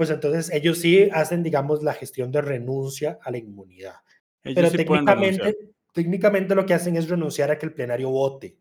pues 0.00 0.08
entonces 0.08 0.50
ellos 0.54 0.78
sí 0.78 1.10
hacen, 1.12 1.42
digamos, 1.42 1.82
la 1.82 1.92
gestión 1.92 2.32
de 2.32 2.40
renuncia 2.40 3.18
a 3.22 3.30
la 3.30 3.36
inmunidad. 3.36 3.96
Ellos 4.42 4.54
Pero 4.54 4.70
sí 4.70 4.76
técnicamente, 4.78 5.58
técnicamente 5.92 6.54
lo 6.54 6.64
que 6.64 6.72
hacen 6.72 6.96
es 6.96 7.06
renunciar 7.06 7.50
a 7.50 7.58
que 7.58 7.66
el 7.66 7.74
plenario 7.74 8.08
vote 8.08 8.56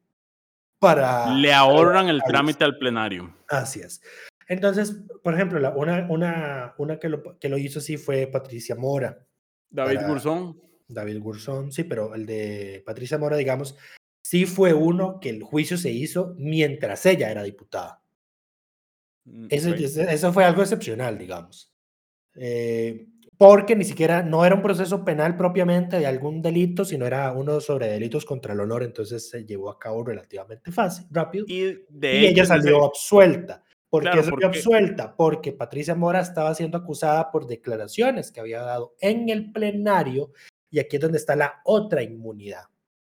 para... 0.80 1.34
Le 1.34 1.54
ahorran 1.54 2.10
el 2.10 2.22
trámite 2.24 2.66
al 2.66 2.78
plenario. 2.78 3.34
Así 3.48 3.80
es. 3.80 4.02
Entonces, 4.50 5.02
por 5.24 5.34
ejemplo, 5.34 5.60
la, 5.60 5.70
una, 5.70 6.08
una, 6.10 6.74
una 6.78 7.00
que, 7.00 7.08
lo, 7.08 7.40
que 7.40 7.48
lo 7.48 7.58
hizo 7.58 7.80
así 7.80 7.96
fue 7.96 8.28
Patricia 8.28 8.76
Mora. 8.76 9.26
David 9.70 10.02
Gurzón. 10.08 10.62
David 10.90 11.22
Gurzón, 11.22 11.72
sí, 11.72 11.86
pero 11.86 12.16
el 12.16 12.26
de 12.26 12.84
Patricia 12.86 13.18
Mora, 13.18 13.38
digamos, 13.38 13.78
sí 14.22 14.46
fue 14.46 14.74
uno 14.74 15.22
que 15.22 15.30
el 15.30 15.42
juicio 15.44 15.78
se 15.78 15.90
hizo 15.90 16.36
mientras 16.38 17.06
ella 17.06 17.32
era 17.32 17.44
diputada. 17.44 18.04
Mm, 19.26 19.48
Eso, 19.50 20.34
fue 20.34 20.46
algo 20.46 20.62
excepcional, 20.62 21.18
digamos. 21.18 21.74
Eh, 22.36 23.08
porque 23.38 23.76
ni 23.76 23.86
siquiera, 23.86 24.22
no 24.22 24.46
era 24.46 24.56
un 24.56 24.62
proceso 24.62 25.06
penal 25.06 25.38
propiamente 25.38 25.98
de 25.98 26.06
algún 26.08 26.42
delito, 26.42 26.84
sino 26.84 27.06
era 27.06 27.32
uno 27.32 27.62
sobre 27.62 27.88
delitos 27.88 28.26
contra 28.26 28.54
el 28.54 28.60
honor, 28.60 28.84
entonces 28.84 29.30
se 29.30 29.46
llevó 29.46 29.70
a 29.70 29.80
cabo 29.80 30.04
relativamente 30.04 30.72
fácil, 30.74 31.06
rápido, 31.10 31.46
y, 31.48 31.78
ella 32.02 32.46
salió 32.46 32.84
absuelta. 32.84 33.64
¿Por 33.90 34.04
Claro, 34.04 34.18
qué 34.18 34.24
salió 34.24 34.32
porque- 34.42 34.58
absuelta? 34.58 35.16
Porque 35.16 35.52
Patricia 35.54 35.96
Mora 35.96 36.20
estaba 36.20 36.54
siendo 36.54 36.78
acusada 36.78 37.32
por 37.32 37.48
declaraciones 37.48 38.32
que 38.32 38.40
había 38.42 38.62
dado 38.62 38.94
en 39.00 39.30
el 39.30 39.52
plenario, 39.52 40.32
y 40.70 40.80
aquí 40.80 40.98
es 40.98 41.02
donde 41.02 41.18
está 41.18 41.36
la 41.36 41.62
otra 41.64 42.04
inmunidad. 42.04 42.64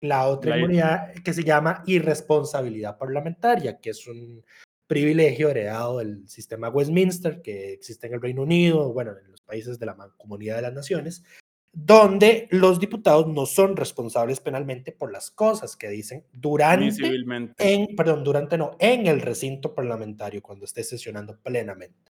La 0.01 0.27
otra 0.27 0.51
La- 0.51 0.59
inmunidad 0.59 1.15
que 1.25 1.33
se 1.33 1.45
llama 1.45 1.83
irresponsabilidad 1.87 2.99
parlamentaria, 2.99 3.79
que 3.81 3.91
es 3.91 4.07
un 4.07 4.45
privilegio 4.87 5.51
heredado 5.51 5.99
del 5.99 6.29
sistema 6.29 6.69
Westminster 6.69 7.43
que 7.43 7.73
existe 7.73 8.07
en 8.07 8.15
el 8.15 8.23
Reino 8.23 8.43
Unido, 8.43 8.93
bueno, 8.93 9.13
en 9.17 9.31
los 9.31 9.41
países 9.43 9.79
de 9.79 9.87
la 9.87 9.97
Comunidad 10.17 10.57
de 10.57 10.63
las 10.63 10.75
Naciones, 10.75 11.25
donde 11.73 12.49
los 12.51 12.81
diputados 12.81 13.27
no 13.27 13.45
son 13.45 13.77
responsables 13.77 14.41
penalmente 14.41 14.93
por 14.93 15.13
las 15.13 15.31
cosas 15.31 15.77
que 15.77 15.91
dicen 15.91 16.25
durante 16.33 17.11
en, 17.59 17.95
perdón, 17.95 18.25
durante 18.25 18.57
no, 18.57 18.77
en 18.79 19.07
el 19.07 19.21
recinto 19.21 19.75
parlamentario 19.75 20.43
cuando 20.43 20.65
esté 20.65 20.83
sesionando 20.85 21.39
plenamente. 21.43 22.13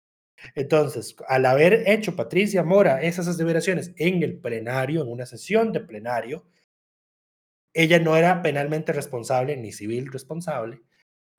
Entonces, 0.54 1.14
al 1.28 1.44
haber 1.44 1.86
hecho 1.86 2.16
Patricia 2.16 2.62
Mora 2.62 3.02
esas 3.02 3.28
aseveraciones 3.28 3.92
en 3.96 4.22
el 4.22 4.38
plenario, 4.38 5.02
en 5.02 5.08
una 5.08 5.26
sesión 5.26 5.72
de 5.72 5.80
plenario, 5.80 6.46
ella 7.74 7.98
no 7.98 8.16
era 8.16 8.40
penalmente 8.40 8.94
responsable 8.94 9.56
ni 9.58 9.72
civil 9.72 10.10
responsable 10.10 10.80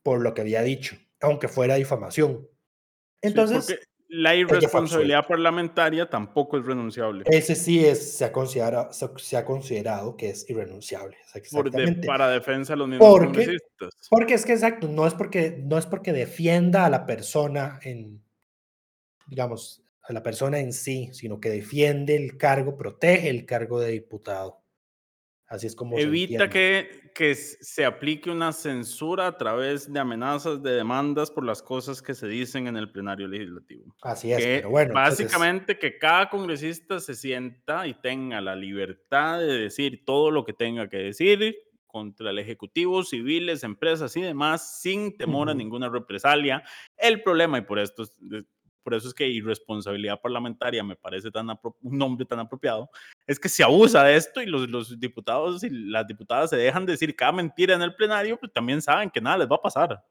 por 0.03 0.21
lo 0.21 0.33
que 0.33 0.41
había 0.41 0.61
dicho, 0.61 0.95
aunque 1.21 1.47
fuera 1.47 1.75
difamación. 1.75 2.47
Sí, 3.21 3.27
Entonces, 3.29 3.65
porque 3.67 3.79
la 4.09 4.35
irresponsabilidad 4.35 5.25
parlamentaria 5.25 6.09
tampoco 6.09 6.57
es 6.57 6.65
renunciable. 6.65 7.23
ese 7.27 7.55
sí 7.55 7.85
es, 7.85 8.17
se 8.17 8.25
ha 8.25 8.31
considerado, 8.31 8.91
se, 8.91 9.07
se 9.17 9.37
ha 9.37 9.45
considerado 9.45 10.17
que 10.17 10.29
es 10.31 10.49
irrenunciable. 10.49 11.15
por 11.51 11.71
de- 11.71 11.77
Exactamente. 11.77 12.07
para 12.07 12.27
defensa 12.29 12.73
de 12.73 12.77
los 12.77 12.87
mismos 12.89 13.07
Porque-. 13.09 13.57
Porque 14.09 14.33
es 14.33 14.45
que 14.45 14.53
exacto, 14.53 14.87
no 14.89 15.07
es 15.07 15.13
porque, 15.13 15.61
no 15.63 15.77
es 15.77 15.85
porque 15.85 16.11
defienda 16.11 16.85
a 16.85 16.89
la 16.89 17.05
persona 17.05 17.79
en, 17.83 18.21
digamos, 19.27 19.83
a 20.03 20.13
la 20.13 20.23
persona 20.23 20.59
en 20.59 20.73
sí, 20.73 21.09
sino 21.13 21.39
que 21.39 21.49
defiende 21.49 22.15
el 22.15 22.37
cargo, 22.37 22.75
protege 22.75 23.29
el 23.29 23.45
cargo 23.45 23.79
de 23.79 23.91
diputado. 23.91 24.60
Así 25.51 25.67
es 25.67 25.75
como 25.75 25.97
se 25.97 26.03
Evita 26.03 26.45
entiende. 26.45 26.49
que, 26.49 27.11
que 27.13 27.35
se 27.35 27.83
aplique 27.83 28.31
una 28.31 28.53
censura 28.53 29.27
a 29.27 29.37
través 29.37 29.91
de 29.91 29.99
amenazas, 29.99 30.63
de 30.63 30.71
demandas 30.71 31.29
por 31.29 31.43
las 31.45 31.61
cosas 31.61 32.01
que 32.01 32.13
se 32.13 32.27
dicen 32.27 32.67
en 32.67 32.77
el 32.77 32.89
plenario 32.89 33.27
legislativo. 33.27 33.93
Así 34.01 34.31
es, 34.31 34.37
que 34.37 34.55
pero 34.57 34.69
bueno. 34.69 34.95
entonces, 34.95 35.27
básicamente 35.27 35.77
que 35.77 35.97
cada 35.97 36.29
congresista 36.29 37.01
se 37.01 37.15
sienta 37.15 37.85
y 37.85 37.93
tenga 37.95 38.39
la 38.39 38.55
libertad 38.55 39.39
de 39.39 39.59
decir 39.59 40.05
todo 40.05 40.31
lo 40.31 40.45
que 40.45 40.53
tenga 40.53 40.87
que 40.87 40.97
decir 40.97 41.55
contra 41.85 42.29
el 42.29 42.39
ejecutivo, 42.39 43.03
civiles, 43.03 43.65
empresas 43.65 44.15
y 44.15 44.21
demás, 44.21 44.79
sin 44.81 45.17
temor 45.17 45.49
a 45.49 45.51
Ujú. 45.51 45.57
ninguna 45.57 45.89
represalia. 45.89 46.63
El 46.95 47.21
problema, 47.21 47.57
y 47.57 47.61
por 47.63 47.77
esto 47.79 48.05
por 48.83 48.93
eso 48.93 49.07
es 49.07 49.13
que 49.13 49.27
irresponsabilidad 49.27 50.19
parlamentaria 50.21 50.83
me 50.83 50.95
parece 50.95 51.31
tan 51.31 51.47
un 51.81 51.97
nombre 51.97 52.25
tan 52.25 52.39
apropiado, 52.39 52.89
es 53.27 53.39
que 53.39 53.49
se 53.49 53.63
abusa 53.63 54.03
de 54.03 54.15
esto 54.15 54.41
y 54.41 54.45
los, 54.45 54.69
los 54.69 54.99
diputados 54.99 55.63
y 55.63 55.69
las 55.69 56.05
diputadas 56.07 56.49
se 56.49 56.57
dejan 56.57 56.85
decir 56.85 57.15
cada 57.15 57.31
mentira 57.31 57.75
en 57.75 57.81
el 57.81 57.95
plenario, 57.95 58.37
pues 58.37 58.51
también 58.53 58.81
saben 58.81 59.09
que 59.09 59.21
nada 59.21 59.39
les 59.39 59.47
va 59.47 59.55
a 59.55 59.61
pasar. 59.61 60.03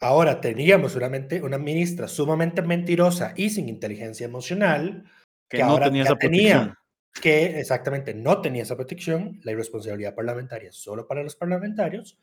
Ahora 0.00 0.40
teníamos 0.40 0.96
una, 0.96 1.10
una 1.42 1.58
ministra 1.58 2.08
sumamente 2.08 2.60
mentirosa 2.62 3.34
y 3.36 3.50
sin 3.50 3.68
inteligencia 3.68 4.26
emocional, 4.26 5.04
Que, 5.48 5.58
que 5.58 5.62
no 5.62 5.70
ahora 5.70 5.86
tenía 5.86 6.02
esa 6.02 6.16
protección. 6.16 6.60
tenía 6.60 6.78
que 7.20 7.60
exactamente 7.60 8.14
no 8.14 8.40
tenía 8.40 8.62
esa 8.62 8.76
protección, 8.76 9.38
la 9.44 9.52
irresponsabilidad 9.52 10.14
parlamentaria 10.14 10.72
solo 10.72 11.06
para 11.06 11.22
los 11.22 11.36
parlamentarios. 11.36 12.18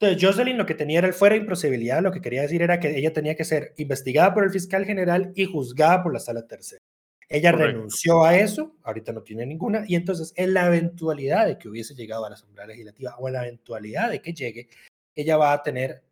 Entonces, 0.00 0.26
Jocelyn 0.26 0.56
lo 0.56 0.64
que 0.64 0.74
tenía 0.74 0.98
era 0.98 1.08
el 1.08 1.12
fuera 1.12 1.34
de 1.34 1.42
imposibilidad, 1.42 2.00
lo 2.00 2.10
que 2.10 2.22
quería 2.22 2.40
decir 2.40 2.62
era 2.62 2.80
que 2.80 2.96
ella 2.96 3.12
tenía 3.12 3.36
que 3.36 3.44
ser 3.44 3.74
investigada 3.76 4.32
por 4.32 4.44
el 4.44 4.50
fiscal 4.50 4.86
general 4.86 5.30
y 5.36 5.44
juzgada 5.44 6.02
por 6.02 6.14
la 6.14 6.20
sala 6.20 6.46
tercera. 6.46 6.80
Ella 7.28 7.52
Correcto. 7.52 7.72
renunció 7.72 8.24
a 8.24 8.34
eso, 8.34 8.76
ahorita 8.82 9.12
no 9.12 9.22
tiene 9.22 9.44
ninguna, 9.44 9.84
y 9.86 9.96
entonces 9.96 10.32
en 10.36 10.54
la 10.54 10.66
eventualidad 10.66 11.46
de 11.46 11.58
que 11.58 11.68
hubiese 11.68 11.94
llegado 11.94 12.24
a 12.24 12.30
la 12.30 12.36
Asamblea 12.36 12.66
Legislativa 12.66 13.14
o 13.18 13.28
en 13.28 13.34
la 13.34 13.46
eventualidad 13.46 14.10
de 14.10 14.22
que 14.22 14.32
llegue, 14.32 14.70
ella 15.14 15.36
va 15.36 15.52
a 15.52 15.62
tener 15.62 16.02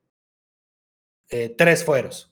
eh, 1.31 1.55
tres 1.57 1.83
fueros. 1.83 2.31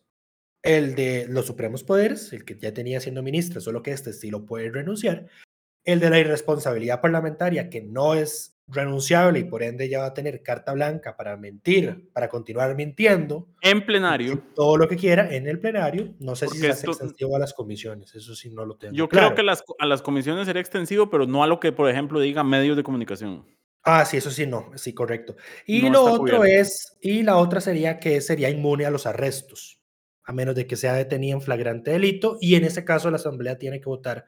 El 0.62 0.94
de 0.94 1.26
los 1.26 1.46
supremos 1.46 1.84
poderes, 1.84 2.34
el 2.34 2.44
que 2.44 2.58
ya 2.58 2.74
tenía 2.74 3.00
siendo 3.00 3.22
ministra, 3.22 3.62
solo 3.62 3.82
que 3.82 3.92
este 3.92 4.12
sí 4.12 4.30
lo 4.30 4.44
puede 4.44 4.70
renunciar. 4.70 5.26
El 5.84 6.00
de 6.00 6.10
la 6.10 6.18
irresponsabilidad 6.18 7.00
parlamentaria, 7.00 7.70
que 7.70 7.80
no 7.80 8.14
es 8.14 8.55
renunciable 8.68 9.38
y 9.40 9.44
por 9.44 9.62
ende 9.62 9.84
ella 9.84 10.00
va 10.00 10.06
a 10.06 10.14
tener 10.14 10.42
carta 10.42 10.72
blanca 10.72 11.16
para 11.16 11.36
mentir, 11.36 12.10
para 12.12 12.28
continuar 12.28 12.74
mintiendo, 12.74 13.48
En 13.60 13.84
plenario, 13.86 14.42
todo 14.54 14.76
lo 14.76 14.88
que 14.88 14.96
quiera 14.96 15.32
en 15.34 15.46
el 15.48 15.60
plenario. 15.60 16.14
No 16.18 16.34
sé 16.36 16.48
si 16.48 16.60
Porque 16.60 16.60
se 16.60 16.70
hace 16.70 16.86
extensivo 16.86 17.36
a 17.36 17.38
las 17.38 17.54
comisiones, 17.54 18.14
eso 18.14 18.34
sí 18.34 18.50
no 18.50 18.64
lo 18.64 18.76
tengo. 18.76 18.94
yo 18.94 19.08
claro. 19.08 19.28
creo 19.28 19.34
que 19.34 19.42
las, 19.42 19.62
a 19.78 19.86
las 19.86 20.02
comisiones 20.02 20.46
sería 20.46 20.60
extensivo, 20.62 21.10
pero 21.10 21.26
no 21.26 21.42
a 21.42 21.46
lo 21.46 21.60
que, 21.60 21.72
por 21.72 21.88
ejemplo, 21.90 22.20
diga 22.20 22.42
medios 22.44 22.76
de 22.76 22.82
comunicación. 22.82 23.46
Ah, 23.84 24.04
sí, 24.04 24.16
eso 24.16 24.30
sí, 24.32 24.46
no, 24.46 24.72
sí, 24.74 24.92
correcto. 24.94 25.36
Y 25.64 25.88
No 25.88 25.90
lo 25.90 26.04
otro 26.04 26.38
cubierto. 26.38 26.44
es, 26.44 26.96
y 27.00 27.22
la 27.22 27.36
otra 27.36 27.60
sería 27.60 28.00
que 28.00 28.20
sería 28.20 28.50
inmune 28.50 28.84
a 28.84 28.90
los 28.90 29.06
arrestos, 29.06 29.80
a 30.24 30.32
menos 30.32 30.56
de 30.56 30.66
que 30.66 30.74
sea 30.76 30.94
detenida 30.94 31.34
en 31.34 31.40
flagrante 31.40 31.92
delito, 31.92 32.36
y 32.40 32.56
en 32.56 32.64
ese 32.64 32.84
caso 32.84 33.10
la 33.10 33.16
Asamblea 33.16 33.58
tiene 33.58 33.80
que 33.80 33.88
votar 33.88 34.26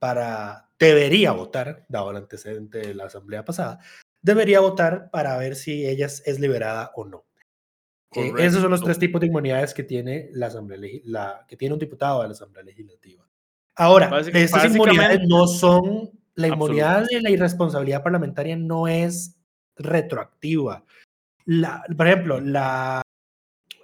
para, 0.00 0.70
debería 0.78 1.30
votar, 1.30 1.84
dado 1.88 2.10
el 2.10 2.16
antecedente 2.16 2.78
de 2.78 2.94
la 2.94 3.04
Asamblea 3.04 3.44
pasada, 3.44 3.78
debería 4.22 4.58
votar 4.58 5.10
para 5.10 5.36
ver 5.36 5.54
si 5.54 5.86
ella 5.86 6.06
es, 6.06 6.40
liberada 6.40 6.90
o 6.96 7.04
no. 7.04 7.26
Eh, 8.16 8.32
esos 8.38 8.62
son 8.62 8.72
los 8.72 8.82
tres 8.82 8.98
tipos 8.98 9.20
de 9.20 9.28
inmunidades 9.28 9.72
que 9.72 9.84
tiene 9.84 10.30
la 10.32 10.46
Asamblea, 10.46 11.00
la, 11.04 11.44
que 11.46 11.56
tiene 11.56 11.74
un 11.74 11.78
diputado 11.78 12.22
de 12.22 12.28
la 12.28 12.32
Asamblea 12.32 12.64
Legislativa. 12.64 13.24
Ahora, 13.76 14.20
estas 14.20 14.64
inmunidades 14.64 15.20
no 15.28 15.46
son, 15.46 16.10
la 16.34 16.48
inmunidad 16.48 17.06
de 17.08 17.20
la 17.20 17.30
irresponsabilidad 17.30 18.02
parlamentaria 18.02 18.56
no 18.56 18.88
es 18.88 19.36
retroactiva. 19.76 20.84
La, 21.44 21.84
por 21.96 22.06
ejemplo, 22.06 22.40
la, 22.40 23.02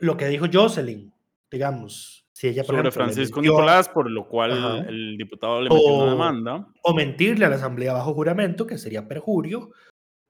lo 0.00 0.16
que 0.16 0.28
dijo 0.28 0.46
Jocelyn, 0.52 1.12
digamos, 1.50 2.25
si 2.36 2.48
ella 2.48 2.64
Sobre 2.64 2.80
ejemplo, 2.80 2.92
Francisco 2.92 3.40
mintió 3.40 3.52
Nicolás, 3.52 3.88
por 3.88 4.10
lo 4.10 4.28
cual 4.28 4.52
Ajá. 4.52 4.78
el 4.90 5.16
diputado 5.16 5.58
le 5.62 5.70
metió 5.70 5.88
O- 5.90 6.02
una 6.02 6.10
demanda. 6.12 6.68
o 6.82 6.92
mentirle 6.92 7.46
a 7.46 7.48
la 7.48 7.56
Asamblea 7.56 7.94
bajo 7.94 8.12
juramento, 8.12 8.66
que 8.66 8.76
sería 8.76 9.08
perjurio, 9.08 9.70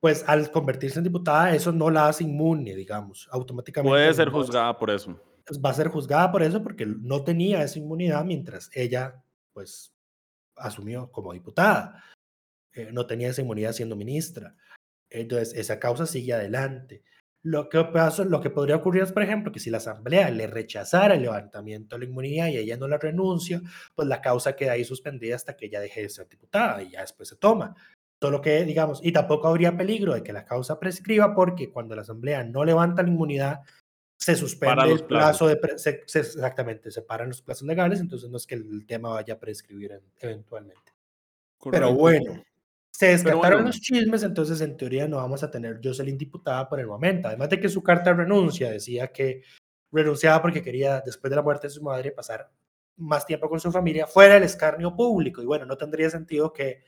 pues 0.01 0.23
al 0.29 0.53
convertirse 0.53 1.01
en 1.01 1.05
diputada 1.05 1.53
eso 1.53 1.73
no 1.73 1.91
la 1.91 2.07
hace 2.07 2.23
inmune, 2.23 2.77
digamos, 2.77 3.29
automáticamente. 3.33 3.91
Puede 3.91 4.15
ser 4.15 4.29
no 4.29 4.35
juzgada 4.35 4.79
por 4.79 4.91
eso. 4.91 5.21
va 5.65 5.71
a 5.71 5.75
ser 5.75 5.89
juzgada 5.89 6.31
por 6.31 6.45
eso 6.45 6.63
porque 6.63 6.87
no 6.87 7.25
tenía 7.25 7.61
esa 7.65 7.81
inmunidad 7.81 8.25
mientras 8.25 8.71
ella 8.73 9.21
pues 9.53 9.93
asumió 10.55 11.11
como 11.11 11.33
diputada. 11.33 12.05
Eh, 12.73 12.91
no 12.93 13.05
tenía 13.07 13.31
esa 13.31 13.43
inmunidad 13.43 13.73
siendo 13.73 13.97
ministra. 13.97 14.55
Entonces, 15.11 15.55
esa 15.55 15.81
causa 15.81 16.07
sigue 16.07 16.35
adelante. 16.35 17.03
Lo 17.47 17.69
que, 17.69 17.85
pasa, 17.85 18.25
lo 18.25 18.41
que 18.41 18.51
podría 18.51 18.75
ocurrir 18.75 19.05
es, 19.05 19.13
por 19.13 19.23
ejemplo, 19.23 19.53
que 19.53 19.61
si 19.61 19.71
la 19.71 19.77
Asamblea 19.77 20.31
le 20.31 20.49
rechazara 20.49 21.15
el 21.15 21.23
levantamiento 21.23 21.95
de 21.95 22.01
la 22.01 22.11
inmunidad 22.11 22.49
y 22.49 22.57
ella 22.57 22.77
no 22.77 22.89
la 22.89 22.99
renuncia, 22.99 23.63
pues 23.95 24.09
la 24.09 24.21
causa 24.21 24.57
queda 24.57 24.73
ahí 24.73 24.85
suspendida 24.85 25.37
hasta 25.37 25.57
que 25.57 25.67
ella 25.67 25.79
deje 25.79 26.03
de 26.03 26.09
ser 26.09 26.29
diputada 26.29 26.83
y 26.83 26.91
ya 26.91 27.03
después 27.03 27.29
se 27.29 27.37
toma. 27.37 27.77
Solo 28.21 28.41
que, 28.41 28.65
digamos, 28.65 28.99
y 29.01 29.13
tampoco 29.13 29.47
habría 29.47 29.77
peligro 29.77 30.15
de 30.15 30.25
que 30.25 30.33
la 30.33 30.45
causa 30.45 30.81
prescriba 30.81 31.37
porque 31.37 31.71
cuando 31.71 31.95
la 31.95 32.03
Asamblea 32.03 32.43
no 32.43 32.65
levanta 32.65 33.05
la 33.05 33.11
inmunidad, 33.11 33.61
se 34.19 34.35
suspende 34.35 34.91
el 34.91 35.05
plazo 35.05 35.47
de... 35.47 35.61
se- 35.77 36.03
se- 36.05 36.19
exactamente, 36.21 36.91
se 36.91 37.03
paran 37.03 37.29
los 37.29 37.43
plazos 37.43 37.69
legales, 37.69 38.01
entonces 38.01 38.29
no 38.29 38.39
es 38.39 38.47
que 38.49 38.57
el 38.57 38.85
tema 38.87 39.11
vaya 39.11 39.35
a 39.35 39.39
prescribir 39.39 39.93
en- 39.93 40.13
eventualmente. 40.19 40.93
Pero 41.71 41.95
Correcto. 41.95 41.95
bueno, 41.95 42.45
se 42.97 43.09
descartaron 43.09 43.59
bueno. 43.59 43.67
los 43.67 43.79
chismes, 43.79 44.23
entonces 44.23 44.59
en 44.63 44.75
teoría 44.75 45.07
no 45.07 45.19
vamos 45.19 45.43
a 45.43 45.51
tener 45.51 45.81
Jocelyn 45.85 46.17
diputada 46.17 46.67
por 46.67 46.81
el 46.81 46.87
momento. 46.87 47.29
Además 47.29 47.51
de 47.51 47.61
que 47.61 47.69
su 47.69 47.83
carta 47.83 48.09
de 48.09 48.17
renuncia 48.17 48.71
decía 48.71 49.09
que 49.13 49.43
renunciaba 49.93 50.41
porque 50.41 50.63
quería, 50.63 51.03
después 51.05 51.29
de 51.29 51.37
la 51.37 51.43
muerte 51.43 51.67
de 51.67 51.75
su 51.75 51.83
madre, 51.83 52.11
pasar 52.11 52.51
más 52.97 53.27
tiempo 53.27 53.51
con 53.51 53.61
su 53.61 53.71
familia 53.71 54.07
fuera 54.07 54.35
del 54.35 54.45
escarnio 54.45 54.97
público. 54.97 55.43
Y 55.43 55.45
bueno, 55.45 55.67
no 55.67 55.77
tendría 55.77 56.09
sentido 56.09 56.55
que 56.55 56.85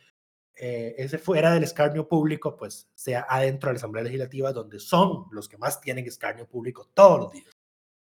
eh, 0.56 0.94
ese 0.96 1.18
fuera 1.18 1.52
del 1.52 1.64
escarnio 1.64 2.08
público, 2.08 2.56
pues 2.56 2.88
sea 2.94 3.26
adentro 3.28 3.68
de 3.68 3.74
la 3.74 3.78
Asamblea 3.78 4.04
Legislativa, 4.04 4.54
donde 4.54 4.80
son 4.80 5.26
los 5.30 5.46
que 5.46 5.58
más 5.58 5.78
tienen 5.78 6.06
escarnio 6.06 6.48
público 6.48 6.88
todos 6.94 7.20
los 7.20 7.32
días. 7.32 7.57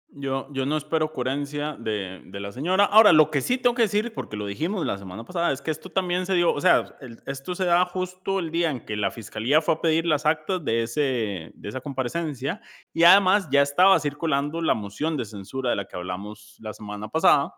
Yo, 0.09 0.47
yo 0.53 0.65
no 0.65 0.77
espero 0.77 1.11
coherencia 1.11 1.75
de, 1.77 2.21
de, 2.25 2.39
la 2.39 2.51
señora. 2.51 2.85
Ahora, 2.85 3.11
lo 3.11 3.29
que 3.29 3.41
sí 3.41 3.57
tengo 3.57 3.75
que 3.75 3.81
decir, 3.81 4.13
porque 4.13 4.37
lo 4.37 4.45
dijimos 4.45 4.85
la 4.85 4.97
semana 4.97 5.25
pasada, 5.25 5.51
es 5.51 5.61
que 5.61 5.71
esto 5.71 5.89
también 5.89 6.25
se 6.25 6.33
dio, 6.35 6.53
o 6.53 6.61
sea, 6.61 6.95
el, 7.01 7.21
esto 7.25 7.53
se 7.53 7.65
da 7.65 7.83
justo 7.85 8.39
el 8.39 8.49
día 8.49 8.69
en 8.69 8.85
que 8.85 8.95
la 8.95 9.11
fiscalía 9.11 9.61
fue 9.61 9.73
a 9.73 9.81
pedir 9.81 10.05
las 10.05 10.25
actas 10.25 10.63
de, 10.63 10.83
ese, 10.83 11.51
de 11.53 11.69
esa 11.69 11.81
comparecencia 11.81 12.61
y 12.93 13.03
además 13.03 13.49
ya 13.51 13.61
estaba 13.61 13.99
circulando 13.99 14.61
la 14.61 14.73
moción 14.73 15.17
de 15.17 15.25
censura 15.25 15.71
de 15.71 15.75
la 15.75 15.85
que 15.85 15.97
hablamos 15.97 16.57
la 16.59 16.73
semana 16.73 17.09
pasada. 17.09 17.53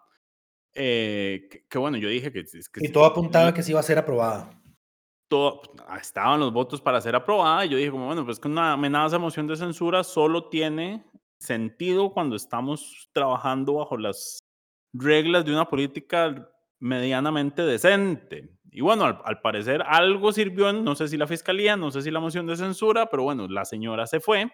Eh, 0.73 1.47
que, 1.51 1.65
que, 1.67 1.77
bueno, 1.77 1.97
yo 1.97 2.09
dije 2.09 2.31
que... 2.31 2.43
que 2.43 2.85
y 2.85 2.91
todo 2.91 3.05
apuntaba 3.05 3.53
que 3.53 3.61
sí 3.61 3.71
iba 3.71 3.79
a 3.79 3.83
ser 3.83 3.99
aprobada 3.99 4.49
todo, 5.27 5.61
estaban 5.99 6.39
los 6.39 6.53
votos 6.53 6.81
para 6.81 7.01
ser 7.01 7.15
aprobada 7.15 7.65
y 7.65 7.69
yo 7.69 7.77
dije 7.77 7.91
como, 7.91 8.05
bueno, 8.05 8.25
pues 8.25 8.39
que 8.39 8.47
una 8.47 8.73
amenaza 8.73 9.17
de 9.17 9.19
moción 9.19 9.47
de 9.47 9.55
censura 9.55 10.03
solo 10.03 10.47
tiene 10.49 11.05
sentido 11.39 12.11
cuando 12.11 12.35
estamos 12.35 13.09
trabajando 13.13 13.75
bajo 13.75 13.97
las 13.97 14.39
reglas 14.93 15.45
de 15.45 15.51
una 15.51 15.69
política 15.69 16.49
medianamente 16.79 17.63
decente. 17.63 18.49
Y 18.71 18.81
bueno, 18.81 19.05
al, 19.05 19.21
al, 19.23 19.41
parecer 19.41 19.81
algo 19.85 20.31
sirvió, 20.31 20.71
no 20.73 20.95
sé 20.95 21.07
si 21.07 21.17
la 21.17 21.27
fiscalía, 21.27 21.75
no 21.75 21.91
sé 21.91 22.01
si 22.01 22.11
la 22.11 22.19
moción 22.19 22.45
de 22.45 22.55
censura, 22.55 23.09
pero 23.09 23.23
bueno, 23.23 23.47
la 23.47 23.65
señora 23.65 24.05
se 24.05 24.19
fue 24.19 24.51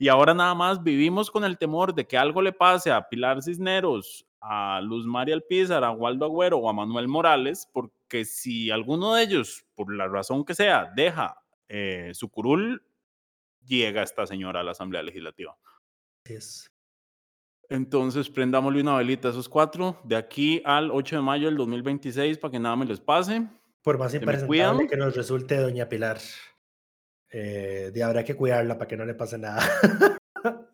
y 0.00 0.08
ahora 0.08 0.32
nada 0.32 0.54
más 0.54 0.82
vivimos 0.82 1.30
con 1.30 1.44
el 1.44 1.58
temor 1.58 1.94
de 1.94 2.06
que 2.06 2.16
algo 2.16 2.40
le 2.40 2.54
pase 2.54 2.90
a 2.90 3.06
Pilar 3.06 3.42
Cisneros, 3.42 4.26
a 4.40 4.80
Luz 4.80 5.04
María 5.04 5.34
Alpizar, 5.34 5.84
a 5.84 5.90
Waldo 5.90 6.24
Agüero 6.24 6.56
o 6.56 6.70
a 6.70 6.72
Manuel 6.72 7.06
Morales, 7.06 7.68
porque 7.70 8.24
si 8.24 8.70
alguno 8.70 9.14
de 9.14 9.24
ellos, 9.24 9.66
por 9.74 9.94
la 9.94 10.08
razón 10.08 10.46
que 10.46 10.54
sea, 10.54 10.90
deja 10.96 11.42
eh, 11.68 12.12
su 12.14 12.30
curul, 12.30 12.82
llega 13.66 14.02
esta 14.02 14.26
señora 14.26 14.60
a 14.60 14.62
la 14.62 14.70
Asamblea 14.70 15.02
Legislativa. 15.02 15.54
Es. 16.34 16.70
Entonces, 17.68 18.28
prendámosle 18.28 18.80
una 18.80 18.96
velita 18.96 19.28
a 19.28 19.30
esos 19.30 19.48
cuatro 19.48 20.00
de 20.04 20.16
aquí 20.16 20.60
al 20.64 20.90
8 20.90 21.16
de 21.16 21.22
mayo 21.22 21.46
del 21.46 21.56
2026 21.56 22.38
para 22.38 22.50
que 22.50 22.58
nada 22.58 22.74
me 22.76 22.84
les 22.84 23.00
pase. 23.00 23.46
Por 23.82 23.96
más 23.96 24.12
impresentable 24.12 24.88
que 24.88 24.96
nos 24.96 25.14
resulte 25.14 25.56
doña 25.56 25.88
Pilar, 25.88 26.18
eh, 27.30 27.90
de 27.94 28.02
habrá 28.02 28.24
que 28.24 28.34
cuidarla 28.34 28.76
para 28.76 28.88
que 28.88 28.96
no 28.96 29.04
le 29.04 29.14
pase 29.14 29.38
nada. 29.38 29.62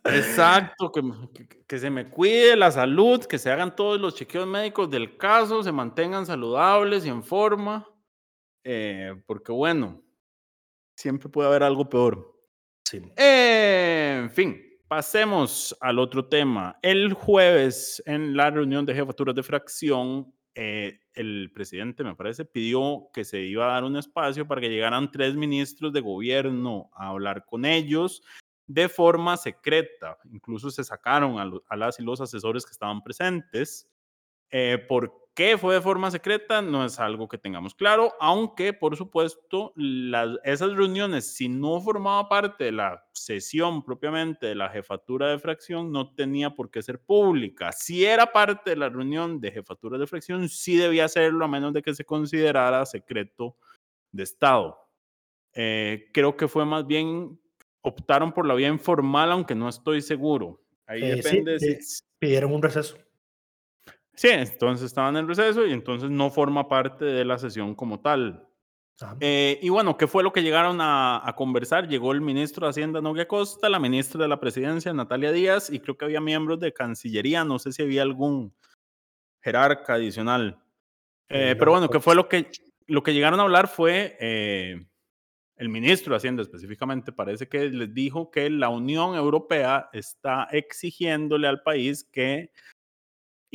Exacto, 0.04 0.90
que, 0.90 1.02
que, 1.34 1.64
que, 1.66 1.78
se 1.78 1.90
me 1.90 2.08
cuide 2.08 2.56
la 2.56 2.70
salud, 2.70 3.24
que 3.24 3.38
se 3.38 3.50
hagan 3.50 3.76
todos 3.76 4.00
los 4.00 4.14
chequeos 4.14 4.46
médicos 4.46 4.90
del 4.90 5.16
caso, 5.16 5.62
se 5.62 5.72
mantengan 5.72 6.24
saludables 6.24 7.04
y 7.04 7.08
en 7.08 7.22
forma, 7.22 7.88
eh, 8.64 9.20
porque 9.26 9.52
bueno, 9.52 10.02
siempre 10.96 11.28
puede 11.28 11.48
haber 11.48 11.62
algo 11.62 11.88
peor. 11.88 12.40
Sí. 12.84 13.02
Eh, 13.16 14.20
en 14.22 14.30
fin, 14.30 14.65
pasemos 14.88 15.76
al 15.80 15.98
otro 15.98 16.26
tema. 16.26 16.78
El 16.82 17.12
jueves, 17.12 18.02
en 18.06 18.36
la 18.36 18.50
reunión 18.50 18.86
de 18.86 18.94
jefaturas 18.94 19.34
de 19.34 19.42
fracción, 19.42 20.32
eh, 20.54 21.00
el 21.14 21.50
presidente, 21.52 22.04
me 22.04 22.14
parece, 22.14 22.44
pidió 22.44 23.08
que 23.12 23.24
se 23.24 23.40
iba 23.40 23.66
a 23.66 23.72
dar 23.74 23.84
un 23.84 23.96
espacio 23.96 24.46
para 24.46 24.60
que 24.60 24.70
llegaran 24.70 25.10
tres 25.10 25.34
ministros 25.34 25.92
de 25.92 26.00
gobierno 26.00 26.90
a 26.94 27.08
hablar 27.08 27.44
con 27.44 27.64
ellos 27.64 28.22
de 28.66 28.88
forma 28.88 29.36
secreta. 29.36 30.18
Incluso 30.32 30.70
se 30.70 30.84
sacaron 30.84 31.38
a, 31.38 31.76
las 31.76 32.00
y 32.00 32.02
los 32.02 32.20
asesores 32.20 32.64
que 32.64 32.72
estaban 32.72 33.02
presentes. 33.02 33.88
Eh, 34.50 34.78
¿Por 34.88 35.12
qué 35.34 35.58
fue 35.58 35.74
de 35.74 35.80
forma 35.82 36.10
secreta? 36.10 36.62
No 36.62 36.84
es 36.84 36.98
algo 36.98 37.28
que 37.28 37.36
tengamos 37.36 37.74
claro, 37.74 38.14
aunque 38.20 38.72
por 38.72 38.96
supuesto 38.96 39.72
las, 39.76 40.38
esas 40.44 40.72
reuniones, 40.72 41.26
si 41.34 41.48
no 41.48 41.80
formaba 41.80 42.28
parte 42.28 42.64
de 42.64 42.72
la 42.72 43.04
sesión 43.12 43.84
propiamente 43.84 44.46
de 44.46 44.54
la 44.54 44.70
jefatura 44.70 45.28
de 45.28 45.38
fracción, 45.38 45.92
no 45.92 46.14
tenía 46.14 46.50
por 46.54 46.70
qué 46.70 46.80
ser 46.82 47.00
pública. 47.00 47.72
Si 47.72 48.04
era 48.04 48.32
parte 48.32 48.70
de 48.70 48.76
la 48.76 48.88
reunión 48.88 49.40
de 49.40 49.50
jefatura 49.52 49.98
de 49.98 50.06
fracción, 50.06 50.48
sí 50.48 50.76
debía 50.76 51.08
serlo, 51.08 51.44
a 51.44 51.48
menos 51.48 51.72
de 51.74 51.82
que 51.82 51.94
se 51.94 52.04
considerara 52.04 52.86
secreto 52.86 53.56
de 54.12 54.22
Estado. 54.22 54.78
Eh, 55.52 56.10
creo 56.14 56.36
que 56.36 56.48
fue 56.48 56.64
más 56.64 56.86
bien 56.86 57.38
optaron 57.82 58.32
por 58.32 58.46
la 58.46 58.54
vía 58.54 58.68
informal, 58.68 59.30
aunque 59.32 59.54
no 59.54 59.68
estoy 59.68 60.02
seguro. 60.02 60.62
Ahí 60.86 61.02
Eh, 61.02 61.16
depende. 61.16 61.58
sí, 61.60 61.66
si- 61.66 62.04
eh, 62.04 62.08
pidieron 62.18 62.52
un 62.54 62.62
receso. 62.62 62.96
Sí, 64.16 64.28
entonces 64.28 64.86
estaban 64.86 65.14
en 65.16 65.22
el 65.22 65.28
receso 65.28 65.66
y 65.66 65.72
entonces 65.72 66.10
no 66.10 66.30
forma 66.30 66.68
parte 66.68 67.04
de 67.04 67.24
la 67.24 67.38
sesión 67.38 67.74
como 67.74 68.00
tal. 68.00 68.48
Ajá. 68.98 69.14
Eh, 69.20 69.58
y 69.60 69.68
bueno, 69.68 69.98
¿qué 69.98 70.06
fue 70.06 70.22
lo 70.22 70.32
que 70.32 70.42
llegaron 70.42 70.80
a, 70.80 71.20
a 71.22 71.34
conversar? 71.36 71.86
Llegó 71.86 72.12
el 72.12 72.22
ministro 72.22 72.66
de 72.66 72.70
Hacienda, 72.70 73.02
Novia 73.02 73.28
Costa, 73.28 73.68
la 73.68 73.78
ministra 73.78 74.22
de 74.22 74.28
la 74.28 74.40
Presidencia, 74.40 74.92
Natalia 74.94 75.32
Díaz, 75.32 75.68
y 75.70 75.80
creo 75.80 75.98
que 75.98 76.06
había 76.06 76.20
miembros 76.22 76.58
de 76.60 76.72
Cancillería, 76.72 77.44
no 77.44 77.58
sé 77.58 77.72
si 77.72 77.82
había 77.82 78.00
algún 78.02 78.54
jerarca 79.42 79.94
adicional. 79.94 80.58
Eh, 81.28 81.50
Eh, 81.50 81.56
pero 81.56 81.66
no 81.66 81.78
bueno, 81.78 81.90
¿qué 81.90 82.00
fue 82.00 82.14
lo 82.14 82.26
que, 82.28 82.50
lo 82.86 83.02
que 83.02 83.12
llegaron 83.12 83.38
a 83.38 83.42
hablar? 83.42 83.68
Fue 83.68 84.16
eh, 84.18 84.86
el 85.56 85.68
ministro 85.68 86.12
de 86.12 86.16
Hacienda 86.16 86.42
específicamente, 86.42 87.12
parece 87.12 87.48
que 87.48 87.68
les 87.68 87.92
dijo 87.92 88.30
que 88.30 88.48
la 88.48 88.70
Unión 88.70 89.14
Europea 89.14 89.90
está 89.92 90.48
exigiéndole 90.50 91.48
al 91.48 91.62
país 91.62 92.02
que 92.10 92.50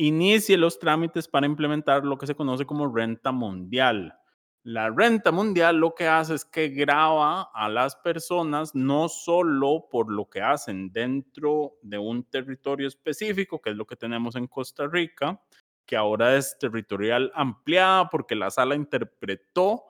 inicie 0.06 0.56
los 0.56 0.80
trámites 0.80 1.28
para 1.28 1.46
implementar 1.46 2.04
lo 2.04 2.18
que 2.18 2.26
se 2.26 2.34
conoce 2.34 2.66
como 2.66 2.92
renta 2.92 3.30
mundial. 3.30 4.18
La 4.64 4.90
renta 4.90 5.30
mundial 5.30 5.76
lo 5.76 5.94
que 5.94 6.08
hace 6.08 6.34
es 6.34 6.44
que 6.44 6.68
graba 6.68 7.50
a 7.54 7.68
las 7.68 7.94
personas 7.96 8.74
no 8.74 9.08
solo 9.08 9.86
por 9.90 10.10
lo 10.10 10.28
que 10.28 10.40
hacen 10.40 10.92
dentro 10.92 11.74
de 11.82 11.98
un 11.98 12.24
territorio 12.24 12.88
específico, 12.88 13.60
que 13.60 13.70
es 13.70 13.76
lo 13.76 13.86
que 13.86 13.96
tenemos 13.96 14.34
en 14.34 14.48
Costa 14.48 14.88
Rica, 14.88 15.40
que 15.86 15.96
ahora 15.96 16.36
es 16.36 16.56
territorial 16.58 17.30
ampliada 17.34 18.08
porque 18.08 18.34
la 18.34 18.50
sala 18.50 18.74
interpretó 18.74 19.84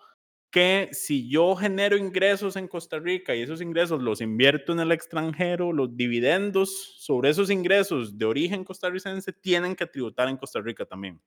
que 0.52 0.90
si 0.92 1.28
yo 1.28 1.56
genero 1.56 1.96
ingresos 1.96 2.56
en 2.56 2.68
Costa 2.68 3.00
Rica 3.00 3.34
y 3.34 3.40
esos 3.42 3.60
ingresos 3.62 4.02
los 4.02 4.20
invierto 4.20 4.72
en 4.72 4.80
el 4.80 4.92
extranjero, 4.92 5.72
los 5.72 5.96
dividendos 5.96 6.94
sobre 6.98 7.30
esos 7.30 7.50
ingresos 7.50 8.18
de 8.18 8.26
origen 8.26 8.62
costarricense 8.62 9.32
tienen 9.32 9.74
que 9.74 9.86
tributar 9.86 10.28
en 10.28 10.36
Costa 10.36 10.60
Rica 10.60 10.84
también. 10.84 11.20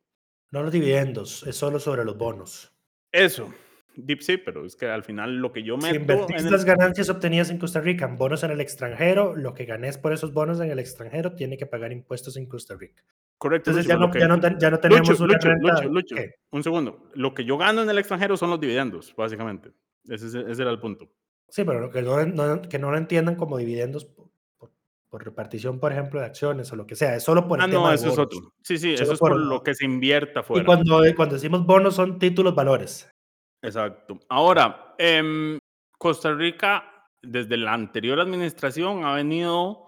No 0.51 0.63
los 0.63 0.71
dividendos, 0.71 1.45
es 1.45 1.57
solo 1.57 1.79
sobre 1.79 2.05
los 2.05 2.17
bonos. 2.17 2.71
Eso, 3.11 3.53
Deep 3.97 4.21
sí, 4.21 4.37
pero 4.37 4.65
es 4.65 4.75
que 4.75 4.85
al 4.87 5.03
final 5.03 5.37
lo 5.37 5.51
que 5.51 5.63
yo 5.63 5.75
Si 5.77 5.87
meto 5.87 5.99
invertís 6.01 6.45
el- 6.45 6.51
las 6.51 6.65
ganancias 6.65 7.09
obtenidas 7.09 7.49
en 7.49 7.57
Costa 7.57 7.81
Rica 7.81 8.05
en 8.05 8.17
bonos 8.17 8.43
en 8.43 8.51
el 8.51 8.61
extranjero, 8.61 9.35
lo 9.35 9.53
que 9.53 9.65
ganes 9.65 9.97
por 9.97 10.13
esos 10.13 10.33
bonos 10.33 10.59
en 10.59 10.69
el 10.69 10.79
extranjero 10.79 11.33
tiene 11.33 11.57
que 11.57 11.65
pagar 11.65 11.91
impuestos 11.91 12.37
en 12.37 12.45
Costa 12.47 12.75
Rica. 12.75 13.03
Correcto. 13.37 13.71
Entonces 13.71 13.85
Lucho, 13.87 13.95
ya 13.95 13.99
no, 13.99 14.07
lo 14.13 14.19
ya, 14.19 14.27
no, 14.27 14.35
que- 14.35 14.41
ten- 14.41 14.59
ya 14.59 14.69
no 14.71 14.79
tenemos 14.79 15.09
Lucho, 15.09 15.23
una 15.23 15.33
Lucho, 15.33 15.47
renta. 15.49 15.83
Lucho, 15.83 16.15
un 16.51 16.63
segundo. 16.63 17.09
Lo 17.13 17.33
que 17.33 17.43
yo 17.45 17.57
gano 17.57 17.81
en 17.83 17.89
el 17.89 17.97
extranjero 17.97 18.37
son 18.37 18.49
los 18.49 18.59
dividendos, 18.59 19.13
básicamente. 19.15 19.71
Ese, 20.07 20.27
es- 20.27 20.35
ese 20.35 20.61
era 20.61 20.71
el 20.71 20.79
punto. 20.79 21.09
Sí, 21.49 21.63
pero 21.63 21.89
que 21.91 22.01
no, 22.01 22.25
no- 22.25 22.61
que 22.61 22.79
no 22.79 22.91
lo 22.91 22.97
entiendan 22.97 23.35
como 23.35 23.57
dividendos 23.57 24.05
por, 24.05 24.29
por- 24.57 24.71
por 25.09 25.23
repartición, 25.25 25.79
por 25.79 25.91
ejemplo, 25.91 26.19
de 26.21 26.25
acciones 26.27 26.71
o 26.71 26.75
lo 26.75 26.87
que 26.87 26.95
sea. 26.95 27.15
Es 27.15 27.23
solo 27.23 27.47
por 27.47 27.59
el 27.59 27.65
Ah, 27.65 27.69
tema 27.69 27.81
no, 27.83 27.89
de 27.89 27.95
eso 27.95 28.07
es 28.09 28.15
bonos. 28.15 28.25
otro. 28.37 28.53
Sí, 28.63 28.77
sí, 28.77 28.91
Solo 28.97 29.03
eso 29.03 29.13
es 29.13 29.19
por 29.19 29.31
por 29.31 29.39
lo 29.41 29.63
que 29.63 29.75
se 29.75 29.85
invierta 29.85 30.39
Y 30.39 30.43
fuera. 30.43 30.65
cuando, 30.65 30.99
cuando 31.15 31.35
decimos 31.35 31.65
bonos 31.65 31.95
son 31.95 32.17
títulos 32.19 32.55
valores. 32.55 33.09
Exacto. 33.61 34.19
Ahora, 34.29 34.95
em, 34.97 35.57
Costa 35.97 36.33
Rica, 36.33 36.83
desde 37.21 37.57
la 37.57 37.73
anterior 37.73 38.19
administración, 38.19 39.03
ha 39.05 39.13
venido 39.15 39.81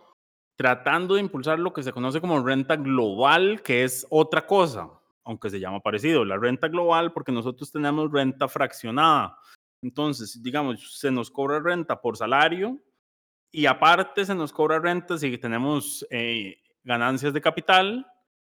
tratando 0.58 1.16
de 1.16 1.22
impulsar 1.22 1.60
lo 1.60 1.72
que 1.72 1.84
se 1.84 1.94
conoce 1.94 2.20
como 2.20 2.44
renta 2.44 2.76
global, 2.76 3.62
que 3.62 3.84
es 3.84 4.06
otra 4.10 4.46
cosa, 4.46 4.90
aunque 5.24 5.50
se 5.50 5.60
llama 5.60 5.80
parecido. 5.80 6.26
La 6.26 6.38
renta 6.38 6.68
global, 6.68 7.14
porque 7.14 7.32
nosotros 7.32 7.72
tenemos 7.72 8.12
renta 8.12 8.48
fraccionada. 8.48 9.38
Entonces, 9.84 10.42
digamos, 10.42 11.00
se 11.00 11.12
nos 11.12 11.30
cobra 11.30 11.60
renta 11.60 12.02
por 12.02 12.18
salario 12.18 12.80
y 13.52 13.68
aparte 13.68 14.26
se 14.26 14.34
nos 14.34 14.52
cobra 14.52 14.80
renta 14.80 15.18
si 15.18 15.38
tenemos 15.38 16.06
eh, 16.10 16.58
ganancias 16.84 17.34
de 17.34 17.42
capital 17.42 18.08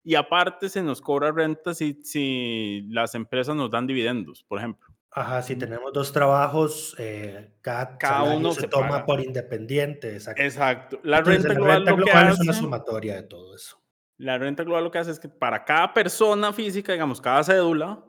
y 0.03 0.15
aparte 0.15 0.67
se 0.67 0.83
nos 0.83 0.99
cobra 0.99 1.31
renta 1.31 1.73
si, 1.73 2.01
si 2.03 2.85
las 2.89 3.15
empresas 3.15 3.55
nos 3.55 3.71
dan 3.71 3.87
dividendos, 3.87 4.43
por 4.43 4.59
ejemplo. 4.59 4.92
Ajá, 5.15 5.41
si 5.43 5.55
tenemos 5.55 5.93
dos 5.93 6.11
trabajos, 6.11 6.95
eh, 6.97 7.51
cada, 7.61 7.97
Cada 7.97 8.23
uno 8.35 8.51
se, 8.51 8.61
se 8.61 8.67
toma 8.67 8.89
paga. 8.89 9.05
por 9.05 9.19
independiente. 9.21 10.13
Exacto. 10.13 10.41
Exacto. 10.41 10.99
La 11.03 11.19
Entonces, 11.19 11.43
renta 11.43 11.53
la 11.53 11.59
global, 11.59 11.75
renta 11.85 11.91
lo 11.91 11.97
que 11.97 12.03
global 12.11 12.31
es 12.33 12.39
una 12.39 12.51
hace- 12.51 12.59
sumatoria 12.61 13.15
de 13.15 13.23
todo 13.23 13.55
eso. 13.55 13.77
La 14.17 14.37
renta 14.37 14.63
global 14.63 14.83
lo 14.85 14.91
que 14.91 14.97
hace 14.99 15.11
es 15.11 15.19
que 15.19 15.29
para 15.29 15.65
cada 15.65 15.93
persona 15.93 16.51
física, 16.53 16.93
digamos, 16.93 17.19
cada 17.21 17.43
cédula, 17.43 18.03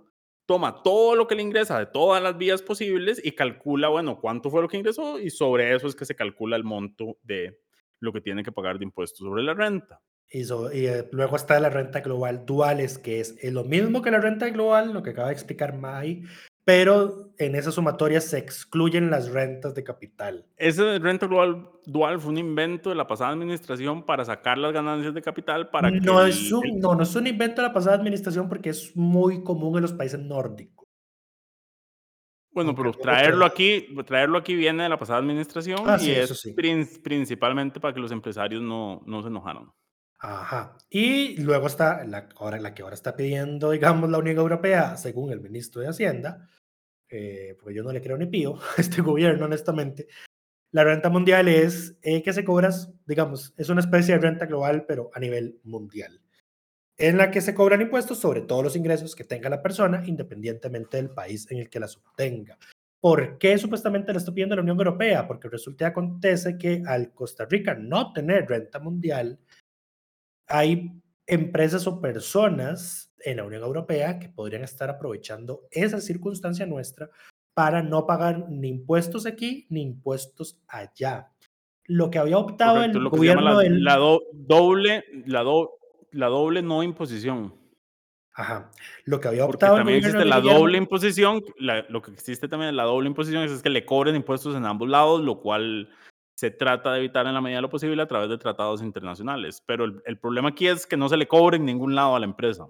toma 0.47 0.83
todo 0.83 1.15
lo 1.17 1.27
que 1.27 1.35
le 1.35 1.43
ingresa 1.43 1.79
de 1.79 1.87
todas 1.87 2.23
las 2.23 2.37
vías 2.39 2.63
posibles 2.63 3.21
y 3.25 3.33
calcula, 3.33 3.89
bueno, 3.89 4.21
cuánto 4.21 4.51
fue 4.51 4.61
lo 4.63 4.69
que 4.69 4.77
ingresó 4.77 5.19
y 5.19 5.31
sobre 5.31 5.75
eso 5.75 5.87
es 5.89 5.97
que 5.97 6.05
se 6.05 6.15
calcula 6.15 6.57
el 6.57 6.65
monto 6.65 7.17
de 7.23 7.59
lo 8.01 8.13
que 8.13 8.21
tiene 8.21 8.43
que 8.43 8.53
pagar 8.53 8.79
de 8.79 8.85
impuestos 8.85 9.19
sobre 9.21 9.43
la 9.43 9.55
renta. 9.55 10.01
Y, 10.31 10.45
so- 10.45 10.73
y, 10.73 10.87
eh, 10.87 11.09
luego 11.13 11.37
está 11.37 11.59
la 11.61 11.71
renta 11.71 12.01
global 12.01 12.45
duales, 12.45 12.99
que 12.99 13.21
es, 13.21 13.37
eh, 13.43 13.51
lo 13.51 13.65
mismo 13.65 14.03
que 14.03 14.11
la 14.11 14.19
renta 14.21 14.49
global, 14.51 14.93
lo 14.93 15.03
que 15.03 15.11
acaba 15.11 15.29
de 15.29 15.35
explicar 15.35 15.75
Mai, 15.77 16.23
pero 16.65 17.33
en 17.39 17.55
esa 17.57 17.71
sumatoria 17.73 18.21
se 18.21 18.39
excluyen 18.39 19.11
las 19.11 19.31
rentas 19.31 19.75
de 19.75 19.85
capital. 19.85 20.47
Ese 20.57 20.99
renta 20.99 21.27
dual, 21.27 21.69
dual 21.85 22.21
fue 22.21 22.31
un 22.33 22.39
invento 22.39 22.89
de 22.91 22.97
la 22.97 23.07
pasada 23.07 23.31
administración 23.33 24.05
para 24.05 24.25
sacar 24.25 24.57
las 24.59 24.73
ganancias 24.73 25.13
de 25.15 25.21
capital 25.23 25.69
para. 25.71 25.91
No 25.91 26.25
es, 26.25 26.51
un, 26.53 26.65
el- 26.67 26.79
no, 26.81 26.95
no 26.95 27.03
es 27.03 27.15
un 27.17 27.27
invento 27.27 27.61
de 27.61 27.69
la 27.69 27.75
pasada 27.75 27.97
administración 27.97 28.49
porque 28.49 28.71
es 28.71 28.97
muy 28.97 29.43
común 29.43 29.77
en 29.77 29.83
los 29.83 29.93
países 29.93 30.19
nórdicos. 30.21 30.87
bueno, 32.53 32.71
aunque 32.71 32.83
pero 32.83 32.93
traerlo 32.95 33.45
aquí, 33.45 33.89
traerlo 34.07 34.39
aquí 34.39 34.55
viene 34.55 34.85
de 34.85 34.89
la 34.89 34.99
pasada 34.99 35.19
administración 35.19 35.81
Ah, 35.87 35.97
y 36.01 36.05
sí, 36.05 36.11
es 36.13 36.19
eso 36.31 36.35
sí. 36.35 36.53
prin- 36.55 36.89
principalmente 37.03 37.81
para 37.81 37.93
que 37.93 38.01
los 38.01 38.13
empresarios 38.13 38.63
no, 38.63 39.03
no 39.07 39.23
se 39.23 39.29
enojaran. 39.29 39.71
Ajá. 40.27 40.79
Y 40.89 41.37
luego 41.43 41.67
está 41.67 42.03
la, 42.05 42.31
ahora, 42.37 42.59
la 42.59 42.73
que 42.73 42.83
ahora 42.83 42.95
está 42.95 43.15
pidiendo, 43.15 43.73
digamos, 43.73 44.09
la 44.09 44.17
Unión 44.17 44.39
Europea, 44.39 44.97
según 44.97 45.31
el 45.31 45.41
ministro 45.43 45.83
de 45.83 45.89
Hacienda, 45.89 46.49
eh, 47.11 47.55
porque 47.61 47.75
yo 47.75 47.83
no 47.83 47.93
le 47.93 48.01
creo 48.01 48.17
ni 48.17 48.25
pío 48.25 48.57
a 48.79 48.81
este 48.81 49.03
gobierno, 49.03 49.45
honestamente. 49.45 50.09
La 50.73 50.83
renta 50.83 51.11
mundial 51.11 51.47
es 51.49 51.99
eh, 52.01 52.23
que 52.23 52.33
se 52.33 52.43
cobras, 52.43 52.91
digamos, 53.05 53.53
es 53.59 53.69
una 53.69 53.81
especie 53.83 54.15
de 54.15 54.21
renta 54.23 54.47
global, 54.47 54.87
pero 54.89 55.11
a 55.13 55.21
nivel 55.21 55.61
mundial, 55.63 56.23
en 56.97 57.19
la 57.19 57.31
que 57.31 57.43
se 57.43 57.55
cobran 57.55 57.83
impuestos 57.83 58.19
sobre 58.19 58.41
todos 58.41 58.65
los 58.65 58.77
ingresos 58.77 59.15
que 59.15 59.25
tenga 59.25 59.51
la 59.51 59.61
persona, 59.61 60.03
independientemente 60.07 60.97
del 60.97 61.11
país 61.11 61.51
en 61.51 61.59
el 61.59 61.69
que 61.69 61.81
las 61.81 61.99
obtenga. 61.99 62.59
¿Por 62.99 63.37
qué 63.37 63.59
supuestamente 63.59 64.11
la 64.13 64.19
está 64.19 64.33
pidiendo 64.33 64.57
la 64.57 64.63
Unión 64.63 64.79
Europea? 64.79 65.27
Porque 65.27 65.51
resulta 65.51 65.85
y 65.85 65.89
acontece 65.89 66.57
que 66.57 66.83
al 66.87 67.13
Costa 67.13 67.45
Rica 67.45 67.75
no 67.75 68.15
tener 68.15 68.49
renta 68.49 68.81
mundial, 68.81 69.39
hay 70.47 70.93
empresas 71.27 71.87
o 71.87 72.01
personas 72.01 73.15
en 73.21 73.39
la 73.39 73.45
Unión 73.45 73.63
Europea 73.63 74.19
que 74.19 74.29
podrían 74.29 74.63
estar 74.63 74.91
aprovechando 74.91 75.63
esa 75.71 76.01
circunstancia 76.01 76.67
nuestra 76.67 77.09
para 77.55 77.83
no 77.83 78.07
pagar 78.07 78.47
ni 78.51 78.69
impuestos 78.69 79.27
aquí 79.27 79.67
ni 79.71 79.81
impuestos 79.83 80.59
allá. 80.69 81.31
Lo 81.87 82.11
que 82.11 82.19
había 82.19 82.39
optado 82.39 82.77
Correcto, 82.77 82.99
el 82.99 83.05
lo 83.05 83.11
que 83.11 83.17
gobierno 83.17 83.43
la, 83.55 83.59
del... 83.61 83.85
la 83.85 83.97
do- 83.97 84.23
doble, 84.33 85.05
la, 85.27 85.43
do- 85.43 85.79
la 86.13 86.27
doble 86.29 86.63
no 86.63 86.83
imposición. 86.83 87.55
Ajá. 88.37 88.71
Lo 89.05 89.21
que 89.21 89.29
había 89.29 89.43
Porque 89.47 89.57
optado 89.57 89.75
el 89.77 89.81
también 89.81 90.01
gobierno 90.01 90.19
existe 90.21 90.29
la 90.29 90.41
Guillermo- 90.41 90.59
doble 90.59 90.79
imposición. 90.79 91.43
la- 91.59 91.87
lo 91.89 92.03
que 92.03 92.11
existe 92.11 92.49
también 92.49 92.71
es 92.71 92.75
la 92.75 92.83
doble 92.83 93.09
imposición 93.09 93.45
es 93.45 93.63
que 93.63 93.71
le 93.71 93.85
cobren 93.87 94.17
impuestos 94.17 94.57
en 94.57 94.65
ambos 94.67 94.89
lados, 94.89 95.21
lo 95.23 95.41
cual 95.41 95.89
se 96.35 96.51
trata 96.51 96.93
de 96.93 96.99
evitar 96.99 97.27
en 97.27 97.35
la 97.35 97.41
medida 97.41 97.59
de 97.59 97.63
lo 97.63 97.71
posible 97.71 98.03
a 98.03 98.09
través 98.09 98.29
de 98.29 98.39
tratados 98.39 98.83
internacionales. 98.83 99.63
Pero 99.67 99.85
el, 99.85 100.19
problema 100.19 100.51
aquí 100.51 100.67
es 100.67 100.87
que 100.87 100.97
no 100.97 101.09
se 101.09 101.17
le 101.17 101.29
cobre 101.29 101.57
en 101.57 101.65
ningún 101.65 101.95
lado 101.95 102.17
a 102.17 102.21
la 102.21 102.27
empresa. 102.27 102.67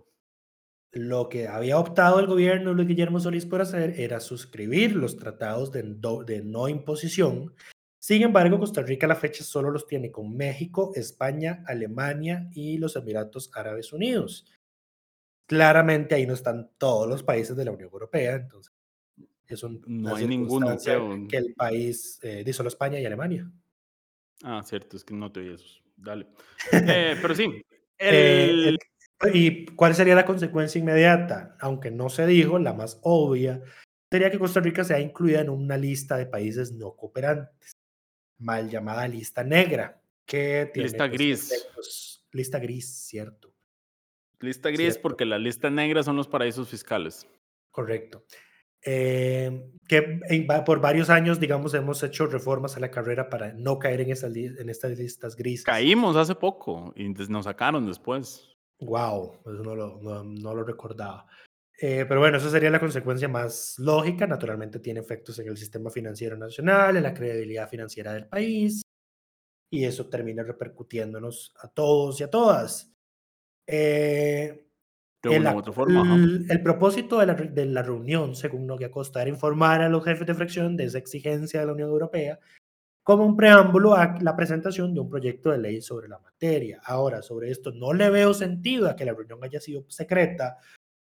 Lo 0.92 1.28
que 1.28 1.48
había 1.48 1.78
optado 1.78 2.20
el 2.20 2.26
gobierno 2.26 2.72
Luis 2.72 2.86
Guillermo 2.86 3.18
Solís 3.18 3.46
por 3.46 3.60
hacer 3.60 3.98
era 3.98 4.20
suscribir 4.20 4.94
los 4.94 5.16
tratados 5.16 5.72
de, 5.72 5.82
de 5.82 6.42
no 6.44 6.68
imposición. 6.68 7.54
Sin 7.98 8.22
embargo, 8.22 8.60
Costa 8.60 8.82
Rica 8.82 9.06
a 9.06 9.08
la 9.08 9.16
fecha 9.16 9.42
solo 9.42 9.70
los 9.70 9.86
tiene 9.86 10.12
con 10.12 10.36
México, 10.36 10.92
España, 10.94 11.64
Alemania 11.66 12.48
y 12.52 12.76
los 12.78 12.96
Emiratos 12.96 13.50
Árabes 13.54 13.92
Unidos. 13.92 14.46
Claramente 15.48 16.14
ahí 16.14 16.26
no 16.26 16.34
están 16.34 16.70
todos 16.78 17.08
los 17.08 17.22
países 17.22 17.56
de 17.56 17.64
la 17.64 17.72
Unión 17.72 17.90
Europea, 17.90 18.34
entonces 18.34 18.72
es 19.48 19.62
un, 19.62 19.82
No 19.86 20.14
hay 20.16 20.26
creo. 20.82 21.26
que 21.28 21.36
el 21.36 21.54
país, 21.54 22.18
eh, 22.22 22.42
de 22.44 22.52
solo 22.52 22.68
España 22.68 22.98
y 23.00 23.06
Alemania. 23.06 23.50
Ah, 24.42 24.62
cierto, 24.64 24.96
es 24.96 25.04
que 25.04 25.14
no 25.14 25.30
te 25.32 25.40
oí 25.40 25.54
eso. 25.54 25.80
Dale. 25.96 26.26
Eh, 27.12 27.16
pero 27.20 27.34
sí, 27.34 27.46
Eh, 27.98 28.50
el, 28.68 28.78
¿Y 29.32 29.66
cuál 29.66 29.94
sería 29.94 30.14
la 30.14 30.26
consecuencia 30.26 30.78
inmediata? 30.78 31.56
Aunque 31.60 31.90
no 31.90 32.08
se 32.10 32.26
dijo, 32.26 32.58
la 32.58 32.74
más 32.74 32.98
obvia 33.02 33.62
sería 34.10 34.30
que 34.30 34.38
Costa 34.38 34.60
Rica 34.60 34.84
sea 34.84 35.00
incluida 35.00 35.40
en 35.40 35.48
una 35.50 35.76
lista 35.76 36.16
de 36.16 36.26
países 36.26 36.72
no 36.72 36.94
cooperantes, 36.96 37.72
mal 38.38 38.68
llamada 38.68 39.06
lista 39.08 39.42
negra, 39.44 40.02
que 40.26 40.70
tiene 40.74 40.88
Lista 40.88 41.06
pues, 41.08 41.12
gris. 41.18 41.52
efectos- 41.52 42.26
lista 42.32 42.58
gris, 42.58 42.86
cierto, 43.06 43.54
lista 44.40 44.68
gris 44.70 44.80
cierto. 44.80 45.02
porque 45.02 45.24
las 45.24 45.40
listas 45.40 45.70
negras 45.72 46.04
son 46.04 46.16
los 46.16 46.28
paraísos 46.28 46.68
fiscales. 46.68 47.26
correcto. 47.70 48.24
Eh, 48.86 49.70
que 49.88 50.20
por 50.64 50.80
varios 50.80 51.10
años, 51.10 51.40
digamos, 51.40 51.74
hemos 51.74 52.02
hecho 52.02 52.26
reformas 52.26 52.76
a 52.76 52.80
la 52.80 52.90
carrera 52.90 53.28
para 53.28 53.52
no 53.52 53.78
caer 53.78 54.02
en, 54.02 54.10
esas 54.10 54.30
li- 54.32 54.54
en 54.58 54.68
estas 54.68 54.98
listas 54.98 55.36
grises. 55.36 55.64
Caímos 55.64 56.16
hace 56.16 56.34
poco 56.34 56.92
y 56.96 57.08
nos 57.08 57.44
sacaron 57.44 57.86
después. 57.86 58.50
Wow, 58.80 59.40
eso 59.40 59.62
no 59.62 59.74
lo, 59.74 60.00
no, 60.02 60.24
no 60.24 60.54
lo 60.54 60.64
recordaba. 60.64 61.26
Eh, 61.80 62.04
pero 62.08 62.20
bueno, 62.20 62.38
esa 62.38 62.50
sería 62.50 62.70
la 62.70 62.80
consecuencia 62.80 63.28
más 63.28 63.74
lógica. 63.78 64.26
Naturalmente 64.26 64.78
tiene 64.80 65.00
efectos 65.00 65.38
en 65.38 65.48
el 65.48 65.56
sistema 65.56 65.90
financiero 65.90 66.36
nacional, 66.36 66.96
en 66.96 67.02
la 67.02 67.14
credibilidad 67.14 67.68
financiera 67.68 68.12
del 68.12 68.26
país, 68.26 68.82
y 69.72 69.84
eso 69.84 70.08
termina 70.08 70.42
repercutiéndonos 70.42 71.52
a 71.60 71.68
todos 71.68 72.20
y 72.20 72.24
a 72.24 72.30
todas. 72.30 72.92
Eh, 73.66 74.63
De 75.30 75.36
el, 75.36 75.42
una 75.42 75.50
u 75.52 75.54
ac- 75.54 75.58
otra 75.60 75.72
forma. 75.72 76.00
ajá. 76.02 76.14
el- 76.14 76.46
el 76.50 76.62
propósito 76.62 77.18
de 77.20 77.26
la, 77.26 77.34
de 77.34 77.66
la 77.66 77.82
reunión, 77.82 78.34
según 78.34 78.66
Noguia 78.66 78.90
Costa, 78.90 79.20
era 79.22 79.30
informar 79.30 79.82
a 79.82 79.88
los 79.88 80.04
jefes 80.04 80.26
de 80.26 80.34
fracción 80.34 80.76
de 80.76 80.84
esa 80.84 80.98
exigencia 80.98 81.60
de 81.60 81.66
la 81.66 81.72
Unión 81.72 81.90
Europea 81.90 82.38
como 83.02 83.26
un 83.26 83.36
preámbulo 83.36 83.94
a 83.94 84.16
la 84.22 84.34
presentación 84.34 84.94
de 84.94 85.00
un 85.00 85.10
proyecto 85.10 85.50
de 85.50 85.58
ley 85.58 85.82
sobre 85.82 86.08
la 86.08 86.18
materia. 86.20 86.80
Ahora, 86.84 87.20
sobre 87.20 87.50
esto 87.50 87.70
no 87.72 87.92
le 87.92 88.08
veo 88.08 88.32
sentido 88.32 88.88
a 88.88 88.96
que 88.96 89.04
la 89.04 89.12
reunión 89.12 89.44
haya 89.44 89.60
sido 89.60 89.84
secreta, 89.88 90.56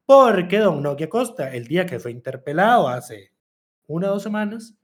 porque 0.06 0.58
don 0.60 0.82
Noguia 0.82 1.08
Costa, 1.10 1.54
el 1.54 1.66
día 1.66 1.84
que 1.84 2.00
fue 2.00 2.10
interpelado 2.10 2.88
hace 2.88 3.32
una 3.86 4.08
o 4.08 4.14
dos 4.14 4.22
semanas, 4.22 4.74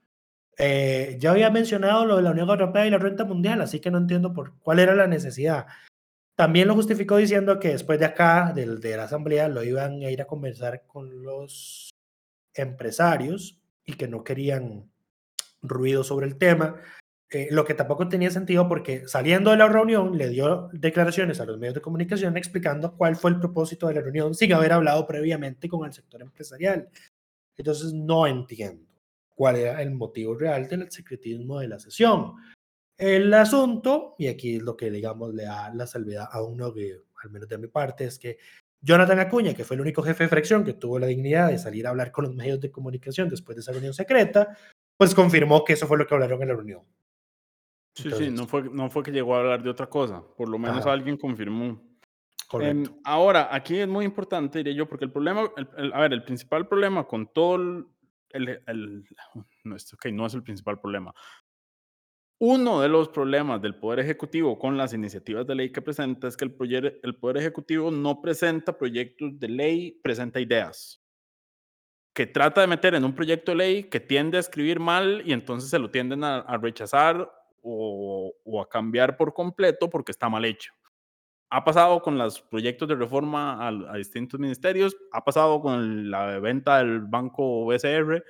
eh, 0.59 1.17
ya 1.19 1.31
había 1.31 1.51
mencionado 1.51 2.05
lo 2.05 2.17
de 2.17 2.23
la 2.23 2.31
Unión 2.33 2.49
Europea 2.51 2.87
y 2.87 2.91
la 2.91 2.99
renta 2.99 3.25
mundial, 3.25 3.61
así 3.61 3.81
que 3.81 3.91
no 3.91 3.99
entiendo 3.99 4.33
por 4.33 4.59
cuál 4.59 4.79
era 4.79 4.95
la 4.95 5.07
necesidad. 5.07 5.67
También 6.37 6.69
lo 6.69 6.75
justificó 6.75 7.17
diciendo 7.17 7.59
que 7.59 7.69
después 7.69 7.99
de 7.99 8.05
acá, 8.05 8.53
del, 8.55 8.79
de 8.81 8.97
la 8.97 9.05
asamblea, 9.05 9.49
lo 9.49 9.65
iban 9.65 10.03
a 10.03 10.11
ir 10.11 10.21
a 10.21 10.27
conversar 10.27 10.85
con 10.87 11.23
los 11.23 11.91
empresarios 12.55 13.59
y 13.85 13.95
que 13.95 14.07
no 14.07 14.23
querían 14.23 14.91
ruido 15.63 16.05
sobre 16.05 16.27
el 16.27 16.37
tema, 16.37 16.77
eh, 17.31 17.49
lo 17.51 17.65
que 17.65 17.75
tampoco 17.75 18.09
tenía 18.09 18.31
sentido 18.31 18.69
porque 18.69 19.09
saliendo 19.09 19.51
de 19.51 19.57
la 19.57 19.67
reunión 19.67 20.17
le 20.17 20.29
dio 20.29 20.69
declaraciones 20.73 21.41
a 21.41 21.45
los 21.45 21.59
medios 21.59 21.75
de 21.75 21.81
comunicación 21.81 22.37
explicando 22.37 22.97
cuál 22.97 23.17
fue 23.17 23.33
el 23.33 23.41
propósito 23.41 23.89
de 23.89 23.95
la 23.95 24.01
reunión 24.01 24.35
sin 24.35 24.53
haber 24.53 24.73
hablado 24.73 25.07
previamente 25.09 25.69
con 25.69 25.85
el 25.85 25.93
sector 25.93 26.23
empresarial. 26.23 26.89
Entonces 27.57 27.93
no 27.93 28.29
entiendo 28.29 28.87
cuál 29.35 29.57
era 29.57 29.83
el 29.83 29.91
motivo 29.91 30.37
real 30.37 30.69
del 30.69 30.91
secretismo 30.91 31.59
de 31.59 31.69
la 31.69 31.81
sesión. 31.81 32.35
El 32.99 33.33
asunto, 33.35 34.15
y 34.19 34.29
aquí 34.29 34.57
es 34.57 34.63
lo 34.63 34.77
que 34.77 34.91
digamos 34.91 35.35
le 35.35 35.45
da 35.45 35.73
la 35.75 35.87
salvedad 35.87 36.29
a 36.31 36.43
uno 36.43 36.73
que, 36.73 36.97
al 37.23 37.31
menos 37.31 37.49
de 37.49 37.59
mi 37.59 37.67
parte, 37.67 38.05
es 38.05 38.19
que 38.19 38.39
Jonathan 38.81 39.19
Acuña, 39.21 39.53
que 39.55 39.65
fue 39.65 39.75
el 39.75 39.83
único 39.83 40.03
jefe 40.03 40.25
de 40.25 40.29
fracción 40.29 40.65
que 40.65 40.75
tuvo 40.75 40.99
la 40.99 41.07
dignidad 41.07 41.49
de 41.49 41.59
salir 41.59 41.87
a 41.87 41.91
hablar 41.91 42.11
con 42.13 42.25
los 42.25 42.35
medios 42.35 42.61
de 42.61 42.71
comunicación 42.71 43.29
después 43.29 43.57
de 43.57 43.61
esa 43.61 43.73
reunión 43.73 43.93
secreta, 43.93 44.57
pues 44.97 45.15
confirmó 45.15 45.65
que 45.65 45.75
eso 45.75 45.87
fue 45.87 45.99
lo 45.99 46.07
que 46.07 46.15
hablaron 46.15 46.41
en 46.43 46.49
la 46.49 46.55
reunión. 46.55 46.83
Sí, 47.95 48.11
sí, 48.11 48.31
no 48.31 48.47
fue, 48.47 48.63
no 48.63 48.91
fue 48.91 49.03
que 49.03 49.11
llegó 49.11 49.35
a 49.35 49.41
hablar 49.41 49.63
de 49.63 49.71
otra 49.71 49.89
cosa. 49.89 50.23
Por 50.37 50.49
lo 50.49 50.59
menos 50.59 50.81
Ajá. 50.81 50.93
alguien 50.93 51.17
confirmó. 51.17 51.83
Correcto. 52.47 52.91
Em, 52.91 53.01
ahora, 53.05 53.49
aquí 53.51 53.79
es 53.79 53.89
muy 53.89 54.05
importante, 54.05 54.59
diría 54.59 54.75
yo, 54.75 54.89
porque 54.89 55.07
el 55.07 55.13
problema, 55.13 55.51
el- 55.57 55.69
el- 55.79 55.93
a 55.93 56.01
ver, 56.01 56.13
el 56.13 56.23
principal 56.23 56.69
problema 56.69 57.05
con 57.05 57.33
todo 57.33 57.57
el, 57.57 57.87
el- 58.31 58.63
el- 58.67 59.05
no, 59.65 59.77
es, 59.77 59.93
ok, 59.93 60.07
no 60.13 60.27
es 60.27 60.35
el 60.35 60.43
principal 60.43 60.79
problema. 60.79 61.13
Uno 62.39 62.81
de 62.83 62.89
los 62.89 63.09
problemas 63.09 63.63
del 63.63 63.77
Poder 63.77 64.01
Ejecutivo 64.01 64.59
con 64.59 64.77
las 64.77 64.93
iniciativas 64.93 65.47
de 65.47 65.55
ley 65.55 65.73
que 65.73 65.81
presenta 65.81 66.29
es 66.29 66.37
que 66.37 66.45
el, 66.45 66.57
proye- 66.57 67.01
el 67.03 67.17
Poder 67.17 67.39
Ejecutivo 67.39 67.91
no 67.91 68.21
presenta 68.21 68.77
proyectos 68.77 69.39
de 69.39 69.49
ley, 69.49 69.93
presenta 70.03 70.41
ideas 70.41 71.03
que 72.15 72.27
trata 72.27 72.63
de 72.63 72.67
meter 72.67 72.95
en 72.95 73.05
un 73.05 73.15
proyecto 73.15 73.53
de 73.53 73.57
ley 73.59 73.85
que 73.85 74.01
tiende 74.01 74.39
a 74.39 74.41
escribir 74.41 74.81
mal 74.81 75.23
y 75.27 75.35
entonces 75.35 75.69
se 75.69 75.79
lo 75.79 75.91
tienden 75.91 76.25
a, 76.25 76.39
a 76.39 76.57
rechazar 76.57 77.31
o, 77.63 78.33
o 78.43 78.63
a 78.63 78.69
cambiar 78.71 79.19
por 79.19 79.35
completo 79.35 79.91
porque 79.91 80.13
está 80.13 80.29
mal 80.31 80.47
hecho. 80.47 80.73
Ha 81.51 81.63
pasado 81.63 82.01
con 82.01 82.17
los 82.17 82.41
proyectos 82.41 82.89
de 82.89 82.95
reforma 82.95 83.67
al- 83.67 83.87
a, 83.91 83.97
distintos 83.99 84.41
ministerios, 84.41 84.97
ha 85.13 85.23
pasado 85.25 85.61
con 85.61 86.11
la 86.11 86.39
venta 86.39 86.79
del 86.79 87.01
banco 87.01 87.67
BCR, 87.67 88.25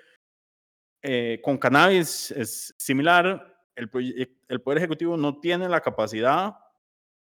eh, 1.02 1.40
con 1.44 1.56
cannabis 1.56 2.32
es 2.32 2.74
similar. 2.78 3.55
El, 3.76 3.88
proye- 3.90 4.36
el 4.48 4.60
Poder 4.60 4.78
Ejecutivo 4.78 5.16
no 5.16 5.38
tiene 5.38 5.68
la 5.68 5.80
capacidad, 5.80 6.56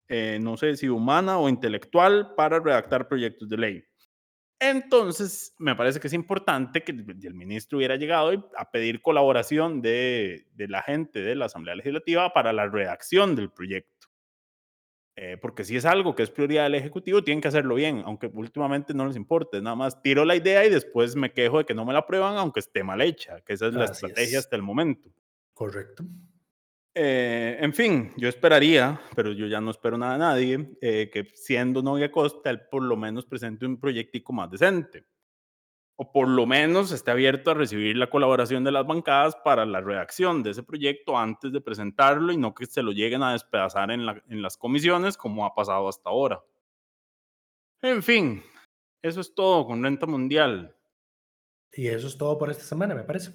eh, 0.08 0.38
no 0.42 0.58
sé 0.58 0.76
si 0.76 0.90
humana 0.90 1.38
o 1.38 1.48
intelectual, 1.48 2.34
para 2.36 2.60
redactar 2.60 3.08
proyectos 3.08 3.48
de 3.48 3.58
ley. 3.58 3.84
Entonces, 4.62 5.56
me 5.58 5.74
parece 5.76 6.02
que 6.02 6.08
es 6.08 6.14
importante 6.14 6.84
que 6.84 6.92
el 6.92 7.34
ministro 7.34 7.78
hubiera 7.78 7.96
llegado 7.96 8.50
a 8.58 8.72
pedir 8.72 9.02
colaboración 9.02 9.82
de, 9.82 10.48
de 10.54 10.68
la 10.68 10.82
gente 10.82 11.22
de 11.22 11.36
la 11.36 11.46
Asamblea 11.46 11.76
Legislativa 11.76 12.34
para 12.34 12.52
la 12.52 12.68
redacción 12.68 13.36
del 13.38 13.52
proyecto. 13.52 14.08
eh, 15.16 15.38
porque 15.42 15.64
si 15.64 15.76
es 15.78 15.86
algo 15.86 16.16
que 16.16 16.24
es 16.24 16.32
prioridad 16.32 16.64
del 16.64 16.76
Ejecutivo, 16.76 17.24
tienen 17.24 17.42
que 17.42 17.48
hacerlo 17.50 17.76
bien, 17.76 18.04
aunque 18.06 18.28
últimamente 18.28 18.94
no 18.94 19.06
les 19.06 19.16
importe. 19.18 19.62
Nada 19.62 19.76
más 19.76 20.02
tiro 20.02 20.24
la 20.26 20.36
idea 20.36 20.66
y 20.66 20.70
después 20.70 21.16
me 21.16 21.32
quejo 21.32 21.58
de 21.60 21.66
que 21.66 21.74
no 21.74 21.86
me 21.86 21.94
la 21.94 22.00
aprueban, 22.00 22.36
aunque 22.38 22.60
esté 22.62 22.84
mal 22.84 23.02
hecha, 23.02 23.42
que 23.42 23.54
esa 23.54 23.68
es 23.68 23.74
la 23.74 23.84
Así 23.86 24.06
estrategia 24.06 24.40
es. 24.40 24.46
hasta 24.46 24.56
el 24.56 24.62
momento. 24.62 25.10
Correcto. 25.54 26.04
Eh, 27.02 27.58
en 27.62 27.74
fin, 27.74 28.12
yo 28.18 28.28
esperaría, 28.28 29.00
pero 29.16 29.32
yo 29.32 29.48
ya 29.48 29.62
no 29.62 29.72
espero 29.72 29.98
nada 29.98 30.14
de 30.14 30.20
nadie, 30.20 30.78
eh, 30.82 31.10
que 31.10 31.24
siendo 31.34 31.82
Novia 31.82 32.12
Costa, 32.12 32.50
él 32.50 32.60
por 32.70 32.84
lo 32.84 32.98
menos 32.98 33.26
presente 33.26 33.66
un 33.66 33.80
proyectico 33.80 34.34
más 34.34 34.52
decente. 34.52 35.06
O 35.96 36.12
por 36.12 36.28
lo 36.28 36.46
menos 36.46 36.92
esté 36.92 37.12
abierto 37.12 37.52
a 37.52 37.54
recibir 37.54 37.96
la 37.96 38.10
colaboración 38.10 38.66
de 38.66 38.72
las 38.74 38.86
bancadas 38.86 39.38
para 39.46 39.66
la 39.66 39.80
redacción 39.80 40.44
de 40.44 40.50
ese 40.50 40.64
proyecto 40.64 41.18
antes 41.18 41.54
de 41.54 41.62
presentarlo 41.62 42.34
y 42.34 42.38
no 42.38 42.54
que 42.54 42.66
se 42.66 42.84
lo 42.84 42.92
lleguen 42.92 43.24
a 43.24 43.32
despedazar 43.32 43.92
en, 43.92 44.06
la- 44.06 44.22
en 44.28 44.42
las 44.42 44.58
comisiones 44.58 45.16
como 45.16 45.46
ha 45.46 45.56
pasado 45.56 45.88
hasta 45.88 46.10
ahora. 46.10 46.44
En 47.82 48.04
fin, 48.04 48.44
eso 49.02 49.22
es 49.22 49.34
todo 49.34 49.66
con 49.68 49.82
renta 49.82 50.06
mundial. 50.06 50.76
Y 51.72 51.88
eso 51.88 52.08
es 52.08 52.18
todo 52.18 52.38
por 52.38 52.50
esta 52.52 52.64
semana, 52.66 52.94
me 52.94 53.04
parece. 53.04 53.32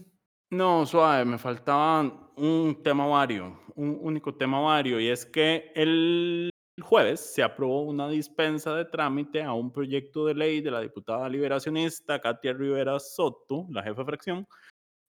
No, 0.51 0.85
suave, 0.85 1.25
me 1.25 1.39
faltaba 1.39 2.24
un 2.37 2.82
tema 2.82 3.07
vario, 3.07 3.59
un 3.74 3.99
único 4.01 4.35
tema 4.35 4.61
vario, 4.61 5.01
y 5.01 5.09
es 5.09 5.24
que 5.26 5.72
el 5.74 6.51
jueves 6.82 7.20
se 7.35 7.43
aprobó 7.43 7.82
una 7.82 8.09
dispensa 8.09 8.74
de 8.74 8.85
trámite 8.85 9.43
a 9.43 9.53
un 9.53 9.72
proyecto 9.72 10.26
de 10.26 10.35
ley 10.35 10.61
de 10.61 10.70
la 10.70 10.80
diputada 10.80 11.28
liberacionista 11.28 12.20
Katia 12.20 12.53
Rivera 12.53 12.99
Soto, 12.99 13.66
la 13.70 13.82
jefa 13.82 14.03
de 14.03 14.07
fracción, 14.07 14.47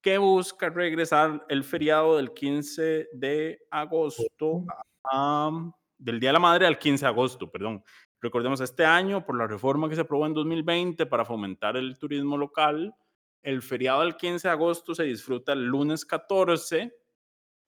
que 0.04 0.18
busca 0.20 0.70
regresar 0.70 1.44
el 1.50 1.64
feriado 1.64 2.18
del 2.18 2.32
15 2.34 3.08
de 3.14 3.60
agosto, 3.72 4.64
a- 5.04 5.72
del 5.98 6.20
Día 6.20 6.30
de 6.30 6.34
la 6.34 6.40
Madre 6.40 6.68
al 6.68 6.78
15 6.78 7.06
de 7.06 7.10
agosto, 7.10 7.50
perdón. 7.50 7.84
Recordemos, 8.22 8.60
este 8.62 8.86
año, 8.86 9.26
por 9.26 9.38
la 9.38 9.48
reforma 9.48 9.90
que 9.90 9.96
se 9.96 10.02
aprobó 10.02 10.26
en 10.26 10.34
2020 10.34 11.06
para 11.06 11.26
fomentar 11.26 11.78
el 11.78 11.98
turismo 11.98 12.38
local, 12.38 12.94
el 13.44 13.62
feriado 13.62 14.02
del 14.02 14.16
15 14.16 14.48
de 14.48 14.52
agosto 14.52 14.94
se 14.94 15.04
disfruta 15.04 15.54
el 15.54 15.66
lunes 15.66 16.06
14. 16.06 16.92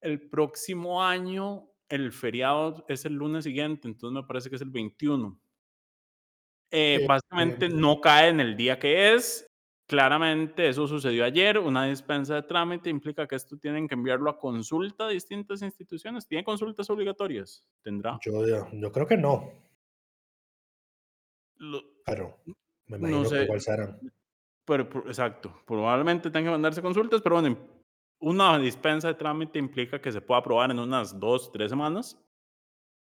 El 0.07 0.21
próximo 0.29 1.03
año, 1.03 1.69
el 1.89 2.13
feriado 2.13 2.85
es 2.87 3.03
el 3.03 3.13
lunes 3.13 3.43
siguiente, 3.43 3.89
entonces 3.89 4.15
me 4.15 4.25
parece 4.25 4.49
que 4.49 4.55
es 4.55 4.61
el 4.61 4.69
21. 4.69 5.37
Eh, 6.71 7.05
básicamente 7.07 7.67
no 7.67 7.99
cae 7.99 8.29
en 8.29 8.39
el 8.39 8.55
día 8.55 8.79
que 8.79 9.13
es. 9.13 9.45
Claramente 9.85 10.67
eso 10.69 10.87
sucedió 10.87 11.25
ayer. 11.25 11.59
Una 11.59 11.85
dispensa 11.85 12.35
de 12.35 12.43
trámite 12.43 12.89
implica 12.89 13.27
que 13.27 13.35
esto 13.35 13.57
tienen 13.57 13.87
que 13.87 13.95
enviarlo 13.95 14.29
a 14.29 14.37
consulta 14.39 15.07
a 15.07 15.09
distintas 15.09 15.61
instituciones. 15.61 16.25
¿Tiene 16.25 16.43
consultas 16.43 16.89
obligatorias? 16.89 17.65
¿Tendrá? 17.81 18.17
Yo, 18.25 18.45
yo 18.71 18.91
creo 18.91 19.07
que 19.07 19.17
no, 19.17 19.51
Lo- 21.57 21.83
pero 22.05 22.37
me 22.87 22.97
No 22.97 23.07
imagino 23.09 23.25
sé. 23.29 23.35
que 23.39 23.43
igual 23.43 23.61
se 23.61 23.71
harán. 23.71 23.99
Pero, 24.65 24.83
exacto, 25.07 25.61
probablemente 25.65 26.29
tengan 26.29 26.45
que 26.45 26.51
mandarse 26.51 26.81
consultas, 26.81 27.21
pero 27.21 27.41
bueno, 27.41 27.57
una 28.19 28.57
dispensa 28.59 29.07
de 29.09 29.13
trámite 29.15 29.59
implica 29.59 30.01
que 30.01 30.11
se 30.11 30.21
pueda 30.21 30.39
aprobar 30.39 30.71
en 30.71 30.79
unas 30.79 31.19
dos, 31.19 31.51
tres 31.51 31.69
semanas. 31.69 32.17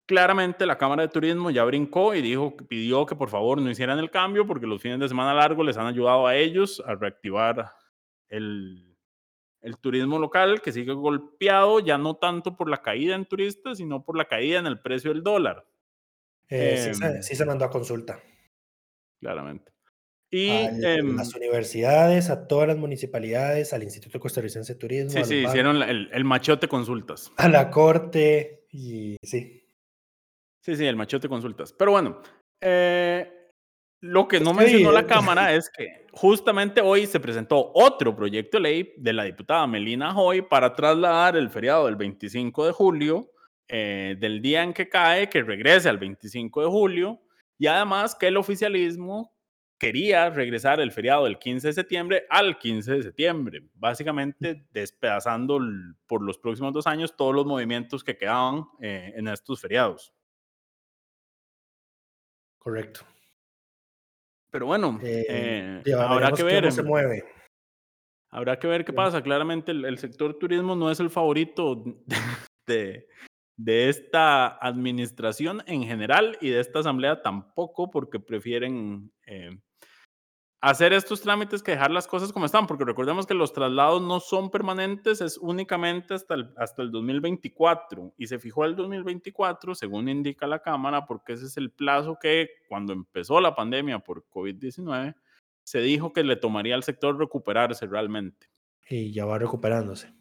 Claramente 0.05 0.65
la 0.65 0.77
Cámara 0.77 1.03
de 1.03 1.07
Turismo 1.09 1.49
ya 1.49 1.63
brincó 1.63 2.13
y 2.13 2.21
dijo, 2.21 2.55
pidió 2.57 3.05
que 3.05 3.15
por 3.15 3.29
favor 3.29 3.61
no 3.61 3.69
hicieran 3.69 3.99
el 3.99 4.11
cambio 4.11 4.45
porque 4.45 4.67
los 4.67 4.81
fines 4.81 4.99
de 4.99 5.07
semana 5.07 5.33
largos 5.33 5.65
les 5.65 5.77
han 5.77 5.87
ayudado 5.87 6.27
a 6.27 6.35
ellos 6.35 6.83
a 6.85 6.95
reactivar 6.95 7.71
el, 8.27 8.97
el 9.61 9.77
turismo 9.77 10.19
local 10.19 10.61
que 10.61 10.73
sigue 10.73 10.91
golpeado 10.93 11.79
ya 11.79 11.97
no 11.97 12.15
tanto 12.17 12.57
por 12.57 12.69
la 12.69 12.81
caída 12.81 13.15
en 13.15 13.25
turistas, 13.25 13.77
sino 13.77 14.03
por 14.03 14.17
la 14.17 14.25
caída 14.25 14.59
en 14.59 14.67
el 14.67 14.79
precio 14.81 15.13
del 15.13 15.23
dólar, 15.23 15.65
Eh, 16.49 16.77
sí, 16.77 16.93
se, 16.93 17.05
Em, 17.05 17.23
sí 17.23 17.35
se 17.35 17.45
mandó 17.45 17.63
a 17.65 17.69
consulta. 17.69 18.19
claramente. 19.19 19.72
Y 20.35 20.49
A 20.49 20.95
em, 20.95 21.15
las 21.15 21.35
universidades, 21.35 22.31
a 22.31 22.47
todas 22.47 22.67
las 22.67 22.77
municipalidades, 22.77 23.71
al 23.71 23.83
Instituto 23.83 24.19
Costarricense 24.19 24.73
de 24.73 24.79
Turismo, 24.79 25.11
sí, 25.11 25.23
sí, 25.25 25.35
hicieron 25.45 25.77
la- 25.77 25.91
el, 25.91 26.09
el 26.11 26.25
machote 26.25 26.67
consultas. 26.67 27.31
a 27.37 27.47
la 27.47 27.69
corte 27.69 28.65
y 28.71 29.15
sí. 29.21 29.69
Sí, 30.65 30.75
sí, 30.75 30.85
el 30.87 30.95
machote 30.95 31.29
consultas. 31.29 31.71
Pero 31.73 31.91
bueno, 31.91 32.19
eh, 32.61 33.31
lo 34.01 34.27
que 34.27 34.39
no 34.39 34.55
mencionó 34.55 34.91
la 34.91 35.01
eh. 35.01 35.05
Cámara 35.07 35.53
es 35.53 35.69
que 35.69 36.07
justamente 36.13 36.81
hoy 36.81 37.05
se 37.05 37.19
presentó 37.19 37.71
otro 37.75 38.15
proyecto 38.15 38.57
de 38.57 38.63
ley 38.63 38.93
de 38.97 39.13
la 39.13 39.25
diputada 39.25 39.67
Melina 39.67 40.17
Hoy 40.19 40.41
para 40.41 40.73
trasladar 40.73 41.37
el 41.37 41.51
feriado 41.51 41.85
del 41.85 41.95
25 41.95 42.65
de 42.65 42.71
julio, 42.71 43.29
eh, 43.67 44.15
del 44.19 44.41
día 44.41 44.63
en 44.63 44.73
que 44.73 44.89
cae, 44.89 45.29
que 45.29 45.43
regrese 45.43 45.89
al 45.89 45.99
25 45.99 46.61
de 46.63 46.67
julio, 46.67 47.21
y 47.59 47.67
además 47.67 48.15
que 48.15 48.29
el 48.29 48.37
oficialismo 48.37 49.32
quería 49.83 50.29
regresar 50.29 50.79
el 50.79 50.91
feriado 50.91 51.25
del 51.25 51.37
15 51.37 51.67
de 51.67 51.73
septiembre 51.73 52.25
al 52.29 52.57
15 52.57 52.93
de 52.93 53.03
septiembre, 53.03 53.63
básicamente 53.73 54.65
despedazando 54.71 55.59
por 56.07 56.21
los 56.21 56.37
próximos 56.37 56.71
dos 56.71 56.87
años 56.87 57.15
todos 57.17 57.35
los 57.35 57.45
movimientos 57.45 58.01
que 58.03 58.15
quedaban 58.15 58.65
eh, 58.81 59.11
en 59.15 59.27
estos 59.27 59.59
feriados. 59.59 60.13
Correcto. 62.59 63.01
Pero 64.51 64.67
bueno, 64.67 64.99
Eh, 65.03 65.25
eh, 65.85 65.93
habrá 65.93 66.31
que 66.31 66.43
cómo 66.43 66.45
ver. 66.45 66.71
se 66.71 66.83
mueve. 66.83 67.25
Habrá 68.31 68.57
que 68.57 68.67
ver 68.67 68.85
qué 68.85 68.93
pasa. 68.93 69.21
Claramente 69.21 69.71
el, 69.71 69.83
el 69.83 69.97
sector 69.97 70.39
turismo 70.39 70.75
no 70.75 70.89
es 70.89 70.99
el 71.01 71.09
favorito 71.09 71.83
de, 72.67 73.07
de 73.57 73.89
esta 73.89 74.47
administración 74.59 75.61
en 75.67 75.83
general 75.83 76.37
y 76.39 76.49
de 76.51 76.61
esta 76.61 76.79
asamblea 76.79 77.21
tampoco, 77.21 77.91
porque 77.91 78.19
prefieren 78.19 79.11
eh, 79.25 79.59
hacer 80.63 80.93
estos 80.93 81.19
trámites 81.19 81.61
que 81.61 81.71
dejar 81.71 81.91
las 81.91 82.07
cosas 82.07 82.31
como 82.31 82.45
están, 82.45 82.67
porque 82.67 82.85
recordemos 82.85 83.27
que 83.27 83.33
los 83.33 83.51
traslados 83.51 84.01
no 84.01 84.21
son 84.21 84.49
permanentes, 84.49 85.19
es 85.19 85.37
únicamente 85.37 86.13
hasta 86.13 86.35
el, 86.35 86.53
hasta 86.55 86.81
el 86.81 86.89
2024 86.89 88.13
y 88.17 88.27
se 88.27 88.39
fijó 88.39 88.63
el 88.63 88.73
2024, 88.77 89.75
según 89.75 90.07
indica 90.07 90.47
la 90.47 90.59
Cámara, 90.59 91.05
porque 91.05 91.33
ese 91.33 91.47
es 91.47 91.57
el 91.57 91.69
plazo 91.69 92.17
que 92.17 92.47
cuando 92.69 92.93
empezó 92.93 93.41
la 93.41 93.53
pandemia 93.53 93.99
por 93.99 94.25
COVID-19 94.29 95.13
se 95.63 95.81
dijo 95.81 96.13
que 96.13 96.23
le 96.23 96.37
tomaría 96.37 96.75
al 96.75 96.83
sector 96.83 97.17
recuperarse 97.19 97.85
realmente. 97.85 98.47
Y 98.89 99.11
ya 99.11 99.25
va 99.25 99.37
recuperándose. 99.37 100.13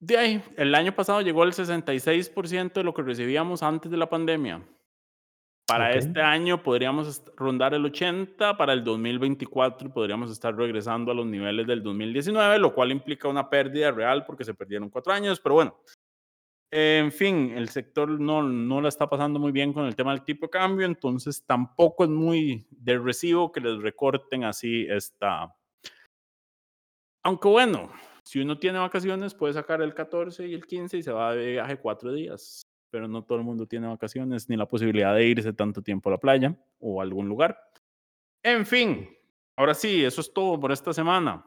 De 0.00 0.18
ahí, 0.18 0.42
el 0.56 0.74
año 0.74 0.92
pasado 0.92 1.20
llegó 1.20 1.44
el 1.44 1.52
66% 1.52 2.72
de 2.72 2.82
lo 2.82 2.94
que 2.94 3.02
recibíamos 3.02 3.62
antes 3.62 3.92
de 3.92 3.96
la 3.96 4.10
pandemia. 4.10 4.66
Para 5.72 5.88
Ok. 5.88 5.96
este 5.96 6.20
año 6.20 6.62
podríamos 6.62 7.22
rondar 7.34 7.72
el 7.72 7.86
80, 7.86 8.58
para 8.58 8.74
el 8.74 8.84
2024 8.84 9.90
podríamos 9.90 10.30
estar 10.30 10.54
regresando 10.54 11.10
a 11.10 11.14
los 11.14 11.24
niveles 11.24 11.66
del 11.66 11.82
2019, 11.82 12.58
lo 12.58 12.74
cual 12.74 12.92
implica 12.92 13.26
una 13.26 13.48
pérdida 13.48 13.90
real 13.90 14.26
porque 14.26 14.44
se 14.44 14.52
perdieron 14.52 14.90
cuatro 14.90 15.14
años, 15.14 15.40
pero 15.40 15.54
bueno. 15.54 15.78
En 16.70 17.10
fin, 17.10 17.52
el 17.56 17.70
sector 17.70 18.08
no, 18.20 18.42
no 18.42 18.82
la 18.82 18.90
está 18.90 19.08
pasando 19.08 19.38
muy 19.38 19.50
bien 19.50 19.72
con 19.72 19.86
el 19.86 19.96
tema 19.96 20.12
del 20.12 20.24
tipo 20.24 20.46
de 20.46 20.50
cambio, 20.50 20.84
entonces 20.84 21.42
tampoco 21.46 22.04
es 22.04 22.10
muy 22.10 22.66
de 22.70 22.98
recibo 22.98 23.50
que 23.50 23.60
les 23.60 23.80
recorten 23.80 24.44
así 24.44 24.86
esta... 24.90 25.54
Aunque 27.24 27.48
bueno, 27.48 27.90
si 28.24 28.40
uno 28.40 28.58
tiene 28.58 28.78
vacaciones 28.78 29.34
puede 29.34 29.54
sacar 29.54 29.80
el 29.80 29.94
14 29.94 30.48
y 30.48 30.54
el 30.54 30.66
15 30.66 30.98
y 30.98 31.02
se 31.02 31.12
va 31.12 31.34
de 31.34 31.52
viaje 31.52 31.78
cuatro 31.78 32.12
días, 32.12 32.62
pero 32.92 33.08
no 33.08 33.24
todo 33.24 33.38
el 33.38 33.44
mundo 33.44 33.66
tiene 33.66 33.88
vacaciones 33.88 34.50
ni 34.50 34.56
la 34.56 34.66
posibilidad 34.66 35.14
de 35.14 35.26
irse 35.26 35.52
tanto 35.54 35.80
tiempo 35.80 36.10
a 36.10 36.12
la 36.12 36.18
playa 36.18 36.54
o 36.78 37.00
a 37.00 37.02
algún 37.02 37.26
lugar. 37.26 37.58
En 38.42 38.66
fin, 38.66 39.08
ahora 39.56 39.72
sí, 39.72 40.04
eso 40.04 40.20
es 40.20 40.32
todo 40.32 40.60
por 40.60 40.70
esta 40.70 40.92
semana. 40.92 41.44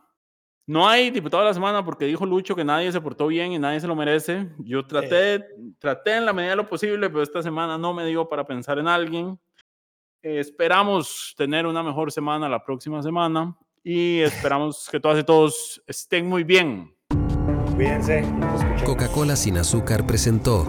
No 0.65 0.89
hay 0.89 1.11
diputado 1.11 1.43
de 1.43 1.49
la 1.49 1.53
semana 1.53 1.85
porque 1.85 2.05
dijo 2.05 2.25
Lucho 2.25 2.55
que 2.55 2.65
nadie 2.65 2.91
se 2.91 2.99
portó 2.99 3.27
bien 3.27 3.51
y 3.51 3.59
nadie 3.59 3.79
se 3.79 3.85
lo 3.85 3.95
merece. 3.95 4.49
Yo 4.57 4.87
traté, 4.87 5.45
traté 5.77 6.15
en 6.15 6.25
la 6.25 6.33
medida 6.33 6.51
de 6.51 6.55
lo 6.55 6.67
posible, 6.67 7.07
pero 7.11 7.21
esta 7.21 7.43
semana 7.43 7.77
no 7.77 7.93
me 7.93 8.07
dio 8.07 8.27
para 8.27 8.43
pensar 8.47 8.79
en 8.79 8.87
alguien. 8.87 9.39
Eh, 10.23 10.39
esperamos 10.39 11.35
tener 11.37 11.67
una 11.67 11.83
mejor 11.83 12.11
semana 12.11 12.49
la 12.49 12.63
próxima 12.63 13.03
semana 13.03 13.55
y 13.83 14.21
esperamos 14.21 14.89
que 14.91 14.99
todas 14.99 15.19
y 15.19 15.23
todos 15.23 15.83
estén 15.85 16.27
muy 16.27 16.43
bien. 16.43 16.91
Cuídense. 17.75 18.23
Coca-Cola 18.83 19.35
sin 19.35 19.57
azúcar 19.57 20.07
presentó 20.07 20.65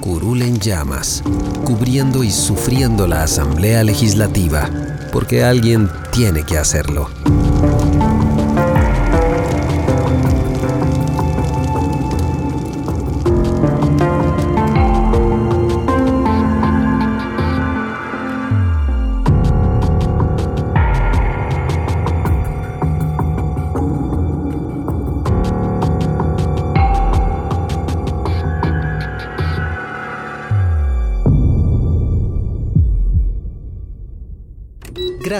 Curul 0.00 0.40
en 0.42 0.58
llamas, 0.58 1.22
cubriendo 1.64 2.24
y 2.24 2.30
sufriendo 2.30 3.06
la 3.06 3.22
Asamblea 3.22 3.84
Legislativa, 3.84 4.70
porque 5.12 5.44
alguien 5.44 5.90
tiene 6.10 6.44
que 6.44 6.56
hacerlo. 6.56 7.10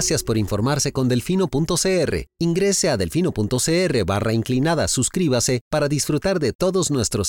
Gracias 0.01 0.25
por 0.25 0.39
informarse 0.39 0.93
con 0.93 1.09
delfino.cr. 1.09 2.25
Ingrese 2.39 2.89
a 2.89 2.97
delfino.cr 2.97 4.05
barra 4.07 4.33
inclinada, 4.33 4.89
suscríbase 4.89 5.61
para 5.69 5.89
disfrutar 5.89 6.39
de 6.39 6.55
todos 6.55 6.91
nuestros 6.91 7.29